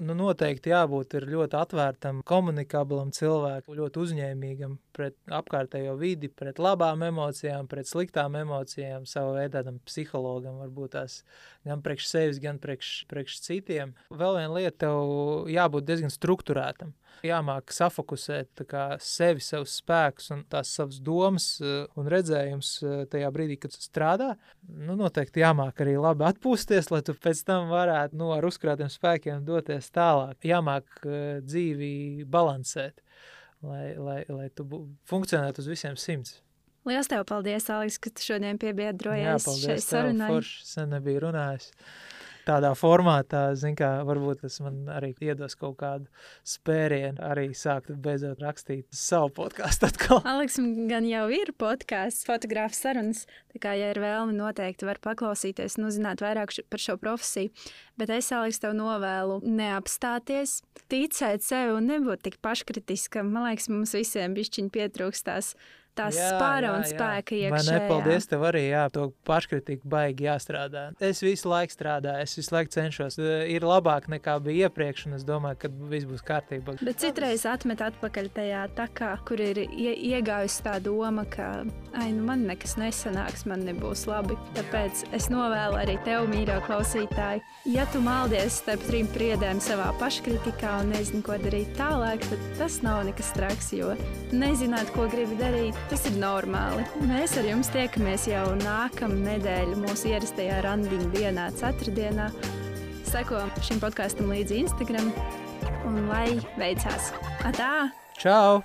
Nu, 0.00 0.14
noteikti 0.16 0.72
jābūt 0.72 1.18
ļoti 1.28 1.56
atvērtam, 1.60 2.22
komunikablam 2.24 3.10
cilvēkam, 3.12 3.74
ļoti 3.76 4.00
uzņēmīgam 4.00 4.78
pret 4.96 5.16
apkārtējo 5.40 5.96
vidi, 6.00 6.28
pret 6.28 6.60
labām 6.62 7.04
emocijām, 7.06 7.68
pret 7.70 7.88
sliktām 7.90 8.36
emocijām, 8.40 9.06
savu 9.08 9.36
veidu 9.38 9.56
tādam 9.58 9.80
psihologam, 9.88 10.60
varbūt 10.64 10.96
tās 10.96 11.20
gan 11.66 11.82
priekš 11.84 12.08
sevis, 12.10 12.40
gan 12.42 12.60
priekš, 12.62 12.92
priekš 13.10 13.40
citiem. 13.46 13.94
Vēl 14.10 14.40
viena 14.40 14.56
lieta, 14.56 14.76
tev 14.86 15.50
jābūt 15.50 15.88
diezgan 15.88 16.12
strukturētam. 16.14 16.94
Jāmāk 17.26 17.72
safokusēt 17.74 18.62
kā, 18.70 18.84
sevi, 19.04 19.42
savus 19.44 19.74
spēkus 19.82 20.30
un 20.32 20.44
tās 20.48 20.70
savas 20.72 21.00
domas 21.04 21.48
eh, 21.60 21.82
un 22.00 22.08
redzējums 22.08 22.70
eh, 22.80 23.02
tajā 23.12 23.28
brīdī, 23.34 23.58
kad 23.60 23.74
tu 23.74 23.82
strādā. 23.82 24.30
Nu, 24.64 24.96
noteikti 24.96 25.42
jāmāk 25.42 25.82
arī 25.84 25.98
labi 26.00 26.24
atpūsties, 26.30 26.88
lai 26.94 27.02
tu 27.04 27.12
pēc 27.12 27.42
tam 27.48 27.68
varētu 27.74 28.16
nu, 28.16 28.30
ar 28.36 28.46
uzkrātiem 28.48 28.88
spēkiem 28.92 29.44
doties 29.44 29.90
tālāk. 29.92 30.38
Jāmāk 30.48 31.04
eh, 31.04 31.42
dzīvi 31.44 31.92
balansēt, 32.30 33.04
lai, 33.62 33.94
lai, 33.96 34.20
lai 34.28 34.48
tu 34.54 34.66
funkcionētu 35.10 35.62
uz 35.64 35.68
visiem 35.70 35.98
simts. 36.00 36.38
Lielas 36.88 37.10
tev 37.10 37.26
paldies, 37.28 37.66
Aleks, 37.68 37.98
ka 38.00 38.12
tu 38.16 38.24
šodien 38.24 38.54
Jā, 38.54 38.60
piebiedrojies 38.62 39.44
šai 39.44 39.46
paldies 39.50 39.84
tev, 39.84 39.90
sarunai. 39.90 40.30
Forši, 40.32 40.62
sen 40.70 40.94
nebija 40.94 41.24
runājis. 41.26 41.68
Tādā 42.50 42.72
formātā, 42.74 43.44
zin 43.54 43.76
kā, 43.78 43.88
varbūt 44.02 44.40
tas 44.42 44.56
man 44.64 44.80
arī 44.90 45.12
iedos 45.22 45.54
kaut 45.58 45.76
kādu 45.78 46.08
spērienu, 46.46 47.20
arī 47.22 47.50
sākt 47.54 47.92
beidzot 48.02 48.42
rakstīt 48.42 48.88
savu 48.90 49.30
podkāstu 49.36 49.86
atkal. 49.86 50.18
Aleksam 50.26 50.88
gan 50.90 51.06
jau 51.06 51.28
ir 51.30 51.52
podkāsts, 51.60 52.26
fotogrāfs 52.26 52.82
sarunas. 52.82 53.22
Tā 53.54 53.62
kā, 53.62 53.76
ja 53.78 53.92
ir 53.94 54.00
vēlme, 54.02 54.34
noteikti 54.34 54.88
var 54.88 54.98
paklausīties 55.04 55.78
un 55.78 55.90
uzzināt 55.92 56.24
vairāk 56.24 56.56
par 56.72 56.82
šo 56.82 56.96
profesiju. 56.98 57.54
Bet 58.00 58.10
es, 58.16 58.32
Aleks, 58.34 58.58
tev 58.64 58.74
novēlu 58.74 59.38
neapstāties, 59.46 60.60
ticēt 60.90 61.46
sev 61.46 61.76
un 61.76 61.86
nebūt 61.92 62.26
tik 62.26 62.40
paškritiskam. 62.42 63.30
Man 63.30 63.46
liekas, 63.46 63.70
mums 63.70 63.94
visiem 63.94 64.34
bišķiņi 64.34 64.74
pietrūkst 64.74 65.30
tās, 65.94 66.16
tās 66.16 66.34
spāra 66.34 66.74
un 66.76 66.84
spēka 66.88 67.36
Vai 67.36 67.60
iekšā. 67.60 67.72
ne? 67.72 67.88
Paldies 67.88 68.26
tev 68.30 68.44
arī, 68.48 68.62
jā, 68.70 68.84
to 68.92 69.08
paškritiku 69.26 69.88
baigi 69.90 70.24
jāstrādā. 70.28 70.84
Es 71.00 71.20
visu 71.24 71.48
laiku 71.50 71.74
strādāju, 71.74 72.22
es 72.22 72.36
visu 72.38 72.54
laiku 72.54 72.70
cenšos. 72.76 73.18
Eh, 73.18 73.48
Ir 73.50 73.62
labāk 73.66 74.06
nekā 74.08 74.36
bija 74.42 74.68
iepriekš, 74.68 75.06
un 75.06 75.14
es 75.14 75.24
domāju, 75.24 75.58
ka 75.58 75.68
viss 75.90 76.06
būs 76.06 76.22
kārtībā. 76.22 76.76
Bet 76.84 77.00
citreiz 77.02 77.44
atmet 77.48 77.80
atpakaļ 77.82 78.28
tajā 78.36 78.62
takā, 78.76 79.10
kur 79.26 79.40
ir 79.40 79.58
ie, 79.66 79.94
iegājusi 80.14 80.62
tā 80.62 80.76
doma, 80.82 81.24
ka 81.28 81.64
ai, 81.94 82.10
nu 82.12 82.22
man 82.28 82.46
nekas 82.46 82.76
nesanāks, 82.80 83.46
man 83.46 83.64
nebūs 83.66 84.06
labi. 84.06 84.36
Tāpēc 84.54 85.04
es 85.16 85.28
novēlu 85.32 85.80
arī 85.80 85.96
tev, 86.04 86.28
mīļo 86.30 86.60
klausītāji, 86.68 87.42
ja 87.74 87.86
tu 87.92 88.00
maldies 88.04 88.60
starp 88.62 88.84
trim 88.86 89.08
priedēm 89.14 89.60
savā 89.60 89.90
paškritikā 90.00 90.80
un 90.84 90.92
nezini, 90.94 91.22
ko 91.26 91.38
darīt 91.40 91.74
tālāk, 91.78 92.20
tad 92.30 92.46
tas 92.60 92.80
nav 92.86 93.02
nekas 93.08 93.32
traks, 93.36 93.72
jo 93.76 93.94
nezināt, 94.32 94.92
ko 94.94 95.08
gribi 95.10 95.36
darīt, 95.40 95.79
tas 95.90 96.04
ir 96.10 96.16
normāli. 96.20 96.84
Mēs 97.08 97.36
ar 97.40 97.48
jums 97.48 97.70
tiekamies 97.74 98.26
jau 98.30 98.46
nākamā 98.62 99.20
nedēļa 99.26 99.78
mūsu 99.82 100.12
ierastajā 100.12 100.60
randiņu 100.66 101.12
dienā, 101.14 101.50
ceturtdienā. 101.60 102.30
Seko 103.10 103.46
šim 103.66 103.80
podkāstam 103.82 104.30
līdzi 104.30 104.60
Instagram 104.64 105.10
un 105.88 106.04
lai 106.10 106.28
veicās! 106.60 107.10
Atā! 107.46 107.90
Čau! 108.20 108.60